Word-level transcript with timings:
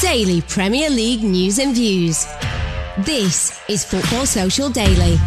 Daily 0.00 0.40
Premier 0.40 0.88
League 0.88 1.22
news 1.22 1.58
and 1.58 1.74
views. 1.74 2.24
This 3.00 3.60
is 3.68 3.84
Football 3.84 4.24
Social 4.24 4.70
Daily. 4.70 5.18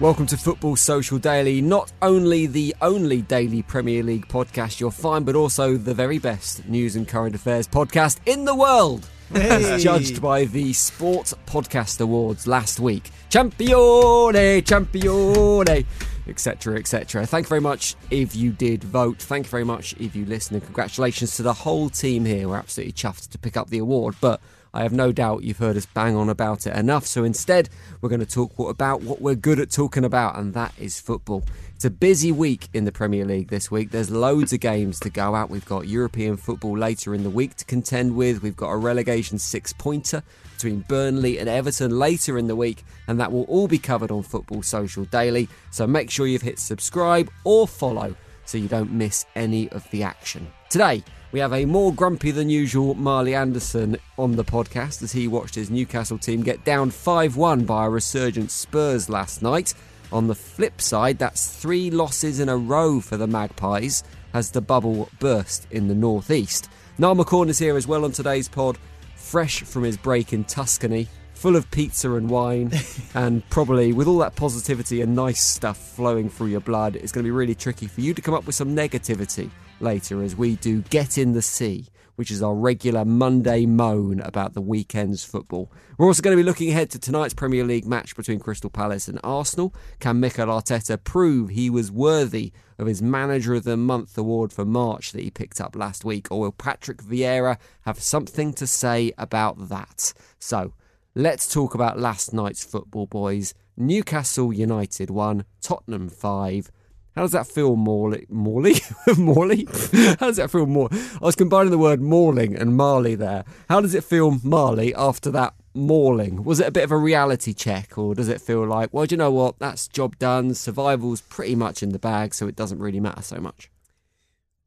Welcome 0.00 0.26
to 0.26 0.36
Football 0.36 0.74
Social 0.74 1.18
Daily, 1.18 1.60
not 1.60 1.92
only 2.02 2.48
the 2.48 2.74
only 2.82 3.22
daily 3.22 3.62
Premier 3.62 4.02
League 4.02 4.26
podcast 4.26 4.80
you'll 4.80 4.90
find, 4.90 5.24
but 5.24 5.36
also 5.36 5.76
the 5.76 5.94
very 5.94 6.18
best 6.18 6.66
news 6.66 6.96
and 6.96 7.06
current 7.06 7.36
affairs 7.36 7.68
podcast 7.68 8.18
in 8.26 8.44
the 8.44 8.56
world, 8.56 9.08
as 9.34 9.84
judged 9.84 10.20
by 10.20 10.46
the 10.46 10.72
Sport 10.72 11.32
Podcast 11.46 12.00
Awards 12.00 12.48
last 12.48 12.80
week. 12.80 13.12
Champione, 13.30 14.62
champione, 14.62 15.86
etc., 16.28 16.78
etc. 16.78 17.26
Thank 17.26 17.46
you 17.46 17.48
very 17.48 17.60
much 17.60 17.94
if 18.10 18.34
you 18.34 18.52
did 18.52 18.84
vote. 18.84 19.18
Thank 19.18 19.46
you 19.46 19.50
very 19.50 19.64
much 19.64 19.94
if 19.98 20.16
you 20.16 20.24
listened, 20.24 20.56
and 20.56 20.64
congratulations 20.64 21.36
to 21.36 21.42
the 21.42 21.52
whole 21.52 21.88
team 21.88 22.24
here. 22.24 22.48
We're 22.48 22.56
absolutely 22.56 22.92
chuffed 22.92 23.30
to 23.30 23.38
pick 23.38 23.56
up 23.56 23.70
the 23.70 23.78
award, 23.78 24.16
but 24.20 24.40
I 24.74 24.82
have 24.82 24.92
no 24.92 25.10
doubt 25.10 25.42
you've 25.42 25.56
heard 25.56 25.76
us 25.76 25.86
bang 25.86 26.16
on 26.16 26.28
about 26.28 26.66
it 26.66 26.76
enough. 26.76 27.06
So 27.06 27.24
instead, 27.24 27.70
we're 28.00 28.10
going 28.10 28.20
to 28.20 28.26
talk 28.26 28.58
about 28.58 29.02
what 29.02 29.22
we're 29.22 29.34
good 29.34 29.58
at 29.58 29.70
talking 29.70 30.04
about, 30.04 30.38
and 30.38 30.52
that 30.52 30.74
is 30.78 31.00
football. 31.00 31.44
It's 31.74 31.86
a 31.86 31.90
busy 31.90 32.30
week 32.30 32.68
in 32.74 32.84
the 32.84 32.92
Premier 32.92 33.24
League 33.24 33.48
this 33.48 33.70
week. 33.70 33.90
There's 33.90 34.10
loads 34.10 34.52
of 34.52 34.60
games 34.60 35.00
to 35.00 35.10
go 35.10 35.34
out. 35.34 35.48
We've 35.48 35.64
got 35.64 35.88
European 35.88 36.36
football 36.36 36.76
later 36.76 37.14
in 37.14 37.22
the 37.22 37.30
week 37.30 37.54
to 37.56 37.64
contend 37.64 38.16
with. 38.16 38.42
We've 38.42 38.56
got 38.56 38.68
a 38.68 38.76
relegation 38.76 39.38
six 39.38 39.72
pointer 39.72 40.22
between 40.56 40.80
Burnley 40.80 41.38
and 41.38 41.48
Everton 41.48 41.98
later 41.98 42.38
in 42.38 42.46
the 42.46 42.56
week, 42.56 42.84
and 43.06 43.20
that 43.20 43.30
will 43.30 43.44
all 43.44 43.68
be 43.68 43.78
covered 43.78 44.10
on 44.10 44.22
Football 44.22 44.62
Social 44.62 45.04
Daily. 45.04 45.48
So 45.70 45.86
make 45.86 46.10
sure 46.10 46.26
you've 46.26 46.42
hit 46.42 46.58
subscribe 46.58 47.30
or 47.44 47.68
follow 47.68 48.16
so 48.44 48.58
you 48.58 48.68
don't 48.68 48.92
miss 48.92 49.26
any 49.34 49.68
of 49.70 49.88
the 49.90 50.02
action. 50.02 50.48
Today, 50.70 51.02
we 51.32 51.40
have 51.40 51.52
a 51.52 51.64
more 51.64 51.92
grumpy 51.92 52.30
than 52.30 52.48
usual 52.48 52.94
Marley 52.94 53.34
Anderson 53.34 53.98
on 54.16 54.36
the 54.36 54.44
podcast 54.44 55.02
as 55.02 55.12
he 55.12 55.28
watched 55.28 55.54
his 55.54 55.70
Newcastle 55.70 56.18
team 56.18 56.42
get 56.42 56.64
down 56.64 56.90
5 56.90 57.36
1 57.36 57.64
by 57.64 57.84
a 57.84 57.90
resurgent 57.90 58.50
Spurs 58.50 59.08
last 59.08 59.42
night. 59.42 59.74
On 60.12 60.28
the 60.28 60.34
flip 60.34 60.80
side, 60.80 61.18
that's 61.18 61.54
three 61.54 61.90
losses 61.90 62.40
in 62.40 62.48
a 62.48 62.56
row 62.56 63.00
for 63.00 63.16
the 63.16 63.26
Magpies 63.26 64.04
as 64.32 64.52
the 64.52 64.60
bubble 64.60 65.08
burst 65.18 65.66
in 65.70 65.88
the 65.88 65.94
northeast. 65.94 66.70
Niall 66.98 67.16
McCorn 67.16 67.48
is 67.48 67.58
here 67.58 67.76
as 67.76 67.86
well 67.86 68.04
on 68.04 68.12
today's 68.12 68.48
pod, 68.48 68.78
fresh 69.26 69.62
from 69.62 69.82
his 69.82 69.96
break 69.96 70.32
in 70.32 70.44
Tuscany, 70.44 71.08
full 71.34 71.56
of 71.56 71.68
pizza 71.72 72.14
and 72.14 72.30
wine, 72.30 72.70
and 73.14 73.48
probably 73.50 73.92
with 73.92 74.06
all 74.06 74.18
that 74.18 74.36
positivity 74.36 75.00
and 75.00 75.16
nice 75.16 75.42
stuff 75.42 75.76
flowing 75.76 76.30
through 76.30 76.46
your 76.46 76.60
blood, 76.60 76.94
it's 76.94 77.10
going 77.10 77.24
to 77.24 77.26
be 77.26 77.32
really 77.32 77.54
tricky 77.54 77.88
for 77.88 78.00
you 78.00 78.14
to 78.14 78.22
come 78.22 78.34
up 78.34 78.46
with 78.46 78.54
some 78.54 78.74
negativity 78.74 79.50
later 79.80 80.22
as 80.22 80.36
we 80.36 80.54
do 80.56 80.80
Get 80.82 81.18
in 81.18 81.32
the 81.32 81.42
Sea, 81.42 81.86
which 82.16 82.30
is 82.30 82.42
our 82.42 82.54
regular 82.54 83.04
Monday 83.04 83.64
moan 83.64 84.20
about 84.20 84.54
the 84.54 84.60
weekend's 84.60 85.24
football. 85.24 85.70
We're 85.96 86.06
also 86.06 86.22
going 86.22 86.36
to 86.36 86.42
be 86.42 86.46
looking 86.46 86.70
ahead 86.70 86.90
to 86.90 86.98
tonight's 86.98 87.34
Premier 87.34 87.64
League 87.64 87.86
match 87.86 88.16
between 88.16 88.40
Crystal 88.40 88.70
Palace 88.70 89.08
and 89.08 89.20
Arsenal. 89.22 89.74
Can 90.00 90.20
Mikel 90.20 90.48
Arteta 90.48 91.02
prove 91.02 91.50
he 91.50 91.70
was 91.70 91.92
worthy 91.92 92.52
of 92.78 92.86
his 92.86 93.00
Manager 93.00 93.54
of 93.54 93.64
the 93.64 93.76
Month 93.76 94.18
award 94.18 94.52
for 94.52 94.64
March 94.64 95.12
that 95.12 95.22
he 95.22 95.30
picked 95.30 95.60
up 95.60 95.76
last 95.76 96.04
week, 96.04 96.28
or 96.30 96.40
will 96.40 96.52
Patrick 96.52 97.02
Vieira 97.02 97.58
have 97.82 98.00
something 98.00 98.52
to 98.54 98.66
say 98.66 99.12
about 99.16 99.68
that? 99.68 100.12
So, 100.38 100.74
let's 101.14 101.52
talk 101.52 101.74
about 101.74 101.98
last 101.98 102.34
night's 102.34 102.64
football, 102.64 103.06
boys. 103.06 103.54
Newcastle 103.76 104.52
United 104.52 105.10
1, 105.10 105.44
Tottenham 105.60 106.08
5. 106.08 106.70
How 107.16 107.22
does 107.22 107.32
that 107.32 107.46
feel, 107.46 107.76
Morley? 107.76 108.26
Morley? 108.28 108.74
Morley? 109.16 109.64
How 110.20 110.26
does 110.26 110.36
that 110.36 110.50
feel, 110.50 110.66
more? 110.66 110.88
I 110.92 111.18
was 111.24 111.34
combining 111.34 111.70
the 111.70 111.78
word 111.78 112.00
mauling 112.02 112.54
and 112.54 112.76
Marley 112.76 113.14
there. 113.14 113.44
How 113.70 113.80
does 113.80 113.94
it 113.94 114.04
feel, 114.04 114.38
Marley, 114.44 114.94
after 114.94 115.30
that 115.30 115.54
mauling? 115.74 116.44
Was 116.44 116.60
it 116.60 116.68
a 116.68 116.70
bit 116.70 116.84
of 116.84 116.92
a 116.92 116.96
reality 116.98 117.54
check, 117.54 117.96
or 117.96 118.14
does 118.14 118.28
it 118.28 118.42
feel 118.42 118.66
like, 118.66 118.92
well, 118.92 119.06
do 119.06 119.14
you 119.14 119.16
know 119.16 119.30
what? 119.30 119.58
That's 119.58 119.88
job 119.88 120.18
done. 120.18 120.52
Survival's 120.54 121.22
pretty 121.22 121.54
much 121.54 121.82
in 121.82 121.88
the 121.92 121.98
bag, 121.98 122.34
so 122.34 122.46
it 122.48 122.54
doesn't 122.56 122.80
really 122.80 123.00
matter 123.00 123.22
so 123.22 123.38
much. 123.38 123.70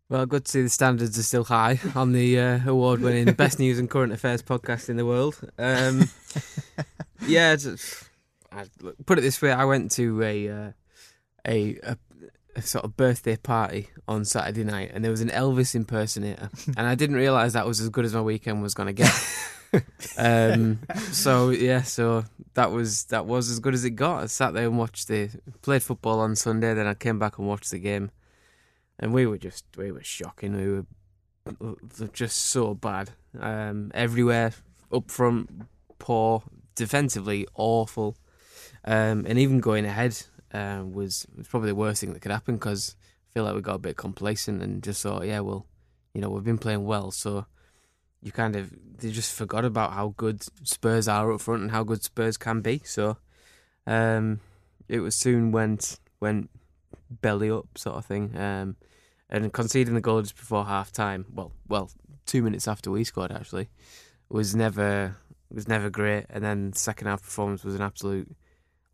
Well, 0.09 0.25
good 0.25 0.45
to 0.45 0.51
see 0.51 0.63
the 0.63 0.69
standards 0.69 1.19
are 1.19 1.23
still 1.23 1.43
high 1.43 1.79
on 1.93 2.13
the 2.13 2.39
uh, 2.39 2.59
award-winning 2.65 3.31
Best 3.37 3.59
News 3.59 3.77
and 3.77 3.87
Current 3.87 4.11
Affairs 4.11 4.41
podcast 4.41 4.89
in 4.89 4.97
the 4.97 5.05
world. 5.05 5.39
Um, 5.59 6.09
yeah, 7.27 7.53
it's- 7.53 8.05
I, 8.51 8.65
look, 8.81 8.95
put 9.05 9.19
it 9.19 9.21
this 9.21 9.39
way: 9.39 9.51
I 9.51 9.65
went 9.65 9.91
to 9.91 10.23
a, 10.23 10.49
uh, 10.49 10.71
a 11.47 11.77
a 11.83 11.97
a 12.59 12.67
sort 12.67 12.85
of 12.85 12.95
birthday 12.95 13.35
party 13.35 13.89
on 14.07 14.25
Saturday 14.25 14.63
night, 14.63 14.91
and 14.93 15.03
there 15.03 15.11
was 15.11 15.21
an 15.21 15.29
Elvis 15.29 15.75
impersonator, 15.75 16.49
and 16.77 16.87
I 16.87 16.95
didn't 16.95 17.15
realise 17.15 17.53
that 17.53 17.65
was 17.65 17.79
as 17.79 17.89
good 17.89 18.05
as 18.05 18.13
my 18.13 18.21
weekend 18.21 18.61
was 18.61 18.73
going 18.73 18.87
to 18.87 18.93
get. 18.93 19.83
um, 20.17 20.79
so 21.11 21.49
yeah, 21.49 21.81
so 21.81 22.23
that 22.53 22.71
was 22.71 23.05
that 23.05 23.25
was 23.25 23.49
as 23.49 23.59
good 23.59 23.73
as 23.73 23.85
it 23.85 23.91
got. 23.91 24.23
I 24.23 24.25
sat 24.27 24.53
there 24.53 24.65
and 24.65 24.77
watched 24.77 25.07
the 25.07 25.29
played 25.61 25.83
football 25.83 26.19
on 26.19 26.35
Sunday, 26.35 26.73
then 26.73 26.87
I 26.87 26.93
came 26.93 27.19
back 27.19 27.37
and 27.37 27.47
watched 27.47 27.71
the 27.71 27.79
game 27.79 28.11
and 28.99 29.13
we 29.13 29.25
were 29.25 29.37
just 29.37 29.65
we 29.77 29.91
were 29.91 30.03
shocking. 30.03 30.55
We 30.55 31.55
were 31.59 32.07
just 32.13 32.37
so 32.37 32.75
bad 32.75 33.11
um, 33.39 33.91
everywhere. 33.93 34.53
Up 34.91 35.09
front, 35.09 35.49
poor. 35.97 36.43
Defensively, 36.75 37.47
awful. 37.55 38.17
Um, 38.85 39.25
and 39.27 39.39
even 39.39 39.59
going 39.59 39.85
ahead 39.85 40.21
uh, 40.53 40.83
was 40.85 41.25
probably 41.49 41.69
the 41.69 41.75
worst 41.75 42.01
thing 42.01 42.13
that 42.13 42.21
could 42.21 42.31
happen 42.31 42.55
because 42.55 42.95
I 43.29 43.33
feel 43.33 43.43
like 43.43 43.55
we 43.55 43.61
got 43.61 43.75
a 43.75 43.79
bit 43.79 43.97
complacent 43.97 44.61
and 44.63 44.83
just 44.83 45.03
thought, 45.03 45.25
yeah, 45.25 45.39
well, 45.39 45.65
you 46.13 46.21
know, 46.21 46.29
we've 46.29 46.43
been 46.43 46.57
playing 46.57 46.85
well, 46.85 47.11
so 47.11 47.45
you 48.21 48.31
kind 48.31 48.55
of 48.55 48.73
they 48.97 49.11
just 49.11 49.33
forgot 49.33 49.63
about 49.63 49.93
how 49.93 50.13
good 50.17 50.43
Spurs 50.67 51.07
are 51.07 51.31
up 51.31 51.41
front 51.41 51.61
and 51.61 51.71
how 51.71 51.83
good 51.83 52.03
Spurs 52.03 52.37
can 52.37 52.61
be. 52.61 52.81
So 52.83 53.17
um, 53.87 54.41
it 54.87 54.99
was 54.99 55.15
soon 55.15 55.51
went 55.51 55.99
went 56.19 56.49
belly 57.09 57.49
up 57.49 57.77
sort 57.77 57.97
of 57.97 58.05
thing. 58.05 58.35
Um, 58.37 58.75
and 59.29 59.53
conceding 59.53 59.93
the 59.93 60.01
goal 60.01 60.21
just 60.21 60.35
before 60.35 60.65
half 60.65 60.91
time, 60.91 61.25
well, 61.33 61.51
well, 61.67 61.91
two 62.25 62.41
minutes 62.41 62.67
after 62.67 62.89
we 62.89 63.03
scored 63.03 63.31
actually, 63.31 63.69
was 64.29 64.55
never 64.55 65.15
was 65.51 65.67
never 65.67 65.89
great. 65.89 66.25
And 66.29 66.43
then 66.43 66.71
the 66.71 66.79
second 66.79 67.07
half 67.07 67.21
performance 67.21 67.63
was 67.63 67.75
an 67.75 67.81
absolute 67.81 68.35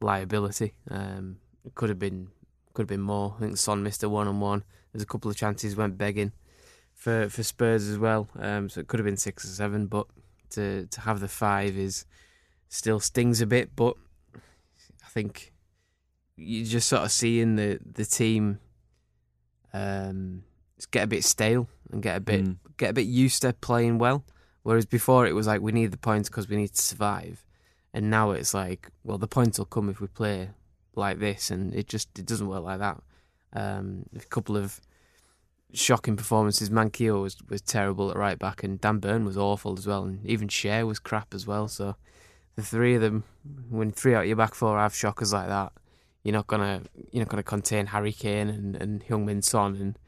liability. 0.01 0.73
Um, 0.89 1.37
it 1.65 1.75
could 1.75 1.89
have 1.89 1.99
been 1.99 2.29
could 2.73 2.83
have 2.83 2.89
been 2.89 3.01
more. 3.01 3.35
I 3.37 3.41
think 3.41 3.57
Son 3.57 3.83
missed 3.83 4.03
a 4.03 4.09
one 4.09 4.27
on 4.27 4.39
one. 4.39 4.63
There's 4.91 5.03
a 5.03 5.07
couple 5.07 5.31
of 5.31 5.37
chances 5.37 5.75
went 5.75 5.97
begging 5.97 6.31
for 6.93 7.29
for 7.29 7.43
Spurs 7.43 7.87
as 7.87 7.97
well. 7.97 8.27
Um, 8.37 8.69
so 8.69 8.81
it 8.81 8.87
could 8.87 8.99
have 8.99 9.05
been 9.05 9.17
six 9.17 9.45
or 9.45 9.49
seven, 9.49 9.87
but 9.87 10.07
to 10.51 10.87
to 10.87 11.01
have 11.01 11.19
the 11.19 11.27
five 11.27 11.77
is 11.77 12.05
still 12.69 12.99
stings 12.99 13.41
a 13.41 13.45
bit. 13.45 13.75
But 13.75 13.95
I 15.03 15.07
think 15.09 15.53
you're 16.35 16.65
just 16.65 16.87
sort 16.89 17.03
of 17.03 17.11
seeing 17.11 17.55
the 17.55 17.79
the 17.93 18.05
team 18.05 18.59
um, 19.73 20.43
get 20.91 21.03
a 21.03 21.07
bit 21.07 21.23
stale 21.23 21.67
and 21.91 22.01
get 22.01 22.17
a 22.17 22.19
bit 22.19 22.43
Mm. 22.43 22.57
get 22.77 22.89
a 22.91 22.93
bit 22.93 23.07
used 23.07 23.41
to 23.41 23.53
playing 23.53 23.97
well. 23.97 24.23
Whereas 24.63 24.85
before 24.85 25.27
it 25.27 25.33
was 25.33 25.47
like 25.47 25.61
we 25.61 25.71
need 25.71 25.91
the 25.91 25.97
points 25.97 26.27
because 26.29 26.49
we 26.49 26.55
need 26.57 26.73
to 26.73 26.81
survive, 26.81 27.45
and 27.93 28.09
now 28.09 28.31
it's 28.31 28.53
like 28.53 28.89
well 29.03 29.17
the 29.17 29.27
points 29.27 29.57
will 29.57 29.65
come 29.65 29.89
if 29.89 30.01
we 30.01 30.07
play 30.07 30.49
like 30.97 31.19
this, 31.19 31.51
and 31.51 31.73
it 31.73 31.87
just 31.87 32.17
it 32.19 32.25
doesn't 32.25 32.47
work 32.47 32.63
like 32.63 32.79
that. 32.79 33.01
Um, 33.53 34.05
a 34.15 34.19
couple 34.19 34.57
of 34.57 34.81
shocking 35.73 36.15
performances. 36.15 36.69
Manquillo 36.69 37.21
was 37.21 37.37
was 37.49 37.61
terrible 37.61 38.11
at 38.11 38.17
right 38.17 38.39
back, 38.39 38.63
and 38.63 38.79
Dan 38.79 38.99
Burn 38.99 39.25
was 39.25 39.37
awful 39.37 39.77
as 39.77 39.87
well, 39.87 40.03
and 40.03 40.25
even 40.25 40.47
Schär 40.47 40.85
was 40.85 40.99
crap 40.99 41.33
as 41.33 41.45
well. 41.45 41.67
So 41.67 41.95
the 42.55 42.63
three 42.63 42.95
of 42.95 43.01
them, 43.01 43.23
when 43.69 43.91
three 43.91 44.15
out 44.15 44.21
of 44.23 44.27
your 44.27 44.37
back 44.37 44.55
four 44.55 44.77
have 44.77 44.95
shockers 44.95 45.33
like 45.33 45.47
that, 45.47 45.73
you're 46.23 46.33
not 46.33 46.47
gonna 46.47 46.81
you're 47.11 47.23
not 47.23 47.29
gonna 47.29 47.43
contain 47.43 47.87
Harry 47.87 48.11
Kane 48.11 48.49
and 48.49 48.75
and 48.75 49.03
Heung-Min 49.05 49.41
Son 49.41 49.75
and 49.75 49.99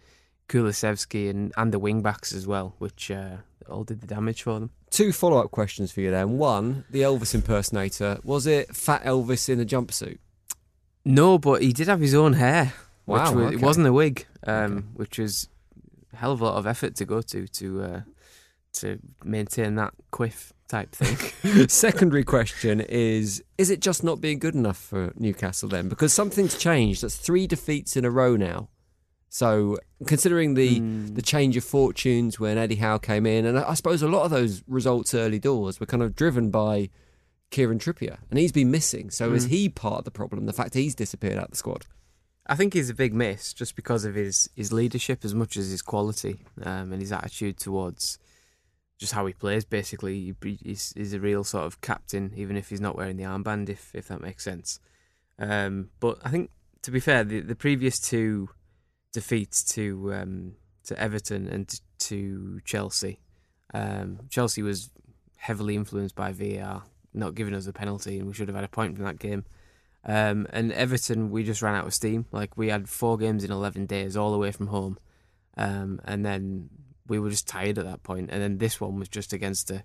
Kulusevski 0.50 1.30
and 1.30 1.54
and 1.58 1.74
the 1.74 1.80
wing 1.80 2.02
backs 2.02 2.34
as 2.34 2.48
well, 2.48 2.76
which 2.80 3.12
uh, 3.12 3.38
all 3.70 3.84
did 3.84 4.02
the 4.02 4.08
damage 4.08 4.44
for 4.44 4.60
them. 4.60 4.72
Two 4.90 5.12
follow 5.12 5.40
up 5.40 5.52
questions 5.52 5.92
for 5.92 6.02
you 6.02 6.12
then. 6.12 6.38
One, 6.38 6.86
the 6.90 7.02
Elvis 7.02 7.36
impersonator. 7.36 8.20
Was 8.24 8.48
it 8.48 8.76
Fat 8.76 9.04
Elvis 9.04 9.50
in 9.50 9.60
a 9.60 9.66
jumpsuit? 9.66 10.20
No, 11.08 11.38
but 11.38 11.62
he 11.62 11.74
did 11.74 11.88
have 11.88 12.00
his 12.02 12.14
own 12.14 12.34
hair. 12.34 12.74
Wow, 13.06 13.30
which 13.30 13.36
was, 13.36 13.46
okay. 13.46 13.56
it 13.56 13.62
wasn't 13.62 13.88
a 13.88 13.94
wig, 13.94 14.26
um, 14.46 14.90
which 14.94 15.18
was 15.18 15.48
a 16.14 16.18
hell 16.18 16.34
of 16.34 16.42
a 16.42 16.44
lot 16.46 16.58
of 16.58 16.68
effort 16.68 16.96
to 16.96 17.06
go 17.06 17.22
to 17.22 17.48
to 17.48 17.82
uh, 17.84 18.02
to 18.74 19.00
maintain 19.24 19.76
that 19.76 19.94
quiff 20.12 20.52
type 20.68 20.92
thing. 20.94 21.68
Secondary 21.70 22.26
question 22.26 22.82
is 22.82 23.42
Is 23.58 23.70
it 23.70 23.80
just 23.80 24.04
not 24.04 24.20
being 24.20 24.40
good 24.40 24.56
enough 24.56 24.78
for 24.78 25.14
Newcastle 25.16 25.70
then? 25.70 25.88
Because 25.88 26.14
something's 26.14 26.58
changed. 26.58 27.02
That's 27.04 27.16
three 27.16 27.48
defeats 27.48 27.96
in 27.96 28.04
a 28.04 28.12
row 28.12 28.36
now. 28.36 28.68
So, 29.30 29.78
considering 30.06 30.54
the, 30.54 30.80
Hmm. 30.80 31.14
the 31.14 31.22
change 31.22 31.58
of 31.58 31.64
fortunes 31.64 32.40
when 32.40 32.58
Eddie 32.58 32.76
Howe 32.76 32.98
came 32.98 33.26
in, 33.26 33.46
and 33.46 33.58
I 33.60 33.74
suppose 33.74 34.02
a 34.02 34.08
lot 34.08 34.24
of 34.24 34.32
those 34.32 34.64
results 34.68 35.14
early 35.14 35.38
doors 35.40 35.80
were 35.80 35.86
kind 35.86 36.02
of 36.02 36.16
driven 36.16 36.50
by 36.50 36.90
Kieran 37.52 37.80
Trippier, 37.80 38.18
and 38.30 38.38
he's 38.40 38.52
been 38.52 38.72
missing. 38.72 39.10
So, 39.10 39.34
is 39.34 39.46
Mm. 39.46 39.50
he 39.50 39.70
part 39.70 40.00
of 40.00 40.06
the 40.06 40.12
problem? 40.12 40.46
The 40.46 40.54
fact 40.54 40.74
he's 40.74 40.96
disappeared 40.96 41.38
out 41.38 41.46
of 41.46 41.52
the 41.52 41.58
squad? 41.58 41.86
I 42.46 42.56
think 42.56 42.74
he's 42.74 42.90
a 42.90 42.94
big 42.94 43.14
miss 43.14 43.54
just 43.54 43.76
because 43.76 44.06
of 44.06 44.16
his, 44.16 44.50
his 44.56 44.72
leadership 44.72 45.26
as 45.26 45.34
much 45.36 45.58
as 45.58 45.70
his 45.70 45.82
quality 45.82 46.46
um, 46.64 46.92
and 46.94 47.02
his 47.02 47.12
attitude 47.12 47.58
towards 47.58 48.18
just 48.98 49.14
how 49.14 49.26
he 49.26 49.34
plays. 49.34 49.66
Basically, 49.66 50.34
He- 50.42 50.60
he's, 50.64 50.94
he's 50.96 51.14
a 51.14 51.20
real 51.20 51.44
sort 51.44 51.66
of 51.66 51.82
captain, 51.82 52.32
even 52.36 52.56
if 52.58 52.70
he's 52.70 52.80
not 52.82 52.96
wearing 52.96 53.18
the 53.18 53.24
armband, 53.26 53.70
if 53.70 53.92
if 53.94 54.08
that 54.08 54.22
makes 54.22 54.44
sense. 54.44 54.80
Um, 55.40 55.90
but 56.00 56.20
I 56.24 56.30
think, 56.30 56.50
to 56.84 56.92
be 56.92 57.00
fair, 57.00 57.24
the, 57.24 57.42
the 57.42 57.56
previous 57.56 58.00
two 58.00 58.50
defeats 59.14 59.64
to 59.74 60.14
um, 60.14 60.54
to 60.86 60.98
Everton 61.00 61.48
and 61.48 61.80
to 62.00 62.60
Chelsea, 62.66 63.20
um, 63.74 64.20
Chelsea 64.30 64.62
was 64.62 64.90
heavily 65.38 65.76
influenced 65.76 66.16
by 66.16 66.32
VAR, 66.32 66.84
not 67.18 67.36
giving 67.36 67.54
us 67.54 67.68
a 67.68 67.74
penalty, 67.74 68.20
and 68.20 68.28
we 68.28 68.34
should 68.34 68.48
have 68.48 68.56
had 68.56 68.64
a 68.64 68.70
point 68.70 68.96
from 68.96 69.06
that 69.06 69.20
game. 69.20 69.44
Um, 70.06 70.48
and 70.52 70.72
Everton, 70.72 71.32
we 71.32 71.44
just 71.44 71.62
ran 71.62 71.76
out 71.76 71.86
of 71.86 71.94
steam. 71.94 72.26
Like 72.32 72.56
we 72.56 72.70
had 72.70 72.88
four 72.88 73.18
games 73.18 73.44
in 73.44 73.52
eleven 73.52 73.86
days, 73.86 74.16
all 74.16 74.34
away 74.34 74.52
from 74.52 74.68
home, 74.68 74.98
um, 75.58 76.00
and 76.06 76.26
then 76.26 76.70
we 77.08 77.20
were 77.20 77.30
just 77.30 77.48
tired 77.48 77.78
at 77.78 77.86
that 77.86 78.04
point. 78.04 78.30
And 78.32 78.42
then 78.42 78.58
this 78.58 78.80
one 78.80 79.00
was 79.00 79.10
just 79.10 79.34
against 79.34 79.72
a, 79.72 79.84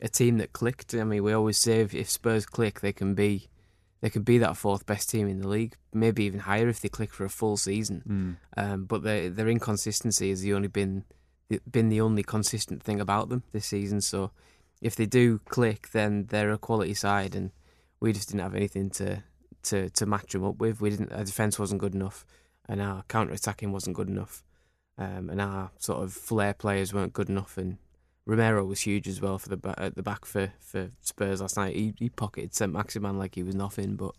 a 0.00 0.08
team 0.08 0.38
that 0.38 0.52
clicked. 0.52 0.94
I 0.94 1.04
mean, 1.04 1.22
we 1.22 1.32
always 1.32 1.58
say 1.58 1.80
if, 1.80 1.94
if 1.94 2.10
Spurs 2.10 2.46
click, 2.46 2.80
they 2.80 2.92
can 2.92 3.14
be 3.14 3.48
they 4.00 4.10
can 4.10 4.22
be 4.22 4.38
that 4.38 4.56
fourth 4.56 4.86
best 4.86 5.10
team 5.10 5.28
in 5.28 5.40
the 5.40 5.48
league, 5.48 5.76
maybe 5.92 6.24
even 6.24 6.40
higher 6.40 6.68
if 6.68 6.80
they 6.80 6.88
click 6.88 7.12
for 7.12 7.24
a 7.24 7.30
full 7.30 7.56
season. 7.56 8.38
Um, 8.56 8.84
but 8.86 9.02
their 9.02 9.28
their 9.28 9.48
inconsistency 9.48 10.30
has 10.30 10.40
the 10.40 10.54
only 10.54 10.68
been 10.68 11.04
been 11.70 11.88
the 11.88 12.00
only 12.00 12.22
consistent 12.22 12.82
thing 12.82 13.00
about 13.00 13.28
them 13.28 13.42
this 13.52 13.66
season. 13.66 14.00
So 14.00 14.30
if 14.80 14.96
they 14.96 15.06
do 15.06 15.38
click, 15.40 15.90
then 15.92 16.26
they're 16.28 16.52
a 16.52 16.58
quality 16.58 16.94
side, 16.94 17.34
and 17.34 17.50
we 18.00 18.12
just 18.12 18.28
didn't 18.28 18.42
have 18.42 18.54
anything 18.54 18.90
to 18.90 19.22
to, 19.62 19.90
to 19.90 20.06
match 20.06 20.32
them 20.32 20.44
up 20.44 20.56
with. 20.58 20.80
We 20.80 20.90
didn't. 20.90 21.12
Our 21.12 21.24
defense 21.24 21.58
wasn't 21.58 21.80
good 21.80 21.94
enough, 21.94 22.24
and 22.68 22.80
our 22.80 23.02
counter 23.08 23.32
attacking 23.32 23.72
wasn't 23.72 23.96
good 23.96 24.08
enough, 24.08 24.42
um, 24.98 25.28
and 25.30 25.40
our 25.40 25.70
sort 25.78 26.02
of 26.02 26.12
flair 26.12 26.54
players 26.54 26.94
weren't 26.94 27.12
good 27.12 27.28
enough. 27.28 27.58
And 27.58 27.78
Romero 28.26 28.64
was 28.64 28.80
huge 28.80 29.08
as 29.08 29.20
well 29.20 29.38
for 29.38 29.54
the 29.54 29.74
at 29.78 29.96
the 29.96 30.02
back 30.02 30.24
for, 30.24 30.52
for 30.60 30.90
Spurs 31.00 31.40
last 31.40 31.56
night. 31.56 31.76
He, 31.76 31.94
he 31.98 32.08
pocketed 32.08 32.54
St 32.54 32.72
Maximin 32.72 33.18
like 33.18 33.34
he 33.34 33.42
was 33.42 33.54
nothing, 33.54 33.96
but 33.96 34.14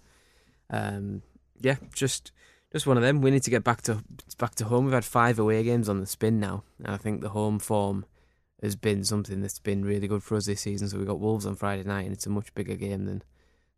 um, 0.70 1.24
yeah, 1.60 1.78
just 1.94 2.32
just 2.72 2.86
one 2.86 2.98
of 2.98 3.04
them. 3.04 3.22
We 3.22 3.32
need 3.32 3.44
to 3.44 3.52
get 3.52 3.64
back 3.64 3.82
to 3.84 4.04
back 4.38 4.56
to 4.56 4.66
home. 4.66 4.86
We've 4.86 4.94
had 4.94 5.06
five 5.06 5.40
away 5.40 5.64
games 5.64 5.90
on 5.90 6.00
the 6.00 6.06
spin 6.06 6.40
now, 6.40 6.64
and 6.84 6.94
I 6.94 6.98
think 6.98 7.22
the 7.22 7.30
home 7.30 7.58
form 7.58 8.06
has 8.62 8.76
been 8.76 9.04
something 9.04 9.42
that's 9.42 9.60
been 9.60 9.84
really 9.84 10.08
good 10.08 10.24
for 10.24 10.36
us 10.36 10.46
this 10.46 10.62
season. 10.62 10.88
So 10.88 11.00
we 11.00 11.06
got 11.06 11.20
Wolves 11.20 11.46
on 11.46 11.56
Friday 11.56 11.84
night, 11.84 12.04
and 12.04 12.14
it's 12.14 12.28
a 12.28 12.30
much 12.30 12.54
bigger 12.54 12.76
game 12.76 13.06
than 13.06 13.24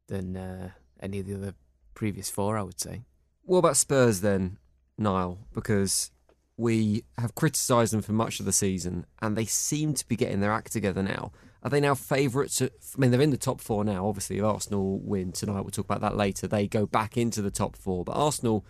than 0.08 0.36
uh, 0.36 0.70
any 1.00 1.20
of 1.20 1.26
the 1.26 1.36
other 1.36 1.54
previous 1.94 2.30
four, 2.30 2.58
I 2.58 2.64
would 2.64 2.80
say. 2.80 3.04
What 3.44 3.60
about 3.60 3.78
Spurs 3.78 4.22
then, 4.22 4.58
Niall? 4.98 5.40
Because 5.54 6.12
we 6.58 7.04
have 7.18 7.36
criticised 7.36 7.94
them 7.94 8.02
for 8.02 8.12
much 8.14 8.40
of 8.40 8.46
the 8.46 8.52
season, 8.52 9.06
and 9.22 9.36
they 9.36 9.46
seem 9.46 9.94
to 9.94 10.08
be 10.08 10.16
getting 10.16 10.40
their 10.40 10.52
act 10.52 10.72
together 10.72 11.02
now. 11.04 11.32
Are 11.64 11.70
they 11.70 11.80
now 11.80 11.96
favourites? 11.96 12.62
I 12.62 12.70
mean, 12.98 13.12
they're 13.12 13.22
in 13.22 13.30
the 13.30 13.38
top 13.38 13.62
four 13.62 13.86
now. 13.86 14.06
Obviously, 14.08 14.38
if 14.38 14.44
Arsenal 14.44 15.00
win 15.00 15.32
tonight, 15.32 15.62
we'll 15.62 15.72
talk 15.72 15.86
about 15.86 16.02
that 16.02 16.18
later. 16.18 16.46
They 16.46 16.68
go 16.68 16.86
back 16.86 17.16
into 17.16 17.42
the 17.42 17.52
top 17.52 17.78
four, 17.78 18.04
but 18.04 18.18
Arsenal 18.18 18.66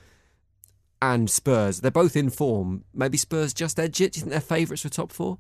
and 1.02 1.30
Spurs, 1.30 1.82
they're 1.82 1.90
both 1.92 2.16
in 2.16 2.30
form. 2.30 2.86
Maybe 2.94 3.18
Spurs 3.18 3.54
just 3.54 3.80
edge 3.80 4.00
it. 4.00 4.14
Do 4.14 4.20
you 4.20 4.22
think 4.22 4.32
they're 4.32 4.40
favourites 4.40 4.84
for 4.84 4.90
top 4.90 5.12
four? 5.12 5.40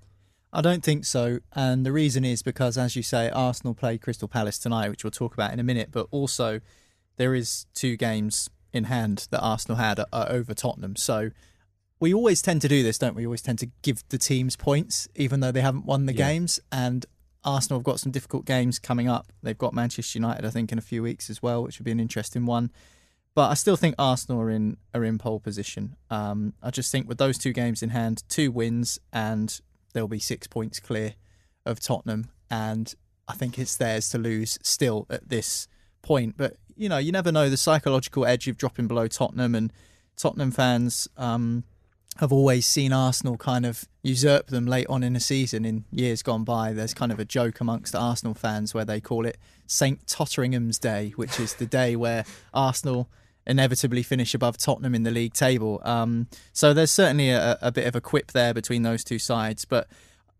I 0.53 0.61
don't 0.61 0.83
think 0.83 1.03
so. 1.03 1.39
And 1.53 1.85
the 1.85 1.91
reason 1.91 2.23
is 2.23 2.43
because, 2.43 2.77
as 2.77 2.95
you 2.95 3.01
say, 3.03 3.29
Arsenal 3.29 3.73
play 3.73 3.97
Crystal 3.97 4.27
Palace 4.27 4.59
tonight, 4.59 4.89
which 4.89 5.03
we'll 5.03 5.11
talk 5.11 5.33
about 5.33 5.51
in 5.51 5.59
a 5.59 5.63
minute. 5.63 5.89
But 5.91 6.07
also, 6.11 6.61
there 7.17 7.33
is 7.33 7.65
two 7.73 7.97
games 7.97 8.49
in 8.71 8.85
hand 8.85 9.27
that 9.31 9.39
Arsenal 9.41 9.77
had 9.77 9.99
uh, 9.99 10.05
over 10.29 10.53
Tottenham. 10.53 10.95
So 10.95 11.31
we 11.99 12.13
always 12.13 12.41
tend 12.41 12.61
to 12.61 12.67
do 12.67 12.83
this, 12.83 12.97
don't 12.97 13.15
we? 13.15 13.23
We 13.23 13.27
always 13.27 13.41
tend 13.41 13.59
to 13.59 13.69
give 13.81 14.03
the 14.09 14.17
teams 14.17 14.55
points, 14.55 15.07
even 15.15 15.39
though 15.39 15.51
they 15.51 15.61
haven't 15.61 15.85
won 15.85 16.05
the 16.05 16.13
Yeah. 16.13 16.27
games. 16.29 16.59
And 16.71 17.05
Arsenal 17.43 17.79
have 17.79 17.83
got 17.85 17.99
some 17.99 18.11
difficult 18.11 18.45
games 18.45 18.77
coming 18.79 19.07
up. 19.07 19.31
They've 19.41 19.57
got 19.57 19.73
Manchester 19.73 20.17
United, 20.19 20.45
I 20.45 20.49
think, 20.49 20.71
in 20.71 20.77
a 20.77 20.81
few 20.81 21.01
weeks 21.01 21.29
as 21.29 21.41
well, 21.41 21.63
which 21.63 21.79
would 21.79 21.85
be 21.85 21.91
an 21.91 21.99
interesting 21.99 22.45
one. 22.45 22.71
But 23.35 23.49
I 23.49 23.55
still 23.55 23.75
think 23.75 23.95
Arsenal 23.97 24.39
are 24.41 24.51
in 24.51 24.77
are 24.93 25.03
in 25.03 25.17
pole 25.17 25.39
position. 25.39 25.95
Um, 26.11 26.53
I 26.61 26.69
just 26.69 26.91
think 26.91 27.07
with 27.07 27.17
those 27.17 27.39
two 27.39 27.51
games 27.53 27.81
in 27.81 27.89
hand, 27.89 28.23
two 28.29 28.51
wins, 28.51 28.99
and 29.11 29.59
they'll 29.93 30.07
be 30.07 30.19
six 30.19 30.47
points 30.47 30.79
clear 30.79 31.15
of 31.65 31.79
Tottenham, 31.79 32.29
and 32.51 32.93
I 33.27 33.33
think 33.33 33.57
it's 33.57 33.77
theirs 33.77 34.09
to 34.09 34.17
lose 34.17 34.59
still 34.61 35.05
at 35.09 35.29
this 35.29 35.67
point. 36.01 36.35
But 36.37 36.57
you 36.75 36.89
know, 36.89 36.97
you 36.97 37.11
never 37.11 37.31
know 37.31 37.49
the 37.49 37.57
psychological 37.57 38.25
edge 38.25 38.47
of 38.47 38.57
dropping 38.57 38.87
below 38.87 39.07
Tottenham, 39.07 39.55
and 39.55 39.71
Tottenham 40.17 40.51
fans 40.51 41.07
um, 41.17 41.63
have 42.17 42.31
always 42.31 42.65
seen 42.65 42.93
Arsenal 42.93 43.37
kind 43.37 43.65
of 43.65 43.85
usurp 44.03 44.47
them 44.47 44.65
late 44.65 44.87
on 44.87 45.03
in 45.03 45.15
a 45.15 45.19
season 45.19 45.65
in 45.65 45.85
years 45.91 46.21
gone 46.21 46.43
by. 46.43 46.73
There's 46.73 46.93
kind 46.93 47.11
of 47.11 47.19
a 47.19 47.25
joke 47.25 47.59
amongst 47.59 47.95
Arsenal 47.95 48.33
fans 48.33 48.73
where 48.73 48.85
they 48.85 49.01
call 49.01 49.25
it 49.25 49.37
St 49.65 50.05
Totteringham's 50.05 50.77
Day, 50.77 51.13
which 51.15 51.39
is 51.39 51.55
the 51.55 51.65
day 51.65 51.95
where 51.95 52.25
Arsenal 52.53 53.09
inevitably 53.45 54.03
finish 54.03 54.33
above 54.33 54.57
Tottenham 54.57 54.95
in 54.95 55.03
the 55.03 55.11
league 55.11 55.33
table. 55.33 55.81
Um, 55.83 56.27
so 56.53 56.73
there's 56.73 56.91
certainly 56.91 57.29
a, 57.29 57.57
a 57.61 57.71
bit 57.71 57.87
of 57.87 57.95
a 57.95 58.01
quip 58.01 58.31
there 58.31 58.53
between 58.53 58.83
those 58.83 59.03
two 59.03 59.19
sides, 59.19 59.65
but 59.65 59.87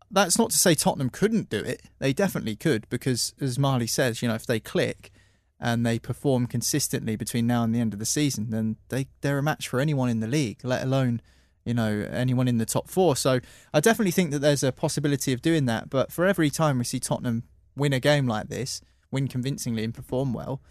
that's 0.10 0.38
not 0.38 0.52
to 0.52 0.58
say 0.58 0.76
Tottenham 0.76 1.10
couldn't 1.10 1.50
do 1.50 1.58
it. 1.58 1.82
They 2.00 2.14
definitely 2.14 2.56
could 2.56 2.88
because, 2.90 3.34
as 3.42 3.58
Marley 3.58 3.88
says, 3.88 4.22
you 4.22 4.28
know, 4.28 4.36
if 4.36 4.46
they 4.46 4.60
click 4.60 5.12
and 5.60 5.86
they 5.86 5.98
perform 5.98 6.46
consistently 6.46 7.16
between 7.16 7.48
now 7.48 7.64
and 7.64 7.74
the 7.74 7.80
end 7.80 7.94
of 7.94 8.00
the 8.00 8.06
season, 8.06 8.52
then 8.52 8.78
they 8.90 9.08
they're 9.22 9.40
a 9.40 9.44
match 9.44 9.68
for 9.68 9.80
anyone 9.80 10.10
in 10.10 10.20
the 10.20 10.28
league, 10.28 10.60
let 10.64 10.84
alone 10.84 11.22
you 11.66 11.74
know 11.74 12.08
anyone 12.12 12.48
in 12.48 12.58
the 12.58 12.66
top 12.66 12.90
four. 12.90 13.16
So 13.16 13.40
I 13.74 13.80
definitely 13.80 14.12
think 14.12 14.32
that 14.32 14.40
there's 14.40 14.64
a 14.64 14.72
possibility 14.72 15.34
of 15.34 15.42
doing 15.42 15.66
that. 15.66 15.90
But 15.90 16.12
for 16.12 16.26
every 16.26 16.50
time 16.50 16.78
we 16.78 16.84
see 16.84 17.00
Tottenham 17.00 17.44
win 17.76 17.94
a 17.94 18.00
game 18.00 18.28
like 18.28 18.50
this, 18.50 18.82
win 19.10 19.28
convincingly 19.28 19.84
and 19.84 19.94
perform 19.94 20.34
well, 20.34 20.62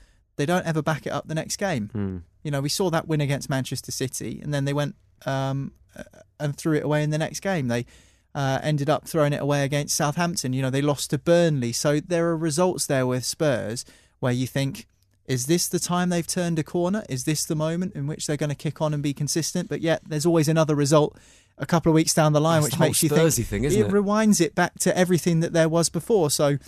they 0.43 0.47
don't 0.55 0.67
ever 0.67 0.83
back 0.83 1.07
it 1.07 1.11
up 1.11 1.29
the 1.29 1.35
next 1.37 1.57
game. 1.57 2.25
You 2.43 2.51
know, 2.51 2.61
we 2.61 2.69
saw 2.69 2.91
that 2.91 3.07
win 3.07 3.21
against 3.21 3.49
Manchester 3.49 3.93
City, 3.93 4.41
and 4.43 4.53
then 4.53 4.65
they 4.65 4.73
went 4.73 4.97
um, 5.25 5.71
uh, 5.97 6.03
and 6.41 6.57
threw 6.57 6.75
it 6.75 6.83
away 6.83 7.05
in 7.05 7.11
the 7.11 7.19
next 7.19 7.41
game. 7.41 7.69
They 7.69 7.87
uh, 8.35 8.59
ended 8.63 8.91
up 8.91 9.07
throwing 9.07 9.33
it 9.33 9.41
away 9.41 9.63
against 9.63 9.95
Southampton. 9.97 10.53
You 10.53 10.63
know, 10.63 10.71
they 10.71 10.83
lost 10.83 11.11
to 11.11 11.19
Burnley. 11.19 11.71
So 11.73 12.01
there 12.01 12.27
are 12.31 12.37
results 12.37 12.87
there 12.87 13.07
with 13.07 13.25
Spurs 13.25 13.85
where 14.19 14.33
you 14.33 14.49
think 14.49 14.87
Is 15.27 15.47
this 15.47 15.69
the 15.69 15.79
time 15.79 16.09
they've 16.09 16.27
turned 16.27 16.59
a 16.59 16.65
corner? 16.65 17.05
Is 17.09 17.25
this 17.25 17.45
the 17.45 17.55
moment 17.55 17.95
in 17.95 18.07
which 18.09 18.27
they're 18.27 18.37
going 18.37 18.51
to 18.51 18.57
kick 18.57 18.83
on 18.83 18.93
and 18.93 19.03
be 19.03 19.15
consistent? 19.15 19.69
But 19.69 19.81
yet, 19.81 20.03
there's 20.09 20.27
always 20.27 20.49
another 20.49 20.75
result 20.75 21.17
a 21.59 21.67
couple 21.67 21.91
of 21.91 21.95
weeks 21.95 22.13
down 22.15 22.33
the 22.33 22.41
line, 22.41 22.63
That's 22.63 22.73
which 22.73 22.79
the 22.79 22.85
makes 22.87 23.03
you 23.03 23.09
think 23.09 23.47
thing, 23.47 23.65
it, 23.65 23.73
it? 23.73 23.89
rewinds 23.89 24.41
it 24.41 24.55
back 24.55 24.79
to 24.81 24.97
everything 24.97 25.41
that 25.41 25.53
there 25.53 25.69
was 25.69 25.89
before. 25.89 26.31
So, 26.31 26.59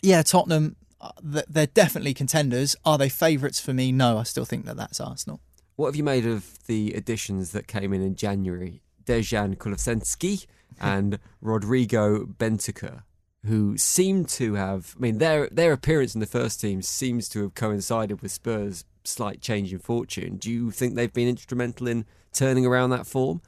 yeah, 0.00 0.22
Tottenham, 0.22 0.76
they're 1.22 1.66
definitely 1.66 2.14
contenders. 2.14 2.76
Are 2.84 2.98
they 2.98 3.08
favourites 3.08 3.60
for 3.60 3.72
me? 3.72 3.92
No, 3.92 4.18
I 4.18 4.22
still 4.22 4.44
think 4.44 4.64
that 4.66 4.76
that's 4.76 5.00
Arsenal. 5.00 5.40
What 5.76 5.86
have 5.86 5.96
you 5.96 6.04
made 6.04 6.26
of 6.26 6.64
the 6.66 6.92
additions 6.92 7.50
that 7.52 7.66
came 7.66 7.92
in 7.92 8.00
in 8.00 8.14
January? 8.14 8.82
Dejan 9.04 9.56
Kulusevski 9.56 10.46
and 10.80 11.18
Rodrigo 11.40 12.24
Bentancur, 12.24 13.02
who 13.44 13.76
seem 13.76 14.24
to 14.24 14.54
have, 14.54 14.94
I 14.96 15.00
mean, 15.00 15.18
their 15.18 15.48
their 15.50 15.72
appearance 15.72 16.14
in 16.14 16.20
the 16.20 16.26
first 16.26 16.60
team 16.60 16.82
seems 16.82 17.28
to 17.30 17.42
have 17.42 17.54
coincided 17.54 18.22
with 18.22 18.32
Spurs' 18.32 18.84
slight 19.04 19.40
change 19.40 19.72
in 19.72 19.78
fortune. 19.78 20.36
Do 20.36 20.50
you 20.50 20.70
think 20.70 20.94
they've 20.94 21.12
been 21.12 21.28
instrumental 21.28 21.86
in 21.86 22.06
turning 22.32 22.66
around 22.66 22.90
that 22.90 23.06
form? 23.06 23.42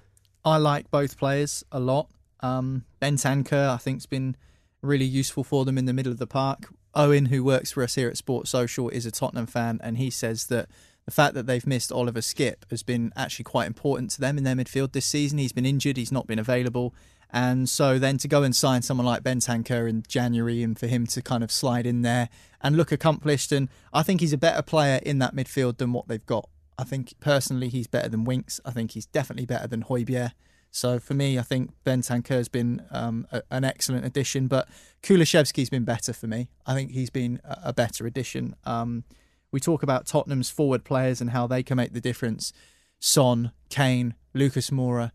I 0.44 0.58
like 0.58 0.90
both 0.90 1.18
players 1.18 1.64
a 1.72 1.80
lot. 1.80 2.08
Um, 2.40 2.84
Bentancur, 3.00 3.70
I 3.70 3.78
think, 3.78 3.98
has 3.98 4.06
been 4.06 4.36
really 4.82 5.04
useful 5.04 5.42
for 5.42 5.64
them 5.64 5.78
in 5.78 5.86
the 5.86 5.92
middle 5.92 6.12
of 6.12 6.18
the 6.18 6.26
park. 6.26 6.68
Owen, 6.96 7.26
who 7.26 7.44
works 7.44 7.72
for 7.72 7.82
us 7.82 7.94
here 7.94 8.08
at 8.08 8.16
Sports 8.16 8.50
Social, 8.50 8.88
is 8.88 9.06
a 9.06 9.10
Tottenham 9.10 9.46
fan, 9.46 9.78
and 9.82 9.98
he 9.98 10.10
says 10.10 10.46
that 10.46 10.68
the 11.04 11.12
fact 11.12 11.34
that 11.34 11.46
they've 11.46 11.66
missed 11.66 11.92
Oliver 11.92 12.20
Skipp 12.20 12.68
has 12.70 12.82
been 12.82 13.12
actually 13.14 13.44
quite 13.44 13.66
important 13.66 14.10
to 14.12 14.20
them 14.20 14.38
in 14.38 14.44
their 14.44 14.56
midfield 14.56 14.92
this 14.92 15.06
season. 15.06 15.38
He's 15.38 15.52
been 15.52 15.66
injured, 15.66 15.96
he's 15.96 16.10
not 16.10 16.26
been 16.26 16.38
available. 16.38 16.94
And 17.30 17.68
so 17.68 17.98
then 17.98 18.18
to 18.18 18.28
go 18.28 18.42
and 18.42 18.54
sign 18.54 18.82
someone 18.82 19.06
like 19.06 19.22
Bentancur 19.22 19.88
in 19.88 20.04
January 20.08 20.62
and 20.62 20.78
for 20.78 20.86
him 20.86 21.06
to 21.08 21.20
kind 21.20 21.44
of 21.44 21.50
slide 21.50 21.86
in 21.86 22.02
there 22.02 22.28
and 22.60 22.76
look 22.76 22.90
accomplished. 22.92 23.52
And 23.52 23.68
I 23.92 24.02
think 24.02 24.20
he's 24.20 24.32
a 24.32 24.38
better 24.38 24.62
player 24.62 25.00
in 25.02 25.18
that 25.18 25.34
midfield 25.34 25.78
than 25.78 25.92
what 25.92 26.08
they've 26.08 26.24
got. 26.24 26.48
I 26.78 26.84
think 26.84 27.14
personally 27.20 27.68
he's 27.68 27.86
better 27.86 28.08
than 28.08 28.24
Winks. 28.24 28.60
I 28.64 28.70
think 28.70 28.92
he's 28.92 29.06
definitely 29.06 29.46
better 29.46 29.66
than 29.66 29.84
Højbjerg. 29.84 30.32
So 30.76 30.98
for 30.98 31.14
me, 31.14 31.38
I 31.38 31.42
think 31.42 31.72
Bentancur's 31.86 32.48
been 32.48 32.82
um, 32.90 33.26
a, 33.32 33.42
an 33.50 33.64
excellent 33.64 34.04
addition, 34.04 34.46
but 34.46 34.68
Kulusevski's 35.02 35.70
been 35.70 35.84
better 35.84 36.12
for 36.12 36.26
me. 36.26 36.50
I 36.66 36.74
think 36.74 36.90
he's 36.90 37.08
been 37.08 37.40
a, 37.44 37.60
a 37.64 37.72
better 37.72 38.06
addition. 38.06 38.54
Um, 38.64 39.04
we 39.50 39.58
talk 39.58 39.82
about 39.82 40.06
Tottenham's 40.06 40.50
forward 40.50 40.84
players 40.84 41.22
and 41.22 41.30
how 41.30 41.46
they 41.46 41.62
can 41.62 41.78
make 41.78 41.94
the 41.94 42.00
difference. 42.00 42.52
Son, 42.98 43.52
Kane, 43.70 44.16
Lucas 44.34 44.68
Moura, 44.68 45.12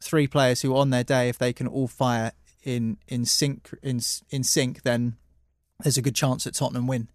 three 0.00 0.26
players 0.26 0.62
who 0.62 0.74
on 0.74 0.88
their 0.88 1.04
day, 1.04 1.28
if 1.28 1.36
they 1.36 1.52
can 1.52 1.66
all 1.66 1.88
fire 1.88 2.32
in 2.62 2.96
in 3.06 3.26
sync 3.26 3.68
in 3.82 4.00
in 4.30 4.42
sync, 4.42 4.82
then 4.82 5.18
there's 5.80 5.98
a 5.98 6.02
good 6.02 6.14
chance 6.14 6.44
that 6.44 6.54
Tottenham 6.54 6.86
win. 6.86 7.10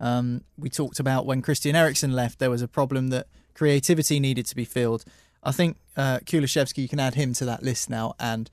Um, 0.00 0.42
we 0.58 0.68
talked 0.68 0.98
about 0.98 1.26
when 1.26 1.42
Christian 1.42 1.76
Eriksen 1.76 2.12
left, 2.12 2.40
there 2.40 2.50
was 2.50 2.60
a 2.60 2.66
problem 2.66 3.10
that 3.10 3.28
creativity 3.54 4.18
needed 4.18 4.46
to 4.46 4.56
be 4.56 4.64
filled. 4.64 5.04
I 5.46 5.52
think 5.52 5.76
uh, 5.96 6.18
Kulusevski, 6.18 6.78
you 6.78 6.88
can 6.88 7.00
add 7.00 7.14
him 7.14 7.32
to 7.34 7.44
that 7.46 7.62
list 7.62 7.88
now, 7.88 8.14
and 8.18 8.50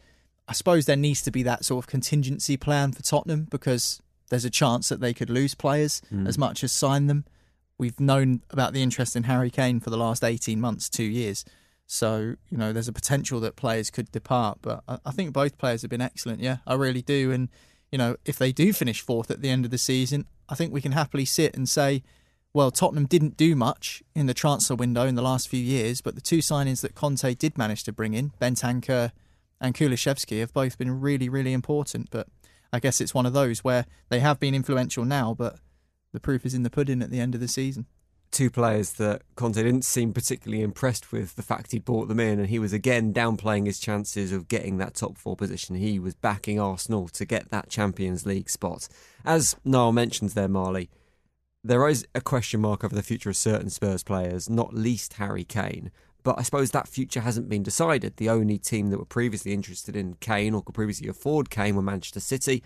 I 0.47 0.53
suppose 0.53 0.85
there 0.85 0.95
needs 0.95 1.21
to 1.23 1.31
be 1.31 1.43
that 1.43 1.65
sort 1.65 1.83
of 1.83 1.87
contingency 1.89 2.55
plan 2.57 2.91
for 2.93 3.01
Tottenham 3.03 3.47
because 3.49 4.01
there's 4.29 4.45
a 4.45 4.49
chance 4.49 4.89
that 4.89 4.99
they 5.01 5.13
could 5.13 5.29
lose 5.29 5.55
players 5.55 6.01
Mm. 6.13 6.27
as 6.27 6.37
much 6.37 6.63
as 6.63 6.71
sign 6.71 7.07
them. 7.07 7.25
We've 7.77 7.99
known 7.99 8.41
about 8.51 8.73
the 8.73 8.81
interest 8.83 9.15
in 9.15 9.23
Harry 9.23 9.49
Kane 9.49 9.79
for 9.79 9.89
the 9.89 9.97
last 9.97 10.23
18 10.23 10.61
months, 10.61 10.89
two 10.89 11.03
years. 11.03 11.43
So, 11.85 12.35
you 12.49 12.57
know, 12.57 12.71
there's 12.71 12.87
a 12.87 12.93
potential 12.93 13.39
that 13.41 13.55
players 13.55 13.89
could 13.89 14.11
depart. 14.11 14.59
But 14.61 14.83
I, 14.87 14.99
I 15.05 15.11
think 15.11 15.33
both 15.33 15.57
players 15.57 15.81
have 15.81 15.91
been 15.91 16.01
excellent. 16.01 16.39
Yeah, 16.39 16.57
I 16.65 16.75
really 16.75 17.01
do. 17.01 17.31
And, 17.31 17.49
you 17.91 17.97
know, 17.97 18.15
if 18.25 18.37
they 18.37 18.51
do 18.51 18.71
finish 18.73 19.01
fourth 19.01 19.29
at 19.31 19.41
the 19.41 19.49
end 19.49 19.65
of 19.65 19.71
the 19.71 19.77
season, 19.77 20.25
I 20.47 20.55
think 20.55 20.71
we 20.71 20.81
can 20.81 20.93
happily 20.93 21.25
sit 21.25 21.55
and 21.55 21.67
say, 21.67 22.03
well, 22.53 22.69
Tottenham 22.69 23.07
didn't 23.07 23.35
do 23.35 23.55
much 23.55 24.03
in 24.13 24.27
the 24.27 24.33
transfer 24.33 24.75
window 24.75 25.07
in 25.07 25.15
the 25.15 25.23
last 25.23 25.47
few 25.47 25.59
years, 25.59 26.01
but 26.01 26.13
the 26.13 26.21
two 26.21 26.37
signings 26.37 26.81
that 26.81 26.93
Conte 26.93 27.33
did 27.33 27.57
manage 27.57 27.83
to 27.85 27.91
bring 27.91 28.13
in, 28.13 28.31
Bentancur 28.39 29.11
and 29.59 29.73
Kulusevski, 29.73 30.39
have 30.39 30.53
both 30.53 30.77
been 30.77 31.01
really, 31.01 31.29
really 31.29 31.51
important. 31.51 32.09
But 32.11 32.27
I 32.71 32.79
guess 32.79 33.01
it's 33.01 33.13
one 33.13 33.25
of 33.25 33.33
those 33.33 33.63
where 33.63 33.85
they 34.09 34.19
have 34.19 34.39
been 34.39 34.53
influential 34.53 35.03
now, 35.03 35.33
but 35.33 35.57
the 36.11 36.19
proof 36.19 36.45
is 36.45 36.53
in 36.53 36.61
the 36.61 36.69
pudding 36.69 37.01
at 37.01 37.09
the 37.09 37.19
end 37.19 37.33
of 37.33 37.41
the 37.41 37.47
season. 37.47 37.87
Two 38.29 38.51
players 38.51 38.93
that 38.93 39.21
Conte 39.35 39.61
didn't 39.61 39.85
seem 39.85 40.13
particularly 40.13 40.63
impressed 40.63 41.11
with 41.11 41.35
the 41.35 41.43
fact 41.43 41.71
he 41.71 41.79
brought 41.79 42.07
them 42.07 42.19
in, 42.19 42.39
and 42.39 42.49
he 42.49 42.59
was 42.59 42.73
again 42.73 43.13
downplaying 43.13 43.65
his 43.65 43.79
chances 43.79 44.31
of 44.31 44.47
getting 44.47 44.77
that 44.77 44.93
top 44.93 45.17
four 45.17 45.35
position. 45.35 45.75
He 45.75 45.97
was 45.97 46.13
backing 46.13 46.59
Arsenal 46.59 47.07
to 47.09 47.25
get 47.25 47.49
that 47.49 47.69
Champions 47.69 48.27
League 48.27 48.49
spot. 48.49 48.87
As 49.25 49.55
Niall 49.65 49.91
mentions 49.91 50.33
there, 50.35 50.47
Marley, 50.47 50.89
there 51.63 51.87
is 51.87 52.05
a 52.13 52.21
question 52.21 52.61
mark 52.61 52.83
over 52.83 52.95
the 52.95 53.03
future 53.03 53.29
of 53.29 53.37
certain 53.37 53.69
Spurs 53.69 54.03
players, 54.03 54.49
not 54.49 54.73
least 54.73 55.13
Harry 55.13 55.43
Kane. 55.43 55.91
But 56.23 56.39
I 56.39 56.43
suppose 56.43 56.71
that 56.71 56.87
future 56.87 57.19
hasn't 57.19 57.49
been 57.49 57.63
decided. 57.63 58.15
The 58.15 58.29
only 58.29 58.57
team 58.57 58.89
that 58.89 58.97
were 58.97 59.05
previously 59.05 59.53
interested 59.53 59.95
in 59.95 60.15
Kane 60.15 60.53
or 60.53 60.61
could 60.61 60.75
previously 60.75 61.09
afford 61.09 61.49
Kane 61.49 61.75
were 61.75 61.81
Manchester 61.81 62.21
City. 62.21 62.63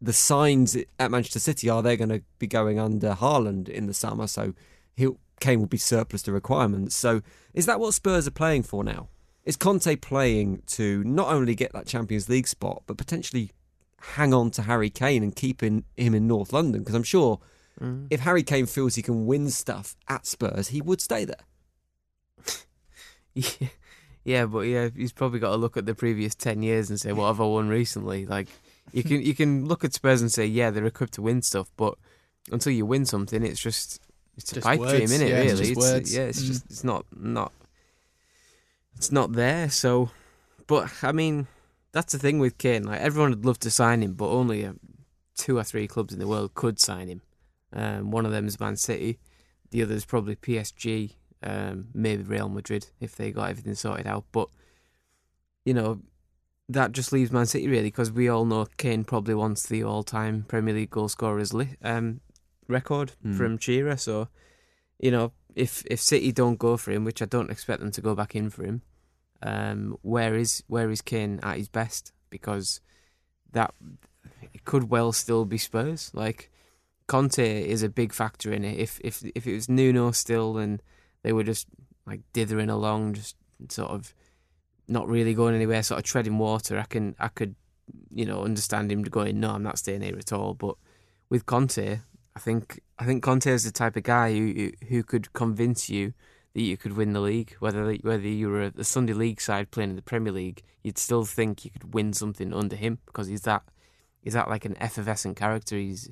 The 0.00 0.12
signs 0.12 0.76
at 0.98 1.10
Manchester 1.10 1.40
City 1.40 1.68
are 1.68 1.82
they're 1.82 1.96
going 1.96 2.10
to 2.10 2.22
be 2.38 2.46
going 2.46 2.78
under 2.78 3.14
Haaland 3.14 3.68
in 3.68 3.86
the 3.86 3.94
summer, 3.94 4.26
so 4.26 4.54
Kane 5.40 5.58
will 5.58 5.66
be 5.66 5.78
surplus 5.78 6.22
to 6.22 6.32
requirements. 6.32 6.94
So 6.94 7.22
is 7.52 7.66
that 7.66 7.80
what 7.80 7.94
Spurs 7.94 8.28
are 8.28 8.32
playing 8.32 8.62
for 8.62 8.84
now? 8.84 9.08
Is 9.44 9.56
Conte 9.56 9.96
playing 9.96 10.62
to 10.68 11.02
not 11.02 11.32
only 11.32 11.54
get 11.54 11.72
that 11.72 11.86
Champions 11.86 12.28
League 12.28 12.46
spot, 12.46 12.82
but 12.86 12.96
potentially 12.96 13.50
hang 14.14 14.32
on 14.32 14.50
to 14.52 14.62
Harry 14.62 14.90
Kane 14.90 15.22
and 15.22 15.34
keep 15.34 15.62
in, 15.62 15.84
him 15.96 16.14
in 16.14 16.28
North 16.28 16.52
London? 16.52 16.82
Because 16.82 16.94
I'm 16.94 17.02
sure 17.02 17.40
Mm. 17.80 18.08
if 18.10 18.20
Harry 18.20 18.42
Kane 18.42 18.66
feels 18.66 18.94
he 18.94 19.02
can 19.02 19.26
win 19.26 19.48
stuff 19.50 19.96
at 20.08 20.26
Spurs, 20.26 20.68
he 20.68 20.80
would 20.82 21.00
stay 21.00 21.24
there. 21.24 21.44
Yeah, 23.34 23.68
yeah, 24.24 24.46
but 24.46 24.60
yeah, 24.60 24.88
he's 24.94 25.12
probably 25.12 25.38
got 25.38 25.50
to 25.50 25.56
look 25.56 25.76
at 25.76 25.86
the 25.86 25.94
previous 25.94 26.34
ten 26.34 26.62
years 26.62 26.90
and 26.90 27.00
say, 27.00 27.12
"What 27.12 27.28
have 27.28 27.40
I 27.40 27.44
won 27.44 27.68
recently?" 27.68 28.26
Like, 28.26 28.48
you 28.92 29.02
can 29.02 29.22
you 29.22 29.34
can 29.34 29.66
look 29.66 29.84
at 29.84 29.94
Spurs 29.94 30.20
and 30.20 30.30
say, 30.32 30.46
"Yeah, 30.46 30.70
they're 30.70 30.84
equipped 30.84 31.14
to 31.14 31.22
win 31.22 31.42
stuff," 31.42 31.70
but 31.76 31.94
until 32.50 32.72
you 32.72 32.84
win 32.84 33.04
something, 33.06 33.42
it's 33.44 33.60
just 33.60 34.00
it's 34.36 34.52
a 34.52 34.56
Just 34.56 34.66
pipe 34.66 34.78
dream, 34.80 34.90
words, 34.92 35.12
isn't 35.12 35.26
it? 35.26 35.30
yeah, 35.30 35.36
it's 35.38 35.52
really, 35.60 35.74
just 35.74 35.80
words. 35.92 36.14
yeah, 36.14 36.22
it's 36.22 36.42
Mm. 36.42 36.46
just 36.46 36.64
it's 36.66 36.84
not 36.84 37.06
not 37.16 37.52
it's 38.96 39.12
not 39.12 39.32
there. 39.32 39.70
So, 39.70 40.10
but 40.66 40.90
I 41.02 41.12
mean, 41.12 41.46
that's 41.92 42.12
the 42.12 42.18
thing 42.18 42.38
with 42.40 42.58
Kane. 42.58 42.84
Like 42.84 43.00
everyone 43.00 43.30
would 43.30 43.46
love 43.46 43.60
to 43.60 43.70
sign 43.70 44.02
him, 44.02 44.14
but 44.14 44.28
only 44.28 44.66
uh, 44.66 44.72
two 45.36 45.56
or 45.56 45.64
three 45.64 45.86
clubs 45.86 46.12
in 46.12 46.18
the 46.18 46.26
world 46.26 46.54
could 46.54 46.78
sign 46.80 47.08
him. 47.08 47.22
Um, 47.72 48.10
one 48.10 48.26
of 48.26 48.32
them 48.32 48.46
is 48.46 48.58
Man 48.60 48.76
City. 48.76 49.18
The 49.70 49.82
other 49.82 49.94
is 49.94 50.04
probably 50.04 50.36
PSG, 50.36 51.14
um, 51.42 51.88
maybe 51.94 52.22
Real 52.24 52.48
Madrid 52.48 52.88
if 53.00 53.14
they 53.16 53.30
got 53.30 53.50
everything 53.50 53.74
sorted 53.74 54.06
out. 54.06 54.24
But 54.32 54.48
you 55.64 55.74
know, 55.74 56.00
that 56.68 56.92
just 56.92 57.12
leaves 57.12 57.30
Man 57.32 57.46
City 57.46 57.68
really 57.68 57.84
because 57.88 58.10
we 58.12 58.28
all 58.28 58.44
know 58.44 58.66
Kane 58.76 59.04
probably 59.04 59.34
wants 59.34 59.66
the 59.66 59.84
all-time 59.84 60.44
Premier 60.48 60.74
League 60.74 60.90
goal 60.90 61.08
scorers 61.08 61.52
li- 61.52 61.76
um, 61.82 62.20
record 62.68 63.12
Mm. 63.24 63.36
from 63.36 63.58
Shearer. 63.58 63.96
So 63.96 64.28
you 64.98 65.10
know, 65.10 65.32
if 65.54 65.84
if 65.90 66.00
City 66.00 66.32
don't 66.32 66.58
go 66.58 66.76
for 66.76 66.90
him, 66.92 67.04
which 67.04 67.22
I 67.22 67.24
don't 67.26 67.50
expect 67.50 67.80
them 67.80 67.90
to 67.92 68.00
go 68.00 68.14
back 68.14 68.34
in 68.34 68.50
for 68.50 68.64
him, 68.64 68.82
um, 69.42 69.96
where 70.02 70.34
is 70.34 70.62
where 70.66 70.90
is 70.90 71.00
Kane 71.02 71.40
at 71.42 71.56
his 71.58 71.68
best? 71.68 72.12
Because 72.30 72.80
that 73.52 73.74
it 74.52 74.64
could 74.64 74.90
well 74.90 75.12
still 75.12 75.44
be 75.44 75.58
Spurs. 75.58 76.10
Like 76.14 76.49
Conte 77.10 77.68
is 77.68 77.82
a 77.82 77.88
big 77.88 78.12
factor 78.12 78.52
in 78.52 78.64
it. 78.64 78.78
If 78.78 79.00
if 79.02 79.24
if 79.34 79.44
it 79.44 79.52
was 79.52 79.68
Nuno 79.68 80.12
still 80.12 80.58
and 80.58 80.80
they 81.24 81.32
were 81.32 81.42
just 81.42 81.66
like 82.06 82.20
dithering 82.32 82.70
along, 82.70 83.14
just 83.14 83.34
sort 83.68 83.90
of 83.90 84.14
not 84.86 85.08
really 85.08 85.34
going 85.34 85.56
anywhere, 85.56 85.82
sort 85.82 85.98
of 85.98 86.04
treading 86.04 86.38
water, 86.38 86.78
I 86.78 86.84
can 86.84 87.16
I 87.18 87.26
could 87.26 87.56
you 88.10 88.24
know 88.24 88.44
understand 88.44 88.92
him 88.92 89.02
going, 89.02 89.40
no, 89.40 89.50
I'm 89.50 89.64
not 89.64 89.78
staying 89.78 90.02
here 90.02 90.16
at 90.16 90.32
all. 90.32 90.54
But 90.54 90.76
with 91.28 91.46
Conte, 91.46 91.98
I 92.36 92.38
think 92.38 92.80
I 92.96 93.06
think 93.06 93.24
Conte 93.24 93.50
is 93.50 93.64
the 93.64 93.72
type 93.72 93.96
of 93.96 94.04
guy 94.04 94.32
who 94.32 94.70
who 94.88 95.02
could 95.02 95.32
convince 95.32 95.90
you 95.90 96.14
that 96.54 96.62
you 96.62 96.76
could 96.76 96.96
win 96.96 97.12
the 97.12 97.20
league. 97.20 97.56
Whether 97.58 97.92
whether 98.02 98.28
you 98.28 98.50
were 98.50 98.70
a 98.78 98.84
Sunday 98.84 99.14
League 99.14 99.40
side 99.40 99.72
playing 99.72 99.90
in 99.90 99.96
the 99.96 100.02
Premier 100.02 100.32
League, 100.32 100.62
you'd 100.84 100.96
still 100.96 101.24
think 101.24 101.64
you 101.64 101.72
could 101.72 101.92
win 101.92 102.12
something 102.12 102.54
under 102.54 102.76
him 102.76 102.98
because 103.06 103.26
he's 103.26 103.42
that 103.42 103.64
he's 104.22 104.34
that 104.34 104.48
like 104.48 104.64
an 104.64 104.76
effervescent 104.80 105.36
character. 105.36 105.76
He's 105.76 106.08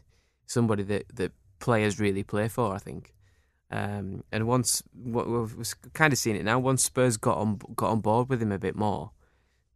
somebody 0.49 0.83
that, 0.83 1.05
that 1.14 1.33
players 1.61 2.00
really 2.00 2.25
play 2.25 2.49
for. 2.49 2.75
I 2.75 2.78
think. 2.78 3.14
Um, 3.71 4.25
and 4.33 4.47
once 4.47 4.83
what 4.95 5.28
we've 5.28 5.75
kind 5.93 6.12
of 6.12 6.19
seen 6.19 6.37
it 6.37 6.45
now. 6.45 6.59
Once 6.59 6.83
Spurs 6.83 7.17
got 7.17 7.38
on 7.38 7.61
got 7.76 7.90
on 7.90 8.00
board 8.00 8.28
with 8.28 8.43
him 8.43 8.50
a 8.50 8.59
bit 8.59 8.75
more, 8.75 9.12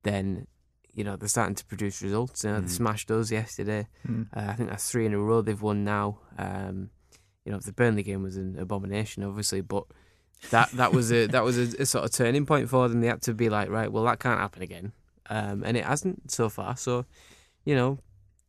then 0.03 0.47
you 0.95 1.05
know 1.05 1.17
they're 1.17 1.29
starting 1.29 1.55
to 1.57 1.65
produce 1.67 2.03
results. 2.03 2.43
You 2.43 2.51
know, 2.51 2.59
Mm. 2.61 2.63
They 2.63 2.73
smashed 2.73 3.11
us 3.11 3.31
yesterday. 3.31 3.87
Mm. 4.09 4.29
Uh, 4.35 4.51
I 4.51 4.55
think 4.55 4.71
that's 4.71 4.91
three 4.91 5.07
in 5.07 5.13
a 5.13 5.19
row 5.19 5.43
they've 5.43 5.61
won 5.61 5.85
now. 5.85 6.19
Um, 6.39 6.91
you 7.45 7.53
know, 7.53 7.59
the 7.59 7.73
Burnley 7.73 8.03
game 8.03 8.23
was 8.23 8.37
an 8.37 8.59
abomination, 8.59 9.25
obviously, 9.25 9.61
but 9.61 9.85
that 10.51 10.71
that 10.73 10.93
was 10.93 11.13
a 11.13 11.27
that 11.27 11.45
was 11.45 11.59
a, 11.59 11.83
a 11.83 11.87
sort 11.87 12.05
of 12.05 12.13
turning 12.13 12.47
point 12.47 12.71
for 12.71 12.89
them. 12.89 13.01
They 13.01 13.09
had 13.09 13.23
to 13.23 13.35
be 13.35 13.49
like, 13.51 13.69
right, 13.69 13.93
well, 13.93 14.05
that 14.05 14.21
can't 14.21 14.41
happen 14.41 14.63
again, 14.63 14.93
um, 15.29 15.63
and 15.65 15.77
it 15.77 15.85
hasn't 15.85 16.31
so 16.31 16.49
far. 16.49 16.77
So, 16.77 17.05
you 17.65 17.75
know, 17.75 17.99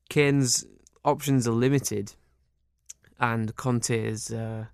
Kane's 0.10 0.66
options 1.06 1.48
are 1.48 1.52
limited, 1.52 2.14
and 3.20 3.56
Conte's 3.56 4.32
uh, 4.32 4.66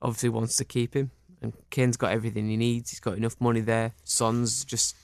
obviously 0.00 0.28
wants 0.28 0.56
to 0.56 0.64
keep 0.64 0.94
him. 0.94 1.10
And 1.40 1.52
Kane's 1.70 1.96
got 1.96 2.12
everything 2.12 2.48
he 2.48 2.56
needs. 2.56 2.90
He's 2.90 3.00
got 3.00 3.16
enough 3.16 3.40
money 3.40 3.60
there. 3.60 3.94
Son's 4.04 4.64
just 4.64 4.94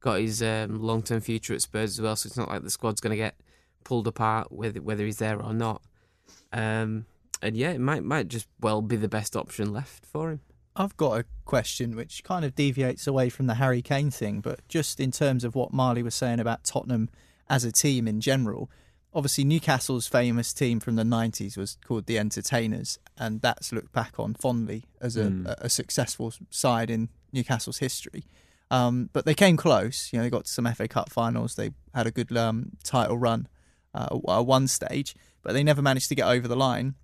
got 0.00 0.20
his 0.20 0.42
um, 0.42 0.82
long 0.82 1.02
term 1.02 1.20
future 1.20 1.54
at 1.54 1.62
Spurs 1.62 1.98
as 1.98 2.00
well, 2.00 2.16
so 2.16 2.26
it's 2.26 2.36
not 2.36 2.48
like 2.48 2.62
the 2.62 2.70
squad's 2.70 3.00
going 3.00 3.12
to 3.12 3.16
get 3.16 3.36
pulled 3.84 4.06
apart 4.06 4.52
whether 4.52 4.80
whether 4.80 5.04
he's 5.04 5.18
there 5.18 5.40
or 5.40 5.52
not. 5.52 5.82
Um, 6.52 7.06
and 7.40 7.56
yeah, 7.56 7.70
it 7.70 7.80
might 7.80 8.04
might 8.04 8.28
just 8.28 8.46
well 8.60 8.82
be 8.82 8.96
the 8.96 9.08
best 9.08 9.34
option 9.36 9.72
left 9.72 10.04
for 10.04 10.30
him. 10.30 10.40
I've 10.74 10.96
got 10.96 11.20
a 11.20 11.24
question 11.44 11.96
which 11.96 12.24
kind 12.24 12.44
of 12.44 12.54
deviates 12.54 13.06
away 13.06 13.28
from 13.28 13.46
the 13.46 13.54
Harry 13.54 13.82
Kane 13.82 14.10
thing, 14.10 14.40
but 14.40 14.66
just 14.68 15.00
in 15.00 15.10
terms 15.10 15.44
of 15.44 15.54
what 15.54 15.72
Marley 15.72 16.02
was 16.02 16.14
saying 16.14 16.40
about 16.40 16.64
Tottenham 16.64 17.10
as 17.48 17.64
a 17.64 17.72
team 17.72 18.08
in 18.08 18.20
general. 18.20 18.70
Obviously, 19.14 19.44
Newcastle's 19.44 20.06
famous 20.06 20.52
team 20.54 20.80
from 20.80 20.96
the 20.96 21.02
90s 21.02 21.56
was 21.58 21.76
called 21.86 22.06
the 22.06 22.18
Entertainers, 22.18 22.98
and 23.18 23.40
that's 23.42 23.70
looked 23.72 23.92
back 23.92 24.18
on 24.18 24.34
fondly 24.34 24.84
as 25.00 25.16
a, 25.16 25.24
Mm. 25.24 25.46
a 25.58 25.68
successful 25.68 26.32
side 26.50 26.88
in 26.90 27.08
Newcastle's 27.32 27.78
history. 27.78 28.24
Um, 28.70 29.10
but 29.12 29.26
they 29.26 29.34
came 29.34 29.58
close. 29.58 30.10
You 30.12 30.18
know, 30.18 30.22
they 30.24 30.30
got 30.30 30.46
to 30.46 30.50
some 30.50 30.64
FA 30.66 30.88
Cup 30.88 31.10
finals. 31.10 31.56
They 31.56 31.72
had 31.94 32.06
a 32.06 32.10
good 32.10 32.34
um, 32.36 32.70
title 32.84 33.18
run 33.18 33.48
uh, 33.94 34.18
at 34.28 34.46
one 34.46 34.66
stage, 34.66 35.14
but 35.42 35.52
they 35.52 35.62
never 35.62 35.82
managed 35.82 36.08
to 36.08 36.14
get 36.14 36.26
over 36.26 36.48
the 36.48 36.56
line. 36.56 36.94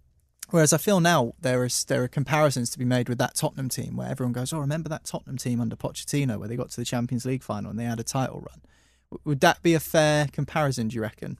Whereas 0.50 0.72
I 0.72 0.78
feel 0.78 1.00
now 1.00 1.34
there 1.38 1.62
is 1.66 1.84
there 1.84 2.02
are 2.02 2.08
comparisons 2.08 2.70
to 2.70 2.78
be 2.78 2.86
made 2.86 3.10
with 3.10 3.18
that 3.18 3.34
Tottenham 3.34 3.68
team 3.68 3.96
where 3.98 4.08
everyone 4.10 4.32
goes, 4.32 4.50
"Oh, 4.50 4.60
remember 4.60 4.88
that 4.88 5.04
Tottenham 5.04 5.36
team 5.36 5.60
under 5.60 5.76
Pochettino 5.76 6.38
where 6.38 6.48
they 6.48 6.56
got 6.56 6.70
to 6.70 6.76
the 6.80 6.86
Champions 6.86 7.26
League 7.26 7.42
final 7.42 7.70
and 7.70 7.78
they 7.78 7.84
had 7.84 8.00
a 8.00 8.04
title 8.04 8.36
run." 8.40 8.62
W- 9.10 9.20
Would 9.26 9.40
that 9.40 9.62
be 9.62 9.74
a 9.74 9.80
fair 9.80 10.26
comparison? 10.32 10.88
Do 10.88 10.96
you 10.96 11.02
reckon, 11.02 11.38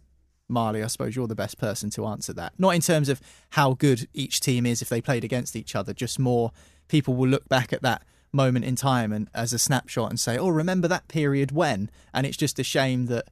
Marley? 0.48 0.82
I 0.82 0.86
suppose 0.86 1.14
you're 1.16 1.26
the 1.26 1.34
best 1.34 1.58
person 1.58 1.90
to 1.90 2.06
answer 2.06 2.32
that. 2.34 2.52
Not 2.58 2.70
in 2.70 2.80
terms 2.80 3.08
of 3.08 3.20
how 3.50 3.74
good 3.74 4.08
each 4.14 4.40
team 4.40 4.66
is 4.66 4.82
if 4.82 4.88
they 4.88 5.00
played 5.00 5.24
against 5.24 5.56
each 5.56 5.74
other, 5.74 5.92
just 5.92 6.18
more 6.18 6.52
people 6.88 7.14
will 7.14 7.28
look 7.28 7.48
back 7.48 7.72
at 7.72 7.82
that 7.82 8.02
moment 8.32 8.64
in 8.64 8.76
time 8.76 9.12
and 9.12 9.28
as 9.34 9.52
a 9.52 9.58
snapshot 9.58 10.10
and 10.10 10.20
say, 10.20 10.36
"Oh, 10.36 10.48
remember 10.48 10.88
that 10.88 11.08
period 11.08 11.52
when?" 11.52 11.90
And 12.12 12.26
it's 12.26 12.36
just 12.36 12.58
a 12.58 12.64
shame 12.64 13.06
that 13.06 13.26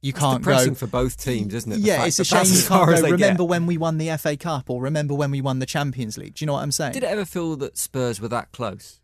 you 0.00 0.12
That's 0.12 0.24
can't 0.24 0.42
depressing 0.42 0.68
go 0.70 0.74
for 0.74 0.86
both 0.86 1.16
teams, 1.16 1.54
isn't 1.54 1.72
it? 1.72 1.78
Yeah, 1.80 2.04
it's 2.04 2.18
a 2.18 2.24
shame 2.24 2.44
you 2.46 2.62
can't 2.62 3.02
go. 3.02 3.10
Remember 3.10 3.42
get. 3.42 3.48
when 3.48 3.66
we 3.66 3.76
won 3.76 3.98
the 3.98 4.16
FA 4.16 4.36
Cup, 4.36 4.70
or 4.70 4.80
remember 4.80 5.14
when 5.14 5.30
we 5.30 5.40
won 5.40 5.58
the 5.58 5.66
Champions 5.66 6.16
League? 6.16 6.34
Do 6.34 6.44
you 6.44 6.46
know 6.46 6.52
what 6.54 6.62
I'm 6.62 6.72
saying? 6.72 6.92
Did 6.92 7.02
it 7.02 7.06
ever 7.06 7.24
feel 7.24 7.56
that 7.56 7.76
Spurs 7.76 8.20
were 8.20 8.28
that 8.28 8.52
close? 8.52 9.00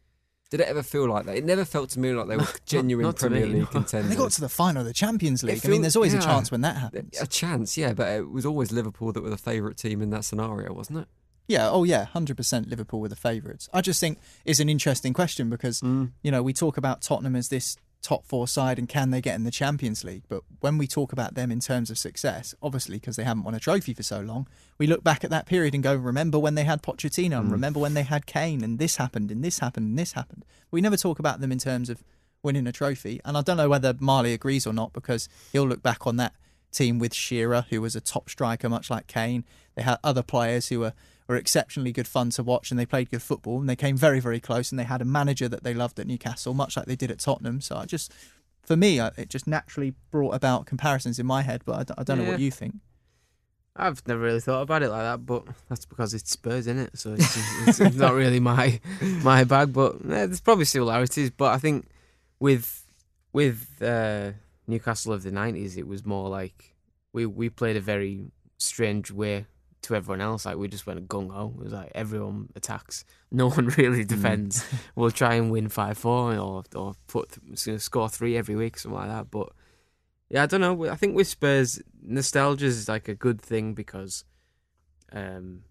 Did 0.55 0.61
it 0.61 0.69
ever 0.69 0.85
feel 0.85 1.09
like 1.09 1.27
that? 1.27 1.35
It 1.37 1.45
never 1.45 1.65
felt 1.65 1.91
to 1.91 1.99
me 1.99 2.13
like 2.13 2.29
they 2.29 2.37
were 2.37 2.47
genuine 2.65 3.03
not 3.07 3.17
to 3.17 3.27
Premier 3.29 3.47
me, 3.49 3.55
League 3.55 3.71
contenders. 3.71 4.09
They 4.15 4.15
got 4.17 4.31
to 4.31 4.41
the 4.41 4.49
final 4.49 4.83
of 4.83 4.87
the 4.87 4.93
Champions 4.95 5.43
League. 5.43 5.61
I 5.65 5.69
mean, 5.69 5.83
there's 5.83 5.97
always 5.97 6.15
a 6.15 6.21
chance 6.21 6.53
when 6.53 6.61
that 6.61 6.77
happens. 6.77 7.21
A 7.21 7.27
chance, 7.27 7.77
yeah, 7.77 7.93
but 7.93 8.07
it 8.13 8.31
was 8.31 8.47
always 8.47 8.71
Liverpool 8.71 9.11
that 9.11 9.21
were 9.25 9.31
the 9.31 9.37
favourite 9.37 9.77
team 9.77 10.01
in 10.01 10.11
that 10.11 10.25
scenario, 10.25 10.73
wasn't 10.73 10.99
it? 11.01 11.09
Yeah, 11.49 11.69
oh 11.69 11.83
yeah, 11.83 12.05
hundred 12.05 12.37
percent. 12.37 12.69
Liverpool 12.69 13.01
were 13.01 13.09
the 13.09 13.17
favourites. 13.17 13.69
I 13.75 13.81
just 13.81 13.99
think 13.99 14.19
it's 14.45 14.61
an 14.61 14.69
interesting 14.69 15.13
question 15.13 15.51
because 15.51 15.81
Mm. 15.81 16.13
you 16.23 16.31
know 16.31 16.43
we 16.43 16.53
talk 16.53 16.77
about 16.77 17.03
Tottenham 17.03 17.35
as 17.35 17.49
this 17.49 17.77
top 18.05 18.25
four 18.27 18.47
side 18.47 18.79
and 18.79 18.89
can 18.89 19.11
they 19.11 19.21
get 19.21 19.35
in 19.35 19.45
the 19.45 19.51
Champions 19.51 20.05
League? 20.05 20.23
But 20.29 20.43
when 20.61 20.79
we 20.79 20.87
talk 20.87 21.13
about 21.13 21.35
them 21.35 21.51
in 21.51 21.59
terms 21.59 21.91
of 21.91 21.99
success, 21.99 22.55
obviously 22.63 22.97
because 22.97 23.17
they 23.17 23.25
haven't 23.25 23.43
won 23.45 23.55
a 23.55 23.59
trophy 23.61 23.95
for 23.95 24.03
so 24.05 24.21
long, 24.21 24.47
we 24.79 24.87
look 24.87 25.03
back 25.03 25.25
at 25.25 25.31
that 25.31 25.47
period 25.47 25.75
and 25.75 25.83
go, 25.83 25.95
remember 25.95 26.39
when 26.39 26.55
they 26.55 26.65
had 26.65 26.83
Pochettino, 26.83 27.39
and 27.41 27.49
Mm. 27.49 27.53
remember 27.53 27.81
when 27.81 27.95
they 27.95 28.03
had 28.05 28.27
Kane, 28.27 28.63
and 28.63 28.79
this 28.79 28.97
happened, 28.97 29.31
and 29.31 29.43
this 29.43 29.59
happened, 29.59 29.87
and 29.89 29.99
this 29.99 30.13
happened. 30.13 30.45
We 30.71 30.81
never 30.81 30.97
talk 30.97 31.19
about 31.19 31.41
them 31.41 31.51
in 31.51 31.59
terms 31.59 31.89
of 31.91 32.05
winning 32.43 32.67
a 32.67 32.73
trophy, 32.73 33.21
and 33.25 33.37
I 33.37 33.43
don't 33.43 33.57
know 33.57 33.69
whether 33.71 33.95
Marley 33.99 34.35
agrees 34.35 34.67
or 34.67 34.73
not 34.75 34.93
because 34.93 35.29
he'll 35.53 35.67
look 35.67 35.83
back 35.83 36.07
on 36.07 36.17
that 36.19 36.35
team 36.71 36.99
with 36.99 37.15
Shearer, 37.15 37.65
who 37.71 37.81
was 37.81 37.97
a 37.97 38.01
top 38.01 38.29
striker, 38.29 38.69
much 38.69 38.91
like 38.91 39.07
Kane. 39.07 39.45
They 39.77 39.83
had 39.83 39.99
other 40.05 40.23
players 40.23 40.69
who 40.69 40.81
were, 40.81 40.93
were 41.27 41.37
exceptionally 41.37 41.91
good 41.93 42.07
fun 42.09 42.31
to 42.31 42.43
watch 42.43 42.71
and 42.71 42.79
they 42.79 42.85
played 42.87 43.11
good 43.11 43.23
football 43.23 43.59
and 43.61 43.69
they 43.69 43.77
came 43.77 43.97
very, 43.97 44.21
very 44.21 44.41
close 44.41 44.71
and 44.71 44.79
they 44.79 44.85
had 44.85 45.01
a 45.01 45.05
manager 45.07 45.49
that 45.49 45.65
they 45.65 45.73
loved 45.75 45.99
at 45.99 46.07
Newcastle, 46.07 46.53
much 46.55 46.77
like 46.77 46.87
they 46.87 46.97
did 46.97 47.11
at 47.11 47.19
Tottenham. 47.19 47.61
So 47.63 47.77
I 47.77 47.87
just, 47.87 48.13
for 48.63 48.77
me, 48.77 49.01
I- 49.01 49.11
it 49.17 49.31
just 49.31 49.47
naturally 49.47 49.95
brought 50.11 50.35
about 50.35 50.67
comparisons 50.67 51.19
in 51.19 51.27
my 51.27 51.43
head, 51.43 51.63
but 51.65 51.95
I 51.97 52.03
don't 52.03 52.19
know 52.19 52.25
what 52.33 52.41
you 52.41 52.51
think. 52.51 52.75
I've 53.77 54.07
never 54.07 54.21
really 54.21 54.41
thought 54.41 54.63
about 54.63 54.83
it 54.85 54.89
like 54.91 55.03
that, 55.03 55.27
but 55.27 55.45
that's 55.69 55.85
because 55.85 56.15
it's 56.15 56.31
Spurs, 56.31 56.67
is 56.69 56.79
it? 56.79 56.97
So 56.97 57.15
it's, 57.15 57.81
it's 57.81 57.97
not 57.97 58.15
really 58.15 58.39
my 58.39 58.81
my 59.25 59.43
bag. 59.43 59.73
But 59.73 59.97
eh, 59.97 60.27
there's 60.27 60.41
probably 60.41 60.65
similarities. 60.65 61.31
But 61.31 61.53
I 61.55 61.59
think 61.59 61.89
with 62.39 62.85
with 63.33 63.83
uh, 63.83 64.31
Newcastle 64.69 65.13
of 65.13 65.25
the 65.25 65.33
'90s, 65.33 65.77
it 65.77 65.89
was 65.89 66.07
more 66.07 66.29
like 66.29 66.73
we 67.13 67.27
we 67.27 67.51
played 67.51 67.75
a 67.77 67.81
very 67.81 68.27
strange 68.59 69.11
way 69.11 69.47
to 69.85 69.95
everyone 69.95 70.21
else. 70.21 70.47
Like 70.47 70.57
we 70.57 70.69
just 70.69 70.87
went 70.87 71.09
gung 71.09 71.31
ho. 71.31 71.55
It 71.59 71.65
was 71.65 71.73
like 71.73 71.93
everyone 71.95 72.49
attacks, 72.57 73.05
no 73.31 73.51
one 73.51 73.69
really 73.69 74.05
defends. 74.05 74.65
we'll 74.97 75.11
try 75.11 75.35
and 75.35 75.51
win 75.51 75.69
five 75.69 75.97
four 75.99 76.37
or 76.37 76.65
or 76.75 76.95
put 77.07 77.39
th- 77.57 77.81
score 77.81 78.09
three 78.09 78.37
every 78.37 78.57
week, 78.57 78.79
something 78.79 78.99
like 78.99 79.09
that. 79.09 79.31
But 79.31 79.53
yeah, 80.31 80.43
I 80.43 80.47
don't 80.47 80.61
know. 80.61 80.89
I 80.89 80.97
think 80.97 81.15
with 81.15 81.29
Spurs, 81.29 81.81
nostalgia 82.03 82.67
is 82.67 82.89
like 82.89 83.09
a 83.09 83.15
good 83.15 83.41
thing 83.41 83.75
because 83.75 84.25
um, 85.13 85.63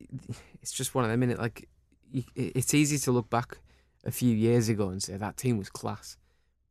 it's 0.62 0.72
just 0.72 0.94
one 0.94 1.04
of 1.04 1.10
them. 1.10 1.20
Minute 1.20 1.38
like 1.38 1.68
you, 2.10 2.22
it's 2.34 2.74
easy 2.74 2.98
to 2.98 3.12
look 3.12 3.30
back 3.30 3.58
a 4.04 4.10
few 4.10 4.34
years 4.34 4.68
ago 4.68 4.88
and 4.88 5.02
say 5.02 5.16
that 5.16 5.36
team 5.36 5.58
was 5.58 5.68
class, 5.70 6.16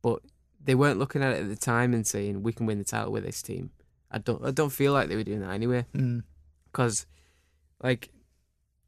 but 0.02 0.20
they 0.62 0.74
weren't 0.74 0.98
looking 0.98 1.22
at 1.22 1.32
it 1.32 1.42
at 1.42 1.48
the 1.48 1.56
time 1.56 1.92
and 1.92 2.06
saying 2.06 2.42
we 2.42 2.52
can 2.52 2.66
win 2.66 2.78
the 2.78 2.84
title 2.84 3.12
with 3.12 3.24
this 3.24 3.42
team. 3.42 3.70
I 4.10 4.18
don't. 4.18 4.44
I 4.44 4.52
don't 4.52 4.70
feel 4.70 4.92
like 4.92 5.08
they 5.08 5.16
were 5.16 5.24
doing 5.24 5.40
that 5.40 5.50
anyway 5.50 5.84
Mm. 5.94 6.22
Because 6.76 7.06
like 7.82 8.10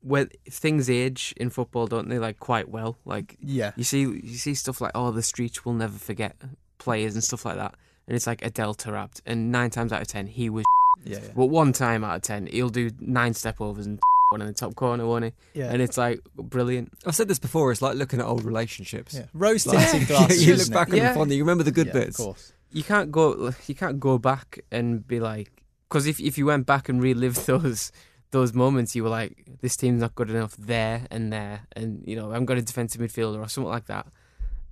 when 0.01 0.29
things 0.51 0.89
age 0.91 1.35
in 1.39 1.51
football, 1.51 1.87
don't 1.87 2.09
they? 2.09 2.19
Like 2.19 2.39
quite 2.39 2.69
well. 2.69 2.99
Like 3.05 3.37
Yeah. 3.41 3.73
you 3.77 3.85
see, 3.85 4.01
you 4.01 4.37
see 4.37 4.55
stuff 4.55 4.81
like 4.81 4.93
oh, 4.95 5.11
the 5.11 5.23
streets 5.23 5.65
will 5.65 5.73
never 5.75 5.97
forget 5.99 6.37
players 6.79 7.15
and 7.15 7.25
stuff 7.25 7.45
like 7.45 7.57
that, 7.57 7.75
and 8.07 8.15
it's 8.15 8.27
like 8.27 8.45
Adel 8.45 8.75
Taarabt, 8.75 9.21
and 9.27 9.51
nine 9.51 9.71
times 9.71 9.93
out 9.93 10.03
of 10.03 10.07
ten 10.09 10.27
he 10.27 10.51
was. 10.51 10.65
Yeah, 11.05 11.19
yeah. 11.23 11.29
But 11.37 11.47
one 11.47 11.73
time 11.73 12.03
out 12.03 12.17
of 12.17 12.23
ten, 12.23 12.49
he'll 12.49 12.71
do 12.71 12.91
nine 12.99 13.33
step 13.33 13.61
overs 13.61 13.87
and 13.87 14.01
one 14.31 14.41
in 14.41 14.49
the 14.49 14.53
top 14.53 14.75
corner, 14.75 15.07
won't 15.07 15.27
he? 15.27 15.33
Yeah. 15.55 15.71
And 15.73 15.81
it's 15.81 15.97
like 15.97 16.21
brilliant. 16.37 16.93
I've 17.07 17.15
said 17.15 17.29
this 17.29 17.39
before. 17.39 17.71
It's 17.71 17.81
like 17.81 17.95
looking 17.97 18.19
at 18.19 18.27
old 18.27 18.43
relationships. 18.45 19.15
Yeah. 19.15 19.27
Rose 19.33 19.65
Like, 19.65 19.91
tinted 19.91 20.09
glasses. 20.13 20.45
you 20.45 20.57
look 20.57 20.71
back 20.73 20.91
on 20.91 20.97
Yeah. 20.97 21.03
them 21.05 21.15
fondly. 21.15 21.37
You 21.37 21.45
remember 21.45 21.63
the 21.63 21.71
good 21.71 21.87
Yeah, 21.89 21.93
bits. 21.93 22.19
Of 22.19 22.25
course. 22.25 22.53
You 22.73 22.83
can't 22.83 23.13
go. 23.13 23.53
You 23.69 23.75
can't 23.77 24.01
go 24.01 24.19
back 24.19 24.59
and 24.73 25.07
be 25.07 25.21
like, 25.21 25.53
because 25.89 26.07
if 26.07 26.21
if 26.21 26.37
you 26.39 26.47
went 26.47 26.67
back 26.67 26.89
and 26.89 27.03
relived 27.03 27.47
those 27.47 27.93
those 28.31 28.53
moments, 28.53 28.95
you 28.95 29.03
were 29.03 29.09
like, 29.11 29.47
this 29.63 29.77
team's 29.77 30.01
not 30.03 30.15
good 30.15 30.29
enough 30.31 30.55
there 30.59 31.07
and 31.11 31.33
there, 31.33 31.63
and 31.73 32.03
you 32.07 32.15
know, 32.17 32.33
I'm 32.33 32.45
got 32.45 32.59
a 32.59 32.63
defensive 32.63 33.01
midfielder 33.01 33.39
or 33.43 33.49
something 33.49 33.71
like 33.71 33.87
that, 33.87 34.07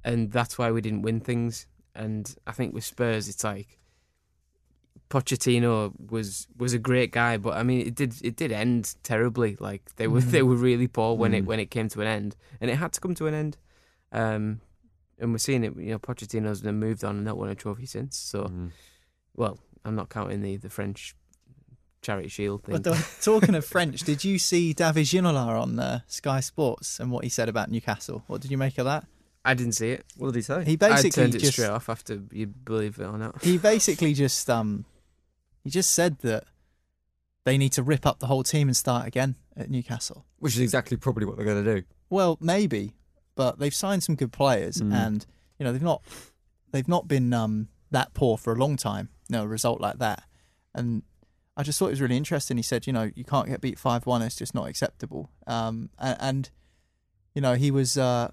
and 0.05 0.31
that's 0.31 0.59
why 0.59 0.70
we 0.70 0.81
didn't 0.81 1.02
win 1.02 1.20
things. 1.20 1.66
And 1.94 2.35
I 2.46 2.52
think 2.52 2.74
with 2.74 2.85
Spurs, 2.85 3.29
it's 3.29 3.42
like 3.42 3.79
Pochettino 5.09 5.92
was 6.11 6.48
was 6.59 6.74
a 6.74 6.79
great 6.79 7.12
guy, 7.12 7.37
but 7.37 7.55
I 7.57 7.62
mean, 7.62 7.87
it 7.87 7.94
did 7.94 8.14
it 8.22 8.37
did 8.37 8.50
end 8.50 8.96
terribly. 9.02 9.57
Like 9.61 9.94
they 9.96 10.09
were 10.09 10.20
Mhm. 10.20 10.31
they 10.33 10.42
were 10.42 10.57
really 10.57 10.88
poor 10.88 11.16
when 11.16 11.33
it 11.33 11.44
Mm. 11.44 11.46
when 11.46 11.61
it 11.61 11.70
came 11.70 11.88
to 11.90 12.00
an 12.00 12.09
end, 12.09 12.37
and 12.61 12.70
it 12.70 12.74
had 12.76 12.92
to 12.94 13.00
come 13.00 13.14
to 13.14 13.26
an 13.26 13.35
end. 13.35 13.57
Um, 14.12 14.61
and 15.18 15.31
we're 15.33 15.38
seeing 15.38 15.62
it. 15.64 15.76
You 15.76 15.92
know, 15.92 15.98
Pochettino's 15.98 16.62
then 16.62 16.79
moved 16.81 17.05
on 17.05 17.16
and 17.16 17.24
not 17.24 17.38
won 17.38 17.48
a 17.48 17.55
trophy 17.55 17.87
since. 17.87 18.16
So, 18.16 18.44
Mm. 18.48 18.70
well, 19.35 19.59
I'm 19.87 19.94
not 19.94 20.09
counting 20.11 20.42
the 20.42 20.57
the 20.57 20.68
French 20.70 21.14
charity 22.03 22.29
shield 22.29 22.64
thing. 22.64 22.75
But 22.75 22.85
the- 22.85 23.07
talking 23.22 23.55
of 23.55 23.64
French, 23.64 24.01
did 24.03 24.25
you 24.25 24.38
see 24.38 24.72
David 24.72 25.07
Ginola 25.07 25.61
on 25.61 25.79
uh, 25.79 26.01
Sky 26.07 26.40
Sports 26.40 27.01
and 27.01 27.11
what 27.11 27.25
he 27.25 27.31
said 27.31 27.49
about 27.49 27.70
Newcastle? 27.70 28.22
What 28.27 28.40
did 28.40 28.51
you 28.51 28.59
make 28.59 28.79
of 28.79 28.85
that? 28.85 29.07
I 29.44 29.55
didn't 29.55 29.72
see 29.75 29.90
it. 29.90 30.05
What 30.16 30.29
did 30.29 30.37
he 30.37 30.42
say? 30.42 30.64
He 30.64 30.72
I 30.72 30.77
basically 30.77 31.11
turned 31.11 31.35
it 31.37 31.38
just 31.38 31.53
straight 31.53 31.68
off 31.70 31.88
after 31.88 32.20
you 32.33 32.46
believe 32.49 32.99
it 32.99 33.05
or 33.05 33.16
not. 33.16 33.42
he 33.44 33.59
basically 33.72 34.12
just 34.12 34.51
um 34.51 34.85
he 35.62 35.70
just 35.70 35.90
said 35.90 36.18
that 36.20 36.44
they 37.44 37.57
need 37.57 37.70
to 37.72 37.83
rip 37.83 38.05
up 38.07 38.18
the 38.18 38.27
whole 38.27 38.42
team 38.42 38.66
and 38.68 38.77
start 38.77 39.07
again 39.07 39.37
at 39.57 39.70
Newcastle. 39.70 40.27
Which 40.40 40.55
is 40.55 40.61
exactly 40.61 40.96
probably 40.96 41.27
what 41.27 41.37
they're 41.37 41.46
going 41.46 41.64
to 41.64 41.81
do. 41.81 41.87
Well, 42.11 42.38
maybe, 42.40 42.94
but 43.37 43.59
they've 43.61 43.75
signed 43.75 44.03
some 44.03 44.16
good 44.16 44.33
players, 44.33 44.79
Mm. 44.79 44.92
and 44.92 45.27
you 45.59 45.64
know 45.64 45.72
they've 45.72 45.81
not 45.83 46.03
they've 46.72 46.88
not 46.88 47.07
been 47.09 47.33
um, 47.33 47.68
that 47.92 48.14
poor 48.14 48.37
for 48.37 48.53
a 48.53 48.57
long 48.57 48.77
time. 48.77 49.11
You 49.29 49.37
know, 49.39 49.43
a 49.45 49.47
result 49.49 49.81
like 49.81 49.99
that, 49.99 50.23
and 50.75 51.03
I 51.57 51.62
just 51.62 51.79
thought 51.79 51.87
it 51.87 51.91
was 51.91 52.01
really 52.01 52.17
interesting. 52.17 52.57
He 52.57 52.62
said, 52.62 52.87
you 52.87 52.93
know, 52.93 53.11
you 53.15 53.25
can't 53.25 53.49
get 53.49 53.61
beat 53.61 53.79
five 53.79 54.07
one; 54.07 54.23
it's 54.23 54.37
just 54.37 54.55
not 54.55 54.69
acceptable. 54.69 55.31
Um, 55.47 55.91
and, 55.99 56.17
and 56.21 56.51
you 57.35 57.43
know, 57.43 57.55
he 57.55 57.71
was 57.71 57.97
uh, 57.99 58.31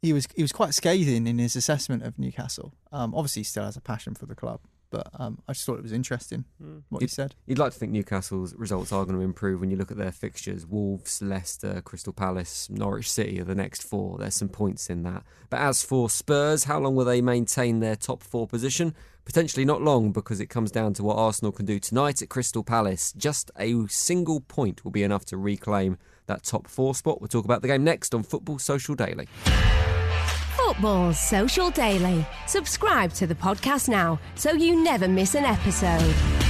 he 0.00 0.12
was 0.12 0.26
he 0.34 0.42
was 0.42 0.52
quite 0.52 0.72
scathing 0.74 1.26
in 1.26 1.38
his 1.38 1.56
assessment 1.56 2.02
of 2.04 2.18
Newcastle. 2.18 2.72
Um, 2.92 3.14
obviously, 3.14 3.40
he 3.40 3.44
still 3.44 3.64
has 3.64 3.76
a 3.76 3.80
passion 3.82 4.14
for 4.14 4.24
the 4.26 4.34
club, 4.34 4.60
but 4.90 5.08
um, 5.18 5.40
I 5.46 5.52
just 5.52 5.66
thought 5.66 5.76
it 5.78 5.82
was 5.82 5.92
interesting 5.92 6.44
what 6.88 7.00
he 7.00 7.04
You'd- 7.04 7.12
said. 7.12 7.34
You'd 7.46 7.58
like 7.58 7.72
to 7.72 7.78
think 7.78 7.92
Newcastle's 7.92 8.54
results 8.54 8.92
are 8.92 9.04
going 9.04 9.16
to 9.16 9.22
improve 9.22 9.60
when 9.60 9.70
you 9.70 9.76
look 9.76 9.90
at 9.90 9.96
their 9.98 10.10
fixtures. 10.12 10.66
Wolves, 10.66 11.20
Leicester, 11.20 11.82
Crystal 11.82 12.12
Palace, 12.12 12.68
Norwich 12.70 13.10
City 13.10 13.40
are 13.40 13.44
the 13.44 13.54
next 13.54 13.82
four. 13.82 14.16
There's 14.18 14.36
some 14.36 14.48
points 14.48 14.88
in 14.88 15.02
that. 15.02 15.22
But 15.50 15.60
as 15.60 15.82
for 15.84 16.08
Spurs, 16.08 16.64
how 16.64 16.78
long 16.80 16.94
will 16.96 17.04
they 17.04 17.20
maintain 17.20 17.80
their 17.80 17.96
top 17.96 18.22
four 18.22 18.46
position? 18.46 18.94
Potentially 19.24 19.64
not 19.64 19.82
long 19.82 20.12
because 20.12 20.40
it 20.40 20.46
comes 20.46 20.70
down 20.70 20.94
to 20.94 21.02
what 21.02 21.16
Arsenal 21.16 21.52
can 21.52 21.66
do 21.66 21.78
tonight 21.78 22.22
at 22.22 22.28
Crystal 22.28 22.64
Palace. 22.64 23.12
Just 23.16 23.50
a 23.58 23.86
single 23.88 24.40
point 24.40 24.84
will 24.84 24.90
be 24.90 25.02
enough 25.02 25.24
to 25.26 25.36
reclaim 25.36 25.98
that 26.26 26.42
top 26.42 26.66
four 26.68 26.94
spot. 26.94 27.20
We'll 27.20 27.28
talk 27.28 27.44
about 27.44 27.62
the 27.62 27.68
game 27.68 27.84
next 27.84 28.14
on 28.14 28.22
Football 28.22 28.58
Social 28.58 28.94
Daily. 28.94 29.28
Football 30.56 31.12
Social 31.12 31.70
Daily. 31.70 32.24
Subscribe 32.46 33.12
to 33.14 33.26
the 33.26 33.34
podcast 33.34 33.88
now 33.88 34.18
so 34.34 34.52
you 34.52 34.82
never 34.82 35.08
miss 35.08 35.34
an 35.34 35.44
episode. 35.44 36.49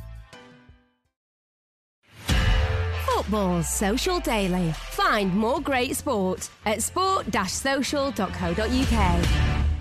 Football 3.31 3.63
Social 3.63 4.19
Daily. 4.19 4.73
Find 4.73 5.33
more 5.33 5.61
great 5.61 5.95
sport 5.95 6.49
at 6.65 6.81
sport-social.co.uk. 6.81 9.25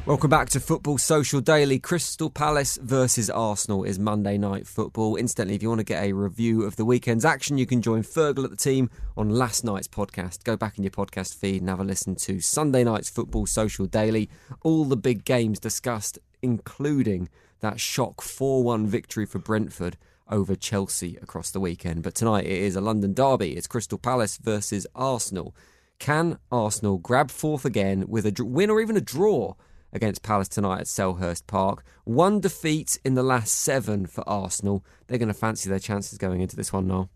Welcome 0.07 0.31
back 0.31 0.49
to 0.51 0.61
Football 0.61 0.99
Social 0.99 1.41
Daily. 1.41 1.81
Crystal 1.81 2.31
Palace 2.31 2.79
versus 2.81 3.29
Arsenal 3.29 3.83
is 3.83 3.99
Monday 3.99 4.39
night 4.39 4.69
football. 4.69 5.17
Instantly, 5.17 5.57
if 5.57 5.65
you 5.65 5.69
want 5.69 5.81
to 5.81 5.85
get 5.85 6.05
a 6.05 6.13
review 6.13 6.63
of 6.63 6.77
the 6.77 6.85
weekend's 6.85 7.25
action, 7.25 7.59
you 7.59 7.67
can 7.67 7.83
join 7.83 8.05
Fergal 8.05 8.45
at 8.45 8.51
the 8.51 8.57
team 8.57 8.89
on 9.17 9.31
last 9.31 9.65
night's 9.65 9.89
podcast. 9.89 10.45
Go 10.45 10.57
back 10.57 10.79
in 10.79 10.85
your 10.85 10.93
podcast 10.93 11.35
feed 11.35 11.61
and 11.61 11.69
have 11.69 11.81
a 11.81 11.85
listen 11.85 12.15
to 12.15 12.39
Sunday 12.39 12.85
night's 12.85 13.11
Football 13.11 13.47
Social 13.47 13.87
Daily. 13.87 14.31
All 14.63 14.85
the 14.85 14.97
big 14.97 15.25
games 15.25 15.59
discussed, 15.59 16.21
including 16.41 17.29
that 17.59 17.81
shock 17.81 18.23
4 18.23 18.63
1 18.63 18.87
victory 18.87 19.27
for 19.27 19.41
Brentford 19.41 19.97
over 20.31 20.55
Chelsea 20.55 21.17
across 21.21 21.51
the 21.51 21.61
weekend. 21.61 22.03
But 22.03 22.15
tonight 22.15 22.47
it 22.47 22.59
is 22.59 22.77
a 22.77 22.81
London 22.81 23.13
derby. 23.13 23.57
It's 23.57 23.67
Crystal 23.67 23.99
Palace 23.99 24.37
versus 24.39 24.87
Arsenal. 24.95 25.55
Can 25.99 26.39
Arsenal 26.51 26.99
grab 26.99 27.31
fourth 27.31 27.65
again 27.65 28.07
with 28.09 28.25
a 28.25 28.45
win 28.45 28.71
or 28.71 28.81
even 28.81 28.97
a 28.97 29.03
draw 29.03 29.55
against 29.93 30.23
Palace 30.23 30.49
tonight 30.49 30.81
at 30.81 30.87
Selhurst 30.87 31.47
Park? 31.47 31.85
One 32.05 32.41
defeat 32.41 32.99
in 33.05 33.15
the 33.15 33.23
last 33.23 33.53
seven 33.53 34.07
for 34.07 34.27
Arsenal. 34.29 34.85
They're 35.07 35.19
going 35.19 35.29
to 35.29 35.35
fancy 35.35 35.69
their 35.69 35.79
chances 35.79 36.17
going 36.17 36.41
into 36.41 36.57
this 36.57 36.73
one 36.73 36.87
now. 36.87 37.11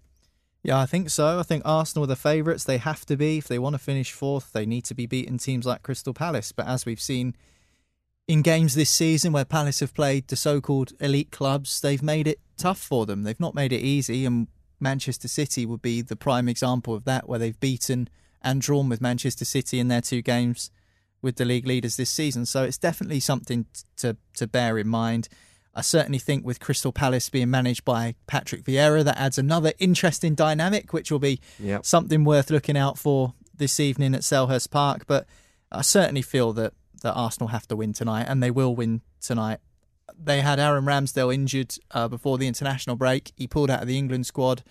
Yeah, 0.62 0.80
I 0.80 0.86
think 0.86 1.10
so. 1.10 1.38
I 1.38 1.42
think 1.42 1.62
Arsenal 1.64 2.04
are 2.04 2.08
the 2.08 2.16
favourites. 2.16 2.64
They 2.64 2.78
have 2.78 3.04
to 3.06 3.16
be. 3.16 3.38
If 3.38 3.48
they 3.48 3.58
want 3.58 3.74
to 3.74 3.78
finish 3.78 4.12
fourth, 4.12 4.52
they 4.52 4.64
need 4.64 4.84
to 4.86 4.94
be 4.94 5.06
beating 5.06 5.38
teams 5.38 5.66
like 5.66 5.82
Crystal 5.82 6.14
Palace. 6.14 6.52
But 6.52 6.66
as 6.66 6.86
we've 6.86 7.00
seen 7.00 7.36
in 8.26 8.40
games 8.40 8.74
this 8.74 8.90
season 8.90 9.32
where 9.32 9.44
Palace 9.44 9.80
have 9.80 9.92
played 9.92 10.28
the 10.28 10.36
so 10.36 10.62
called 10.62 10.92
elite 11.00 11.30
clubs, 11.30 11.82
they've 11.82 12.02
made 12.02 12.26
it 12.26 12.40
tough 12.56 12.78
for 12.80 13.06
them. 13.06 13.22
They've 13.22 13.38
not 13.40 13.54
made 13.54 13.72
it 13.72 13.80
easy. 13.80 14.24
And 14.24 14.48
Manchester 14.80 15.28
City 15.28 15.64
would 15.66 15.82
be 15.82 16.02
the 16.02 16.16
prime 16.16 16.48
example 16.48 16.94
of 16.94 17.04
that, 17.04 17.28
where 17.28 17.38
they've 17.38 17.58
beaten 17.60 18.08
and 18.42 18.60
drawn 18.60 18.88
with 18.88 19.00
Manchester 19.00 19.44
City 19.44 19.78
in 19.80 19.88
their 19.88 20.00
two 20.02 20.20
games 20.22 20.70
with 21.22 21.36
the 21.36 21.44
league 21.44 21.66
leaders 21.66 21.96
this 21.96 22.10
season. 22.10 22.44
So 22.44 22.64
it's 22.64 22.76
definitely 22.76 23.20
something 23.20 23.64
to, 23.96 24.16
to 24.34 24.46
bear 24.46 24.76
in 24.78 24.88
mind. 24.88 25.28
I 25.74 25.80
certainly 25.80 26.18
think 26.18 26.44
with 26.44 26.60
Crystal 26.60 26.92
Palace 26.92 27.30
being 27.30 27.50
managed 27.50 27.84
by 27.84 28.14
Patrick 28.26 28.62
Vieira, 28.64 29.02
that 29.04 29.18
adds 29.18 29.38
another 29.38 29.72
interesting 29.78 30.34
dynamic, 30.34 30.92
which 30.92 31.10
will 31.10 31.18
be 31.18 31.40
Yep. 31.58 31.84
something 31.84 32.24
worth 32.24 32.50
looking 32.50 32.76
out 32.76 32.98
for 32.98 33.32
this 33.56 33.80
evening 33.80 34.14
at 34.14 34.20
Selhurst 34.20 34.70
Park. 34.70 35.04
But 35.06 35.26
I 35.72 35.82
certainly 35.82 36.22
feel 36.22 36.52
that, 36.52 36.74
that 37.02 37.14
Arsenal 37.14 37.48
have 37.48 37.66
to 37.68 37.76
win 37.76 37.92
tonight, 37.92 38.26
and 38.28 38.42
they 38.42 38.50
will 38.50 38.76
win 38.76 39.00
tonight. 39.20 39.58
They 40.16 40.40
had 40.40 40.58
Aaron 40.58 40.84
Ramsdale 40.84 41.32
injured 41.32 41.76
uh, 41.90 42.08
before 42.08 42.38
the 42.38 42.46
international 42.46 42.96
break. 42.96 43.32
He 43.36 43.46
pulled 43.46 43.70
out 43.70 43.82
of 43.82 43.88
the 43.88 43.98
England 43.98 44.26
squad. 44.26 44.62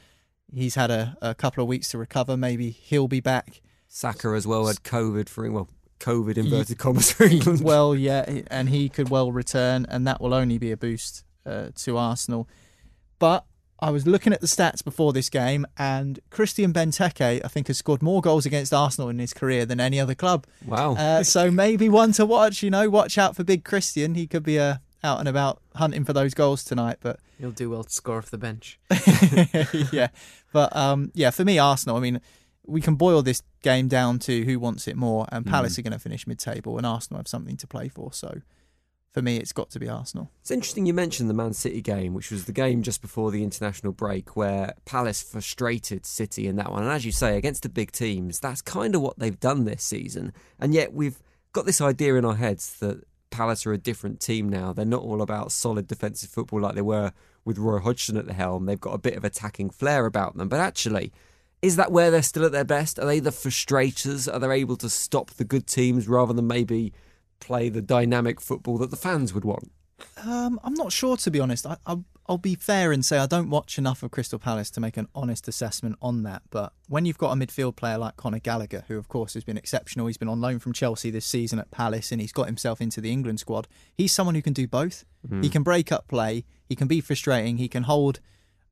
He's 0.52 0.76
had 0.76 0.91
a, 0.91 1.17
a 1.22 1.34
couple 1.34 1.63
of 1.63 1.67
weeks 1.67 1.89
to 1.89 1.98
recover. 1.98 2.38
Maybe 2.38 2.69
he'll 2.69 3.08
be 3.08 3.19
back. 3.19 3.62
Saka 3.88 4.30
as 4.30 4.48
well 4.48 4.67
had 4.67 4.78
COVID 4.84 5.30
for 5.30 5.50
well, 5.52 5.69
COVID 6.00 6.38
inverted 6.38 6.78
commas 6.78 7.12
for 7.12 7.26
England. 7.26 7.62
Well, 7.62 7.96
yeah, 7.96 8.41
and 8.48 8.69
he 8.69 8.89
could 8.89 9.10
well 9.10 9.32
return, 9.32 9.86
and 9.89 10.06
that 10.08 10.19
will 10.19 10.34
only 10.34 10.58
be 10.58 10.72
a 10.72 10.78
boost 10.78 11.24
uh, 11.46 11.69
to 11.76 11.98
Arsenal. 11.98 12.48
But 13.19 13.46
I 13.80 13.89
was 13.89 14.08
looking 14.08 14.34
at 14.34 14.41
the 14.41 14.48
stats 14.48 14.84
before 14.84 15.13
this 15.13 15.30
game, 15.30 15.65
and 15.78 16.19
Christian 16.30 16.74
Benteke, 16.74 17.41
I 17.43 17.48
think, 17.48 17.67
has 17.67 17.78
scored 17.78 18.02
more 18.02 18.22
goals 18.22 18.46
against 18.46 18.74
Arsenal 18.74 19.10
in 19.10 19.19
his 19.19 19.34
career 19.34 19.65
than 19.65 19.80
any 19.80 20.00
other 20.00 20.15
club. 20.15 20.46
Wow. 20.65 20.96
Uh, 20.96 21.24
so 21.24 21.52
maybe 21.52 21.89
one 21.89 22.12
to 22.13 22.26
watch. 22.26 22.63
You 22.63 22.69
know, 22.69 22.89
watch 22.89 23.17
out 23.17 23.36
for 23.36 23.43
Big 23.43 23.63
Christian. 23.63 24.15
He 24.15 24.28
could 24.28 24.43
be 24.43 24.60
uh, 24.60 24.78
out 25.04 25.20
and 25.20 25.28
about 25.28 25.62
hunting 25.76 26.06
for 26.06 26.13
those 26.13 26.34
goals 26.34 26.63
tonight. 26.63 26.98
But 27.02 27.20
you'll 27.39 27.52
do 27.52 27.70
well 27.70 27.84
to 27.84 27.89
score 27.89 28.18
off 28.18 28.32
the 28.32 28.38
bench. 28.38 28.80
yeah, 29.92 30.08
but 30.52 30.76
um, 30.76 31.12
yeah, 31.13 31.32
for 31.32 31.46
me, 31.46 31.60
Arsenal. 31.60 31.98
I 31.98 32.00
mean, 32.00 32.22
we 32.66 32.82
can 32.82 32.96
boil 32.96 33.22
this 33.22 33.42
game 33.62 33.88
down 33.88 34.20
to 34.20 34.44
who 34.46 34.60
wants 34.60 34.88
it 34.88 34.96
more, 34.96 35.28
and 35.32 35.46
Palace 35.46 35.78
are 35.78 35.82
going 35.82 35.94
to 35.94 36.00
finish 36.00 36.26
mid-table, 36.26 36.78
and 36.78 36.86
Arsenal 36.86 37.20
have 37.20 37.28
something 37.28 37.58
to 37.58 37.68
play 37.68 37.89
for. 37.89 38.13
So, 38.13 38.42
for 39.12 39.22
me, 39.22 39.38
it's 39.38 39.52
got 39.52 39.70
to 39.72 39.80
be 39.80 39.89
Arsenal. 39.89 40.32
It's 40.42 40.52
interesting 40.52 40.86
you 40.86 40.94
mentioned 40.94 41.30
the 41.30 41.34
Man 41.34 41.54
City 41.54 41.82
game, 41.82 42.13
which 42.13 42.32
was 42.32 42.46
the 42.46 42.54
game 42.54 42.82
just 42.82 43.02
before 43.02 43.32
the 43.32 43.44
international 43.44 43.92
break 43.92 44.36
where 44.36 44.74
Palace 44.86 45.22
frustrated 45.22 46.06
City 46.06 46.48
in 46.48 46.56
that 46.56 46.72
one. 46.72 46.84
And 46.84 46.92
as 46.92 47.06
you 47.06 47.12
say, 47.12 47.38
against 47.38 47.63
the 47.63 47.70
big 47.70 47.92
teams, 47.92 48.39
that's 48.39 48.62
kind 48.62 48.96
of 48.96 49.02
what 49.02 49.20
they've 49.20 49.39
done 49.39 49.66
this 49.66 49.84
season. 49.84 50.34
And 50.60 50.74
yet 50.74 50.94
we've 50.94 51.20
got 51.52 51.66
this 51.66 51.82
idea 51.82 52.16
in 52.16 52.26
our 52.26 52.36
heads 52.36 52.80
that 52.80 53.04
Palace 53.34 53.65
are 53.65 53.74
a 53.74 53.78
different 53.78 54.19
team 54.19 54.48
now. 54.48 54.74
They're 54.74 54.86
not 54.86 55.02
all 55.02 55.22
about 55.22 55.52
solid 55.52 55.88
defensive 55.88 56.30
football 56.30 56.62
like 56.62 56.76
they 56.76 56.82
were 56.82 57.12
with 57.43 57.58
Roy 57.58 57.80
Hodgson 57.80 58.15
at 58.15 58.28
the 58.28 58.34
helm. 58.34 58.65
They've 58.65 58.80
got 58.80 58.93
a 58.93 59.00
bit 59.00 59.15
of 59.15 59.26
attacking 59.26 59.72
flair 59.72 60.06
about 60.06 60.38
them. 60.38 60.48
But 60.48 60.60
actually, 60.60 61.12
is 61.62 61.76
that 61.76 61.91
where 61.91 62.12
they're 62.12 62.22
still 62.22 62.46
at 62.46 62.52
their 62.52 62.63
best? 62.63 63.00
Are 63.00 63.06
they 63.06 63.19
the 63.19 63.32
frustrators? 63.32 64.32
Are 64.32 64.39
they 64.39 64.52
able 64.54 64.78
to 64.78 64.89
stop 64.89 65.32
the 65.32 65.43
good 65.43 65.65
teams 65.65 66.08
rather 66.08 66.32
than 66.32 66.46
maybe 66.46 66.93
play 67.39 67.69
the 67.69 67.82
dynamic 67.82 68.39
football 68.39 68.78
that 68.78 68.91
the 68.91 68.98
fans 68.98 69.34
would 69.34 69.46
want? 69.46 69.72
Um, 70.24 70.60
I'm 70.63 70.76
not 70.76 70.91
sure 70.91 71.17
to 71.17 71.32
be 71.32 71.39
honest. 71.39 71.65
I, 71.65 71.78
I, 71.88 71.98
I'll 72.26 72.38
be 72.38 72.56
fair 72.56 72.94
and 72.94 73.04
say 73.04 73.18
I 73.18 73.26
don't 73.26 73.50
watch 73.50 73.78
enough 73.78 74.02
of 74.02 74.12
Crystal 74.12 74.40
Palace 74.40 74.70
to 74.72 74.80
make 74.80 74.96
an 74.96 75.10
honest 75.14 75.48
assessment 75.50 75.98
on 76.02 76.24
that. 76.24 76.42
But 76.50 76.72
when 76.88 77.06
you've 77.06 77.18
got 77.18 77.32
a 77.32 77.36
midfield 77.36 77.76
player 77.76 77.98
like 77.98 78.16
Conor 78.16 78.40
Gallagher, 78.40 78.86
who 78.88 78.98
of 78.98 79.10
course 79.10 79.34
has 79.34 79.44
been 79.44 79.58
exceptional, 79.58 80.08
he's 80.08 80.18
been 80.18 80.30
on 80.30 80.40
loan 80.40 80.60
from 80.60 80.72
Chelsea 80.72 81.10
this 81.10 81.26
season 81.26 81.60
at 81.60 81.70
Palace, 81.70 82.14
and 82.14 82.22
he's 82.22 82.32
got 82.32 82.46
himself 82.46 82.80
into 82.80 83.02
the 83.02 83.12
England 83.12 83.42
squad. 83.42 83.68
He's 83.94 84.14
someone 84.14 84.36
who 84.36 84.42
can 84.42 84.54
do 84.54 84.68
both. 84.68 85.04
He 85.42 85.50
can 85.50 85.64
break 85.64 85.92
up 85.92 86.08
play. 86.08 86.46
He 86.70 86.76
can 86.76 86.88
be 86.88 87.02
frustrating. 87.02 87.58
He 87.58 87.68
can 87.68 87.84
hold 87.84 88.22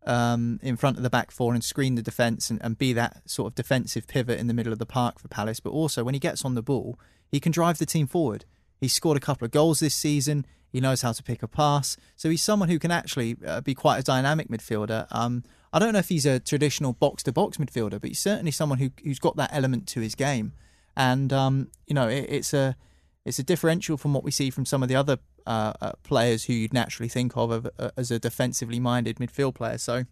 um, 0.05 0.59
in 0.63 0.77
front 0.77 0.97
of 0.97 1.03
the 1.03 1.09
back 1.09 1.29
four 1.29 1.53
and 1.53 1.63
screen 1.63 1.95
the 1.95 2.01
defence 2.01 2.49
and, 2.49 2.59
and 2.63 2.77
be 2.77 2.93
that 2.93 3.29
sort 3.29 3.51
of 3.51 3.55
defensive 3.55 4.07
pivot 4.07 4.39
in 4.39 4.47
the 4.47 4.53
middle 4.53 4.73
of 4.73 4.79
the 4.79 4.85
park 4.85 5.19
for 5.19 5.27
Palace. 5.27 5.59
But 5.59 5.71
also, 5.71 6.03
when 6.03 6.13
he 6.13 6.19
gets 6.19 6.45
on 6.45 6.55
the 6.55 6.63
ball, 6.63 6.97
he 7.29 7.39
can 7.41 7.51
drive 7.51 7.79
the 7.79 7.85
team 7.85 8.07
forward. 8.07 8.45
He's 8.79 8.93
scored 8.93 9.17
a 9.17 9.21
couple 9.21 9.45
of 9.45 9.51
goals 9.51 9.79
this 9.79 9.93
season. 9.93 10.45
He 10.71 10.79
knows 10.79 11.01
how 11.01 11.11
to 11.11 11.23
pick 11.23 11.43
a 11.43 11.47
pass. 11.47 11.97
So 12.15 12.29
he's 12.29 12.43
someone 12.43 12.69
who 12.69 12.79
can 12.79 12.91
actually 12.91 13.37
uh, 13.45 13.61
be 13.61 13.75
quite 13.75 13.99
a 13.99 14.03
dynamic 14.03 14.47
midfielder. 14.49 15.07
Um, 15.11 15.43
I 15.73 15.79
don't 15.79 15.93
know 15.93 15.99
if 15.99 16.09
he's 16.09 16.25
a 16.25 16.39
traditional 16.39 16.93
box 16.93 17.23
to 17.23 17.31
box 17.31 17.57
midfielder, 17.57 17.99
but 18.01 18.09
he's 18.09 18.19
certainly 18.19 18.51
someone 18.51 18.79
who, 18.79 18.89
who's 19.03 19.19
got 19.19 19.35
that 19.35 19.51
element 19.53 19.87
to 19.89 19.99
his 19.99 20.15
game. 20.15 20.53
And, 20.95 21.31
um, 21.31 21.69
you 21.87 21.93
know, 21.93 22.07
it, 22.07 22.25
it's 22.29 22.53
a. 22.53 22.75
It's 23.23 23.37
a 23.37 23.43
differential 23.43 23.97
from 23.97 24.15
what 24.15 24.23
we 24.23 24.31
see 24.31 24.49
from 24.49 24.65
some 24.65 24.81
of 24.81 24.89
the 24.89 24.95
other 24.95 25.19
uh, 25.45 25.73
uh, 25.79 25.91
players 26.01 26.45
who 26.45 26.53
you'd 26.53 26.73
naturally 26.73 27.07
think 27.07 27.37
of, 27.37 27.67
uh, 27.77 27.91
as 27.95 28.09
a 28.09 28.17
defensively 28.17 28.79
minded 28.79 29.17
midfield 29.17 29.53
player. 29.53 29.77
So, 29.77 30.05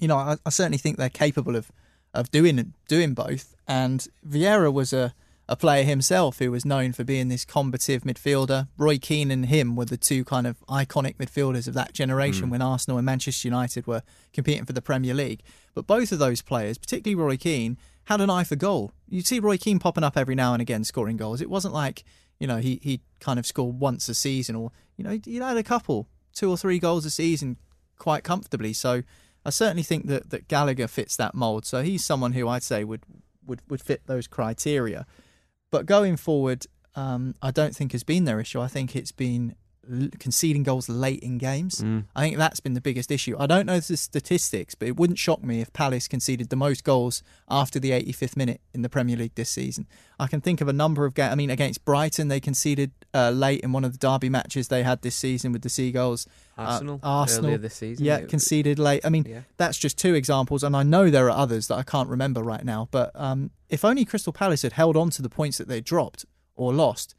you 0.00 0.08
know, 0.08 0.16
I, 0.16 0.36
I 0.44 0.50
certainly 0.50 0.78
think 0.78 0.96
they're 0.96 1.08
capable 1.08 1.54
of 1.54 1.70
of 2.12 2.32
doing 2.32 2.74
doing 2.88 3.14
both. 3.14 3.54
And 3.68 4.08
Vieira 4.28 4.72
was 4.72 4.92
a, 4.92 5.14
a 5.52 5.56
player 5.56 5.84
himself 5.84 6.38
who 6.38 6.50
was 6.50 6.64
known 6.64 6.94
for 6.94 7.04
being 7.04 7.28
this 7.28 7.44
combative 7.44 8.04
midfielder. 8.04 8.68
Roy 8.78 8.96
Keane 8.96 9.30
and 9.30 9.44
him 9.46 9.76
were 9.76 9.84
the 9.84 9.98
two 9.98 10.24
kind 10.24 10.46
of 10.46 10.58
iconic 10.66 11.16
midfielders 11.18 11.68
of 11.68 11.74
that 11.74 11.92
generation 11.92 12.46
Mm. 12.46 12.52
when 12.52 12.62
Arsenal 12.62 12.96
and 12.96 13.04
Manchester 13.04 13.48
United 13.48 13.86
were 13.86 14.02
competing 14.32 14.64
for 14.64 14.72
the 14.72 14.80
Premier 14.80 15.12
League. 15.12 15.42
But 15.74 15.86
both 15.86 16.10
of 16.10 16.18
those 16.18 16.40
players, 16.40 16.78
particularly 16.78 17.22
Roy 17.22 17.36
Keane, 17.36 17.76
had 18.04 18.22
an 18.22 18.30
eye 18.30 18.44
for 18.44 18.56
goal. 18.56 18.92
You'd 19.10 19.26
see 19.26 19.40
Roy 19.40 19.58
Keane 19.58 19.78
popping 19.78 20.02
up 20.04 20.16
every 20.16 20.34
now 20.34 20.54
and 20.54 20.62
again 20.62 20.84
scoring 20.84 21.18
goals. 21.18 21.42
It 21.42 21.50
wasn't 21.50 21.74
like, 21.74 22.02
you 22.40 22.46
know, 22.46 22.56
he, 22.56 22.80
he 22.82 23.02
kind 23.20 23.38
of 23.38 23.44
scored 23.44 23.78
once 23.78 24.08
a 24.08 24.14
season 24.14 24.56
or, 24.56 24.70
you 24.96 25.04
know, 25.04 25.10
he'd 25.22 25.42
had 25.42 25.58
a 25.58 25.62
couple, 25.62 26.08
two 26.32 26.48
or 26.48 26.56
three 26.56 26.78
goals 26.78 27.04
a 27.04 27.10
season 27.10 27.58
quite 27.98 28.24
comfortably. 28.24 28.72
So 28.72 29.02
I 29.44 29.50
certainly 29.50 29.82
think 29.82 30.06
that, 30.06 30.30
that 30.30 30.48
Gallagher 30.48 30.88
fits 30.88 31.14
that 31.16 31.34
mould. 31.34 31.66
So 31.66 31.82
he's 31.82 32.02
someone 32.02 32.32
who 32.32 32.48
I'd 32.48 32.62
say 32.62 32.84
would, 32.84 33.02
would, 33.46 33.60
would 33.68 33.82
fit 33.82 34.06
those 34.06 34.26
criteria. 34.26 35.04
But 35.72 35.86
going 35.86 36.16
forward, 36.16 36.66
um, 36.94 37.34
I 37.42 37.50
don't 37.50 37.74
think 37.74 37.90
has 37.90 38.04
been 38.04 38.24
their 38.24 38.38
issue. 38.38 38.60
I 38.60 38.68
think 38.68 38.94
it's 38.94 39.10
been 39.10 39.56
conceding 40.20 40.62
goals 40.62 40.88
late 40.88 41.20
in 41.20 41.38
games. 41.38 41.80
Mm. 41.80 42.04
I 42.14 42.22
think 42.22 42.36
that's 42.36 42.60
been 42.60 42.74
the 42.74 42.80
biggest 42.80 43.10
issue. 43.10 43.36
I 43.38 43.46
don't 43.46 43.66
know 43.66 43.80
the 43.80 43.96
statistics, 43.96 44.74
but 44.74 44.86
it 44.86 44.96
wouldn't 44.96 45.18
shock 45.18 45.42
me 45.42 45.60
if 45.60 45.72
Palace 45.72 46.06
conceded 46.06 46.50
the 46.50 46.56
most 46.56 46.84
goals 46.84 47.22
after 47.48 47.80
the 47.80 47.90
85th 47.90 48.36
minute 48.36 48.60
in 48.72 48.82
the 48.82 48.88
Premier 48.88 49.16
League 49.16 49.34
this 49.34 49.50
season. 49.50 49.88
I 50.20 50.28
can 50.28 50.40
think 50.40 50.60
of 50.60 50.68
a 50.68 50.72
number 50.72 51.04
of 51.04 51.14
games. 51.14 51.32
I 51.32 51.34
mean, 51.34 51.50
against 51.50 51.84
Brighton, 51.84 52.28
they 52.28 52.38
conceded 52.38 52.92
uh, 53.14 53.30
late 53.30 53.60
in 53.60 53.72
one 53.72 53.84
of 53.84 53.92
the 53.92 53.98
derby 53.98 54.28
matches 54.28 54.68
they 54.68 54.82
had 54.82 55.02
this 55.02 55.14
season 55.14 55.52
with 55.52 55.62
the 55.62 55.68
Seagulls. 55.68 56.26
Uh, 56.56 56.62
Arsenal, 56.62 57.00
Arsenal, 57.02 57.44
earlier 57.46 57.58
this 57.58 57.74
season, 57.74 58.04
yeah, 58.04 58.16
it- 58.18 58.28
conceded 58.28 58.78
late. 58.78 59.04
I 59.04 59.10
mean, 59.10 59.26
Yeah. 59.28 59.40
that's 59.58 59.76
just 59.78 59.98
two 59.98 60.14
examples, 60.14 60.62
and 60.62 60.74
I 60.76 60.82
know 60.82 61.10
there 61.10 61.26
are 61.28 61.36
others 61.36 61.68
that 61.68 61.76
I 61.76 61.82
can't 61.82 62.08
remember 62.08 62.42
right 62.42 62.64
now. 62.64 62.88
But 62.90 63.10
um, 63.14 63.50
if 63.68 63.84
only 63.84 64.04
Crystal 64.04 64.32
Palace 64.32 64.62
had 64.62 64.72
held 64.72 64.96
on 64.96 65.10
to 65.10 65.22
the 65.22 65.28
points 65.28 65.58
that 65.58 65.68
they 65.68 65.80
dropped 65.80 66.24
or 66.56 66.72
lost 66.72 67.14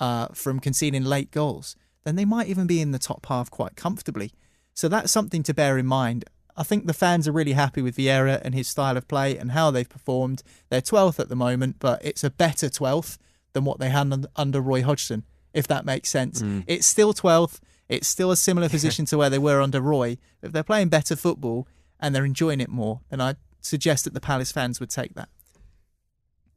uh, 0.00 0.28
from 0.34 0.58
conceding 0.60 1.04
late 1.04 1.30
goals, 1.30 1.76
then 2.04 2.16
they 2.16 2.24
might 2.24 2.48
even 2.48 2.66
be 2.66 2.80
in 2.80 2.90
the 2.90 2.98
top 2.98 3.26
half 3.26 3.50
quite 3.50 3.76
comfortably. 3.76 4.32
So 4.74 4.88
that's 4.88 5.12
something 5.12 5.42
to 5.44 5.54
bear 5.54 5.78
in 5.78 5.86
mind. 5.86 6.24
I 6.56 6.64
think 6.64 6.86
the 6.86 6.92
fans 6.94 7.26
are 7.28 7.32
really 7.32 7.52
happy 7.52 7.80
with 7.80 7.96
Vieira 7.96 8.40
and 8.44 8.54
his 8.54 8.68
style 8.68 8.96
of 8.96 9.06
play 9.08 9.38
and 9.38 9.52
how 9.52 9.70
they've 9.70 9.88
performed. 9.88 10.42
They're 10.68 10.80
12th 10.82 11.18
at 11.20 11.28
the 11.28 11.36
moment, 11.36 11.76
but 11.78 12.04
it's 12.04 12.24
a 12.24 12.30
better 12.30 12.68
12th 12.68 13.16
than 13.52 13.64
what 13.64 13.78
they 13.78 13.90
had 13.90 14.26
under 14.36 14.60
Roy 14.60 14.82
Hodgson, 14.82 15.24
if 15.52 15.66
that 15.68 15.84
makes 15.84 16.08
sense. 16.08 16.42
Mm. 16.42 16.64
It's 16.66 16.86
still 16.86 17.12
12th. 17.12 17.60
It's 17.88 18.08
still 18.08 18.30
a 18.30 18.36
similar 18.36 18.68
position 18.76 19.04
to 19.06 19.18
where 19.18 19.30
they 19.30 19.38
were 19.38 19.60
under 19.60 19.80
Roy. 19.80 20.18
If 20.42 20.52
they're 20.52 20.62
playing 20.62 20.88
better 20.88 21.16
football 21.16 21.68
and 22.00 22.14
they're 22.14 22.24
enjoying 22.24 22.60
it 22.60 22.68
more, 22.68 23.00
then 23.10 23.20
I 23.20 23.34
suggest 23.60 24.04
that 24.04 24.14
the 24.14 24.20
Palace 24.20 24.52
fans 24.52 24.80
would 24.80 24.90
take 24.90 25.14
that. 25.14 25.28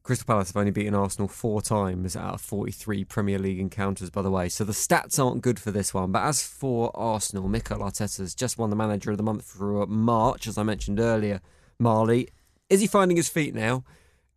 Crystal 0.05 0.27
Palace 0.27 0.49
have 0.49 0.57
only 0.57 0.71
beaten 0.71 0.93
Arsenal 0.93 1.27
four 1.27 1.63
times 1.63 2.15
out 2.15 2.35
of 2.35 2.41
43 2.41 3.05
Premier 3.05 3.39
League 3.39 3.59
encounters, 3.59 4.11
by 4.11 4.21
the 4.21 4.29
way. 4.29 4.49
So 4.49 4.63
the 4.63 4.71
stats 4.71 5.17
aren't 5.17 5.41
good 5.41 5.59
for 5.59 5.71
this 5.71 5.95
one. 5.95 6.11
But 6.11 6.21
as 6.21 6.43
for 6.43 6.91
Arsenal, 6.93 7.49
Mikel 7.49 7.79
Arteta's 7.79 8.35
just 8.35 8.59
won 8.59 8.69
the 8.69 8.75
Manager 8.75 9.09
of 9.09 9.17
the 9.17 9.23
Month 9.23 9.45
for 9.45 9.87
March, 9.87 10.45
as 10.45 10.59
I 10.59 10.63
mentioned 10.63 10.99
earlier. 10.99 11.41
Marley, 11.79 12.29
is 12.69 12.81
he 12.81 12.87
finding 12.87 13.17
his 13.17 13.29
feet 13.29 13.55
now? 13.55 13.83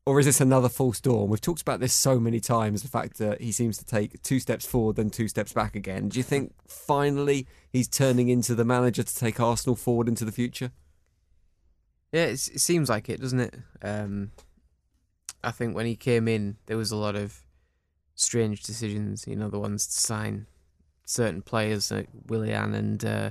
Or 0.09 0.19
is 0.19 0.25
this 0.25 0.41
another 0.41 0.71
false 0.71 1.03
dawn? 1.03 1.29
We've 1.29 1.39
talked 1.39 1.61
about 1.61 1.81
this 1.81 1.93
so 1.93 2.19
many 2.19 2.41
times 2.41 2.81
the 2.81 2.89
fact 2.89 3.19
that 3.19 3.43
he 3.43 3.53
seems 3.53 3.77
to 3.77 3.85
take 3.85 4.23
two 4.23 4.41
steps 4.41 4.65
forward, 4.65 4.97
then 4.97 5.11
two 5.11 5.29
steps 5.29 5.53
back 5.53 5.77
again. 5.77 6.09
Do 6.09 6.19
you 6.19 6.23
think 6.23 6.55
finally 6.67 7.47
he's 7.71 7.89
turning 7.89 8.31
into 8.31 8.55
the 8.55 8.65
manager 8.65 9.03
to 9.03 9.15
take 9.15 9.39
Arsenal 9.39 9.77
forward 9.77 10.09
into 10.09 10.25
the 10.25 10.33
future? 10.33 10.73
Yeah, 12.11 12.25
it 12.25 12.39
seems 12.39 12.89
like 12.89 13.11
it, 13.11 13.21
doesn't 13.21 13.39
it? 13.39 13.55
Um, 13.83 14.31
I 15.45 15.51
think 15.51 15.77
when 15.77 15.85
he 15.85 15.95
came 15.95 16.27
in, 16.27 16.57
there 16.65 16.79
was 16.79 16.91
a 16.91 16.97
lot 16.97 17.15
of 17.15 17.43
strange 18.15 18.63
decisions. 18.63 19.27
You 19.27 19.37
know, 19.37 19.51
the 19.51 19.61
ones 19.61 19.87
to 19.89 20.01
sign 20.01 20.47
certain 21.05 21.43
players 21.43 21.91
like 21.91 22.09
Willian 22.29 22.75
and 22.75 23.05
uh, 23.05 23.31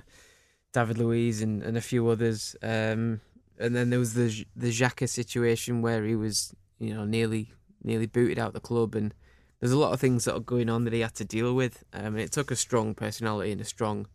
David 0.73 0.99
Luiz 0.99 1.41
and, 1.41 1.63
and 1.63 1.75
a 1.75 1.81
few 1.81 2.07
others. 2.07 2.55
Um, 2.61 3.21
and 3.57 3.75
then 3.75 3.89
there 3.89 3.97
was 3.97 4.13
the 4.13 4.45
the 4.55 4.69
Xhaka 4.69 5.09
situation 5.09 5.81
where 5.81 6.05
he 6.05 6.15
was, 6.15 6.53
you 6.79 6.93
know, 6.93 7.05
nearly 7.05 7.51
nearly 7.83 8.07
booted 8.07 8.39
out 8.39 8.53
the 8.53 8.59
club. 8.59 8.95
And 8.95 9.13
there's 9.59 9.71
a 9.71 9.77
lot 9.77 9.93
of 9.93 9.99
things 9.99 10.25
that 10.25 10.35
are 10.35 10.39
going 10.39 10.69
on 10.69 10.83
that 10.83 10.93
he 10.93 10.99
had 10.99 11.15
to 11.15 11.25
deal 11.25 11.53
with. 11.53 11.83
Um, 11.93 12.07
and 12.07 12.19
it 12.19 12.31
took 12.31 12.51
a 12.51 12.55
strong 12.55 12.93
personality 12.93 13.51
and 13.51 13.61
a 13.61 13.65
strong 13.65 14.07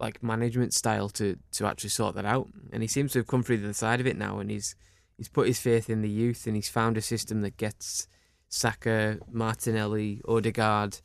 like 0.00 0.22
management 0.22 0.74
style 0.74 1.08
to 1.08 1.36
to 1.52 1.66
actually 1.66 1.90
sort 1.90 2.14
that 2.14 2.24
out. 2.24 2.48
And 2.72 2.82
he 2.82 2.88
seems 2.88 3.12
to 3.12 3.20
have 3.20 3.26
come 3.26 3.42
through 3.42 3.58
the 3.58 3.74
side 3.74 4.00
of 4.00 4.06
it 4.06 4.16
now, 4.16 4.38
and 4.38 4.50
he's 4.50 4.74
he's 5.16 5.28
put 5.28 5.46
his 5.46 5.60
faith 5.60 5.90
in 5.90 6.02
the 6.02 6.10
youth, 6.10 6.46
and 6.46 6.56
he's 6.56 6.68
found 6.68 6.96
a 6.96 7.02
system 7.02 7.42
that 7.42 7.56
gets 7.56 8.06
Saka, 8.48 9.18
Martinelli, 9.30 10.22
Odegaard, 10.26 11.00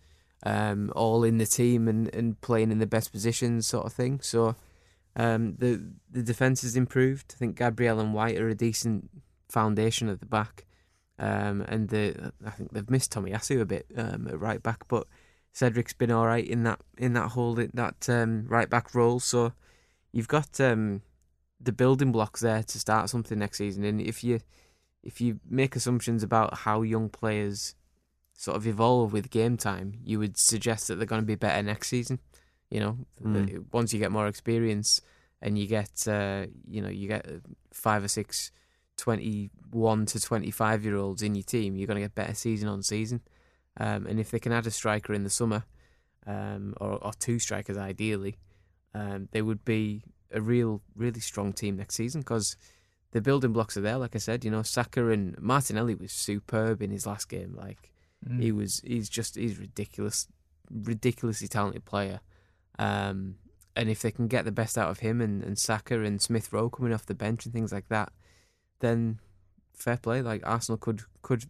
um, 0.46 0.92
all 0.96 1.24
in 1.24 1.38
the 1.38 1.46
team 1.46 1.88
and, 1.88 2.14
and 2.14 2.40
playing 2.42 2.72
in 2.72 2.80
the 2.80 2.88
best 2.88 3.12
positions, 3.12 3.68
sort 3.68 3.86
of 3.86 3.94
thing. 3.94 4.20
So 4.22 4.56
um, 5.16 5.56
the 5.56 5.84
the 6.12 6.24
defense 6.24 6.62
has 6.62 6.76
improved. 6.76 7.34
I 7.36 7.38
think 7.38 7.58
Gabriel 7.58 8.00
and 8.00 8.14
White 8.14 8.40
are 8.40 8.50
a 8.50 8.56
decent 8.56 9.10
foundation 9.50 10.10
at 10.10 10.20
the 10.20 10.26
back. 10.26 10.66
Um, 11.20 11.62
and 11.68 11.90
the 11.90 12.34
I 12.46 12.50
think 12.50 12.72
they've 12.74 12.90
missed 12.90 13.12
Tomiyasu 13.14 13.62
a 13.62 13.66
bit 13.66 13.86
um, 13.96 14.28
at 14.28 14.40
right 14.40 14.62
back, 14.62 14.88
but 14.88 15.08
Cedric's 15.54 15.94
been 15.94 16.12
all 16.12 16.26
right 16.26 16.46
in 16.48 16.64
that 16.64 16.80
in 16.98 17.14
that 17.14 17.30
hold 17.32 17.58
that 17.58 18.10
um, 18.10 18.46
right 18.48 18.70
back 18.70 18.96
role. 18.96 19.20
So 19.20 19.54
you've 20.12 20.28
got 20.28 20.60
um, 20.60 21.02
the 21.62 21.72
building 21.72 22.12
blocks 22.12 22.42
there 22.42 22.64
to 22.64 22.80
start 22.80 23.10
something 23.10 23.38
next 23.38 23.60
season. 23.60 23.84
And 23.84 24.02
if 24.02 24.24
you 24.24 24.40
if 25.04 25.22
you 25.22 25.40
make 25.48 25.76
assumptions 25.76 26.24
about 26.24 26.60
how 26.60 26.82
young 26.82 27.10
players 27.10 27.76
sort 28.36 28.58
of 28.58 28.66
evolve 28.66 29.14
with 29.14 29.30
game 29.30 29.58
time, 29.58 29.94
you 30.04 30.18
would 30.18 30.38
suggest 30.38 30.88
that 30.88 30.96
they're 30.96 31.06
going 31.06 31.22
to 31.22 31.26
be 31.28 31.36
better 31.36 31.62
next 31.62 31.90
season. 31.90 32.20
You 32.72 32.80
know, 32.80 32.98
Mm. 33.24 33.66
once 33.72 33.94
you 33.94 34.00
get 34.00 34.12
more 34.12 34.28
experience 34.28 35.00
and 35.42 35.60
you 35.60 35.68
get 35.68 36.08
uh, 36.08 36.48
you 36.68 36.82
know 36.82 36.90
you 36.90 37.08
get 37.08 37.28
five 37.72 38.04
or 38.04 38.08
six 38.08 38.52
21 38.98 40.06
to 40.08 40.20
25 40.20 40.86
year 40.86 40.96
olds 40.96 41.22
in 41.22 41.36
your 41.36 41.44
team, 41.44 41.76
you're 41.76 41.88
going 41.88 41.96
to 41.96 42.02
get 42.02 42.16
better 42.16 42.34
season 42.34 42.68
on 42.68 42.84
season. 42.84 43.22
Um, 43.80 44.06
and 44.06 44.20
if 44.20 44.32
they 44.32 44.40
can 44.40 44.52
add 44.52 44.68
a 44.68 44.72
striker 44.72 45.14
in 45.14 45.24
the 45.24 45.30
summer, 45.30 45.64
um, 46.26 46.74
or, 46.80 47.04
or 47.04 47.12
two 47.20 47.40
strikers 47.40 47.78
ideally, 47.78 48.38
um, 48.94 49.28
they 49.32 49.42
would 49.42 49.66
be 49.66 50.04
a 50.32 50.40
real, 50.40 50.82
really 50.96 51.20
strong 51.20 51.54
team 51.54 51.78
next 51.78 51.96
season 51.96 52.22
because 52.22 52.56
the 53.12 53.22
building 53.22 53.52
blocks 53.52 53.76
are 53.76 53.82
there. 53.82 53.98
Like 53.98 54.16
I 54.16 54.20
said, 54.20 54.46
you 54.46 54.52
know, 54.52 54.62
Saka 54.64 55.10
and 55.10 55.40
Martinelli 55.42 55.96
was 55.96 56.12
superb 56.12 56.82
in 56.82 56.92
his 56.92 57.06
last 57.06 57.30
game. 57.30 57.56
Like 57.56 57.90
Mm. 58.28 58.42
he 58.42 58.54
was, 58.54 58.80
he's 58.86 59.10
just, 59.10 59.36
he's 59.36 59.60
ridiculous, 59.60 60.30
ridiculously 60.72 61.50
talented 61.50 61.84
player. 61.84 62.22
Um, 62.80 63.36
and 63.76 63.90
if 63.90 64.02
they 64.02 64.12
can 64.12 64.28
get 64.28 64.46
the 64.46 64.52
best 64.52 64.78
out 64.78 64.90
of 64.90 65.00
him 65.00 65.20
and, 65.20 65.44
and 65.44 65.60
Saka 65.60 66.02
and 66.02 66.22
Smith 66.22 66.54
Rowe 66.54 66.70
coming 66.70 66.94
off 66.94 67.06
the 67.06 67.14
bench 67.16 67.46
and 67.46 67.54
things 67.54 67.74
like 67.74 67.90
that, 67.90 68.14
then 68.84 69.20
fair 69.74 69.98
play. 69.98 70.22
Like 70.22 70.42
Arsenal 70.46 70.78
could 70.78 71.02
could 71.22 71.46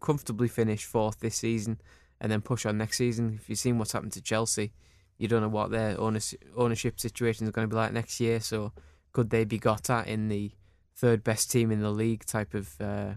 comfortably 0.00 0.48
finish 0.48 0.84
fourth 0.84 1.20
this 1.20 1.36
season 1.36 1.80
and 2.20 2.30
then 2.32 2.40
push 2.40 2.64
on 2.64 2.78
next 2.78 2.96
season. 2.96 3.38
If 3.40 3.48
you've 3.48 3.58
seen 3.58 3.78
what's 3.78 3.92
happened 3.92 4.12
to 4.12 4.22
Chelsea, 4.22 4.72
you 5.18 5.28
don't 5.28 5.42
know 5.42 5.48
what 5.48 5.70
their 5.70 6.00
ownership 6.00 7.00
situation 7.00 7.46
is 7.46 7.50
going 7.50 7.68
to 7.68 7.72
be 7.72 7.76
like 7.76 7.92
next 7.92 8.20
year. 8.20 8.40
So 8.40 8.72
could 9.12 9.30
they 9.30 9.44
be 9.44 9.58
got 9.58 9.90
at 9.90 10.06
in 10.06 10.28
the 10.28 10.52
third 10.94 11.24
best 11.24 11.50
team 11.50 11.70
in 11.70 11.80
the 11.80 11.90
league 11.90 12.24
type 12.24 12.54
of 12.54 12.80
uh, 12.80 13.14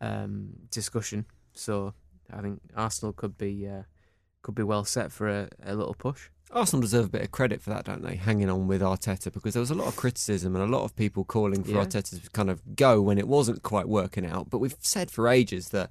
um, 0.00 0.50
discussion? 0.70 1.26
So 1.54 1.94
I 2.32 2.40
think 2.40 2.60
Arsenal 2.76 3.12
could 3.12 3.38
be 3.38 3.66
uh, 3.66 3.82
could 4.42 4.54
be 4.54 4.62
well 4.62 4.84
set 4.84 5.10
for 5.10 5.28
a, 5.28 5.48
a 5.64 5.74
little 5.74 5.94
push. 5.94 6.28
Arsenal 6.50 6.82
deserve 6.82 7.06
a 7.06 7.08
bit 7.08 7.22
of 7.22 7.30
credit 7.32 7.60
for 7.60 7.70
that, 7.70 7.84
don't 7.84 8.02
they? 8.02 8.16
Hanging 8.16 8.48
on 8.48 8.68
with 8.68 8.80
Arteta 8.80 9.32
because 9.32 9.54
there 9.54 9.60
was 9.60 9.70
a 9.70 9.74
lot 9.74 9.88
of 9.88 9.96
criticism 9.96 10.54
and 10.54 10.62
a 10.64 10.76
lot 10.76 10.84
of 10.84 10.94
people 10.94 11.24
calling 11.24 11.64
for 11.64 11.72
Yeah. 11.72 11.84
Arteta 11.84 12.22
to 12.22 12.30
kind 12.30 12.48
of 12.50 12.76
go 12.76 13.00
when 13.02 13.18
it 13.18 13.26
wasn't 13.26 13.62
quite 13.62 13.88
working 13.88 14.24
out. 14.24 14.50
But 14.50 14.58
we've 14.58 14.76
said 14.80 15.10
for 15.10 15.26
ages 15.28 15.70
that 15.70 15.90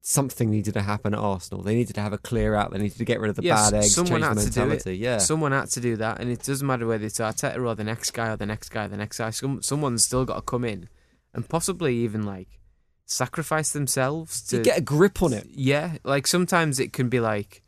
something 0.00 0.50
needed 0.50 0.72
to 0.74 0.82
happen 0.82 1.12
at 1.14 1.18
Arsenal. 1.20 1.62
They 1.62 1.74
needed 1.74 1.94
to 1.96 2.00
have 2.00 2.12
a 2.12 2.18
clear 2.18 2.54
out. 2.54 2.70
They 2.70 2.78
needed 2.78 2.96
to 2.98 3.04
get 3.04 3.20
rid 3.20 3.28
of 3.28 3.36
the 3.36 3.42
Yes, 3.42 3.70
bad 3.70 3.78
eggs, 3.82 3.94
someone 3.94 4.22
had 4.22 4.38
to 4.38 4.50
do 4.50 4.70
it. 4.70 4.86
Yeah, 4.96 5.18
someone 5.18 5.52
had 5.52 5.68
to 5.70 5.80
do 5.80 5.96
that, 5.96 6.20
and 6.20 6.30
it 6.30 6.42
doesn't 6.44 6.66
matter 6.66 6.86
whether 6.86 7.04
it's 7.04 7.18
Arteta 7.18 7.58
or 7.62 7.74
the 7.74 7.84
next 7.84 8.12
guy 8.12 8.30
or 8.30 8.36
the 8.36 8.46
next 8.46 8.68
guy 8.68 8.84
or 8.84 8.88
the 8.88 8.96
next 8.96 9.18
guy. 9.18 9.30
Some 9.30 9.62
someone's 9.62 10.04
still 10.04 10.24
got 10.24 10.36
to 10.36 10.42
come 10.42 10.64
in 10.64 10.88
and 11.34 11.48
possibly 11.48 11.96
even 11.96 12.22
like 12.22 12.60
sacrifice 13.04 13.72
themselves 13.72 14.40
to 14.42 14.58
You 14.58 14.62
get 14.62 14.78
a 14.78 14.82
grip 14.82 15.22
on 15.22 15.32
it. 15.32 15.46
Yeah, 15.50 15.96
like 16.04 16.26
sometimes 16.28 16.78
it 16.78 16.92
can 16.92 17.08
be 17.08 17.18
like, 17.20 17.62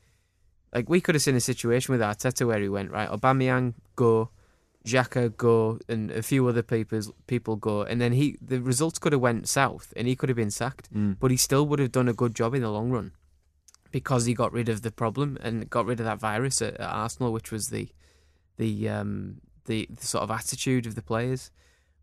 like 0.74 0.88
we 0.88 1.00
could 1.00 1.14
have 1.14 1.22
seen 1.22 1.36
a 1.36 1.40
situation 1.40 1.92
with 1.92 2.00
Arteta 2.00 2.46
where 2.46 2.60
he 2.60 2.68
went 2.68 2.90
right, 2.90 3.08
Aubameyang 3.08 3.74
go, 3.96 4.30
Xhaka 4.84 5.36
go, 5.36 5.78
and 5.88 6.10
a 6.10 6.22
few 6.22 6.46
other 6.48 6.62
people 6.62 7.00
people 7.26 7.56
go, 7.56 7.82
and 7.82 8.00
then 8.00 8.12
he 8.12 8.36
the 8.40 8.60
results 8.60 8.98
could 8.98 9.12
have 9.12 9.20
went 9.20 9.48
south, 9.48 9.92
and 9.96 10.06
he 10.08 10.14
could 10.16 10.28
have 10.28 10.36
been 10.36 10.50
sacked, 10.50 10.92
Mm. 10.94 11.16
but 11.20 11.30
he 11.30 11.36
still 11.36 11.66
would 11.66 11.78
have 11.78 11.92
done 11.92 12.08
a 12.08 12.12
good 12.14 12.34
job 12.34 12.54
in 12.54 12.62
the 12.62 12.70
long 12.70 12.90
run 12.90 13.12
because 13.90 14.26
he 14.26 14.34
got 14.34 14.52
rid 14.52 14.68
of 14.68 14.82
the 14.82 14.90
problem 14.92 15.38
and 15.40 15.70
got 15.70 15.86
rid 15.86 15.98
of 16.00 16.04
that 16.06 16.18
virus 16.18 16.60
at, 16.62 16.74
at 16.74 16.80
Arsenal, 16.88 17.32
which 17.32 17.50
was 17.50 17.68
the 17.68 17.88
the 18.56 18.88
um 18.88 19.40
the, 19.66 19.86
the 19.90 20.06
sort 20.06 20.22
of 20.24 20.30
attitude 20.30 20.86
of 20.86 20.94
the 20.94 21.02
players. 21.02 21.50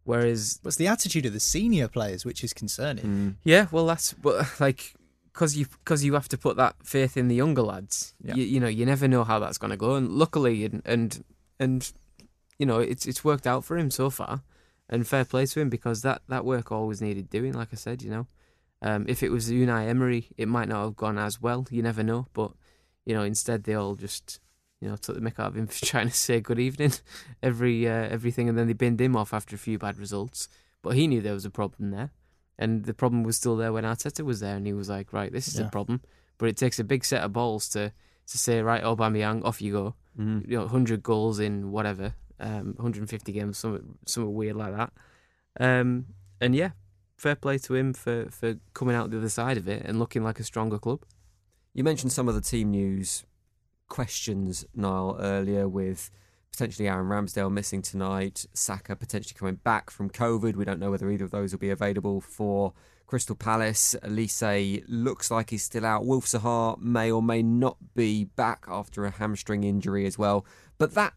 Whereas 0.03 0.59
What's 0.61 0.77
the 0.77 0.87
attitude 0.87 1.25
of 1.25 1.33
the 1.33 1.39
senior 1.39 1.87
players, 1.87 2.25
which 2.25 2.43
is 2.43 2.53
concerning. 2.53 3.37
Yeah, 3.43 3.65
well, 3.71 3.87
that's 3.87 4.13
but 4.13 4.47
like 4.59 4.93
because 5.35 5.57
you 5.57 5.65
because 5.65 6.05
you 6.05 6.13
have 6.13 6.29
to 6.29 6.37
put 6.37 6.55
that 6.55 6.75
faith 6.83 7.17
in 7.17 7.27
the 7.27 7.35
younger 7.35 7.61
lads. 7.61 8.15
Yeah. 8.23 8.35
You, 8.35 8.43
you 8.45 8.59
know, 8.61 8.67
you 8.67 8.85
never 8.85 9.07
know 9.07 9.25
how 9.25 9.37
that's 9.39 9.57
going 9.57 9.71
to 9.71 9.77
go, 9.77 9.95
and 9.95 10.09
luckily, 10.09 10.63
and 10.63 10.81
and 10.85 11.23
and 11.59 11.91
you 12.57 12.65
know, 12.65 12.79
it's 12.79 13.05
it's 13.05 13.23
worked 13.23 13.45
out 13.45 13.65
for 13.65 13.77
him 13.77 13.91
so 13.91 14.09
far, 14.09 14.43
and 14.89 15.05
fair 15.05 15.25
play 15.25 15.45
to 15.45 15.59
him 15.59 15.69
because 15.69 16.01
that 16.03 16.21
that 16.29 16.45
work 16.45 16.71
always 16.71 17.01
needed 17.01 17.29
doing. 17.29 17.51
Like 17.53 17.69
I 17.73 17.75
said, 17.75 18.01
you 18.01 18.09
know, 18.09 18.27
um, 18.81 19.05
if 19.09 19.21
it 19.21 19.29
was 19.29 19.51
Unai 19.51 19.89
Emery, 19.89 20.27
it 20.37 20.47
might 20.47 20.69
not 20.69 20.83
have 20.83 20.95
gone 20.95 21.17
as 21.17 21.41
well. 21.41 21.67
You 21.69 21.83
never 21.83 22.01
know, 22.01 22.27
but 22.33 22.51
you 23.05 23.13
know, 23.13 23.23
instead 23.23 23.65
they 23.65 23.75
all 23.75 23.95
just. 23.95 24.39
You 24.81 24.89
know, 24.89 24.97
took 24.97 25.15
the 25.15 25.21
mick 25.21 25.39
out 25.39 25.47
of 25.47 25.57
him 25.57 25.67
for 25.67 25.85
trying 25.85 26.09
to 26.09 26.13
say 26.13 26.41
good 26.41 26.59
evening, 26.59 26.91
every 27.41 27.87
uh, 27.87 28.07
everything, 28.09 28.49
and 28.49 28.57
then 28.57 28.67
they 28.67 28.73
binned 28.73 29.01
him 29.01 29.15
off 29.15 29.33
after 29.33 29.55
a 29.55 29.59
few 29.59 29.79
bad 29.79 29.97
results. 29.97 30.47
But 30.83 30.95
he 30.95 31.07
knew 31.07 31.21
there 31.21 31.33
was 31.33 31.45
a 31.45 31.49
problem 31.49 31.91
there, 31.91 32.11
and 32.57 32.85
the 32.85 32.93
problem 32.93 33.23
was 33.23 33.35
still 33.37 33.55
there 33.55 33.73
when 33.73 33.83
Arteta 33.83 34.23
was 34.23 34.39
there, 34.39 34.55
and 34.55 34.65
he 34.65 34.73
was 34.73 34.89
like, 34.89 35.11
"Right, 35.13 35.31
this 35.31 35.47
is 35.47 35.59
Yeah. 35.59 35.67
a 35.67 35.69
problem." 35.69 36.01
But 36.37 36.49
it 36.49 36.57
takes 36.57 36.79
a 36.79 36.83
big 36.83 37.05
set 37.05 37.23
of 37.23 37.33
balls 37.33 37.69
to 37.69 37.91
to 38.27 38.37
say, 38.37 38.61
"Right, 38.61 38.83
Aubameyang, 38.83 39.43
off 39.43 39.61
you 39.61 39.71
go." 39.71 39.95
Mhm. 40.19 40.47
You 40.49 40.57
know, 40.59 40.67
hundred 40.67 41.03
goals 41.03 41.39
in 41.39 41.71
whatever, 41.71 42.15
um, 42.39 42.73
150 42.77 43.31
games, 43.31 43.57
something 43.57 43.97
something 44.05 44.33
weird 44.33 44.55
like 44.55 44.75
that. 44.75 44.91
Um, 45.59 46.07
and 46.41 46.55
yeah, 46.55 46.71
fair 47.17 47.35
play 47.35 47.57
to 47.59 47.75
him 47.75 47.93
for 47.93 48.29
for 48.31 48.55
coming 48.73 48.95
out 48.95 49.11
the 49.11 49.17
other 49.17 49.29
side 49.29 49.57
of 49.57 49.67
it 49.67 49.83
and 49.85 49.99
looking 49.99 50.23
like 50.23 50.39
a 50.39 50.43
stronger 50.43 50.79
club. 50.79 51.03
You 51.73 51.83
mentioned 51.83 52.11
some 52.13 52.27
of 52.27 52.35
the 52.35 52.41
team 52.41 52.71
news 52.71 53.25
questions, 53.87 54.65
Niall, 54.73 55.17
earlier 55.19 55.67
with 55.69 56.09
potentially 56.55 56.87
Aaron 56.87 57.07
Ramsdale 57.07 57.51
missing 57.51 57.81
tonight, 57.81 58.45
Saka 58.53 58.95
potentially 58.95 59.35
coming 59.37 59.55
back 59.55 59.89
from 59.89 60.09
COVID. 60.09 60.55
We 60.55 60.65
don't 60.65 60.79
know 60.79 60.91
whether 60.91 61.09
either 61.09 61.25
of 61.25 61.31
those 61.31 61.51
will 61.51 61.59
be 61.59 61.69
available 61.69 62.21
for 62.21 62.73
Crystal 63.07 63.35
Palace. 63.35 63.95
Olise 64.03 64.83
looks 64.87 65.29
like 65.29 65.49
he's 65.49 65.63
still 65.63 65.85
out. 65.85 66.05
Wilf 66.05 66.25
Zaha 66.25 66.79
may 66.79 67.11
or 67.11 67.21
may 67.21 67.43
not 67.43 67.77
be 67.93 68.23
back 68.23 68.65
after 68.69 69.05
a 69.05 69.11
hamstring 69.11 69.63
injury 69.63 70.05
as 70.05 70.17
well. 70.17 70.45
But 70.77 70.93
that 70.93 71.13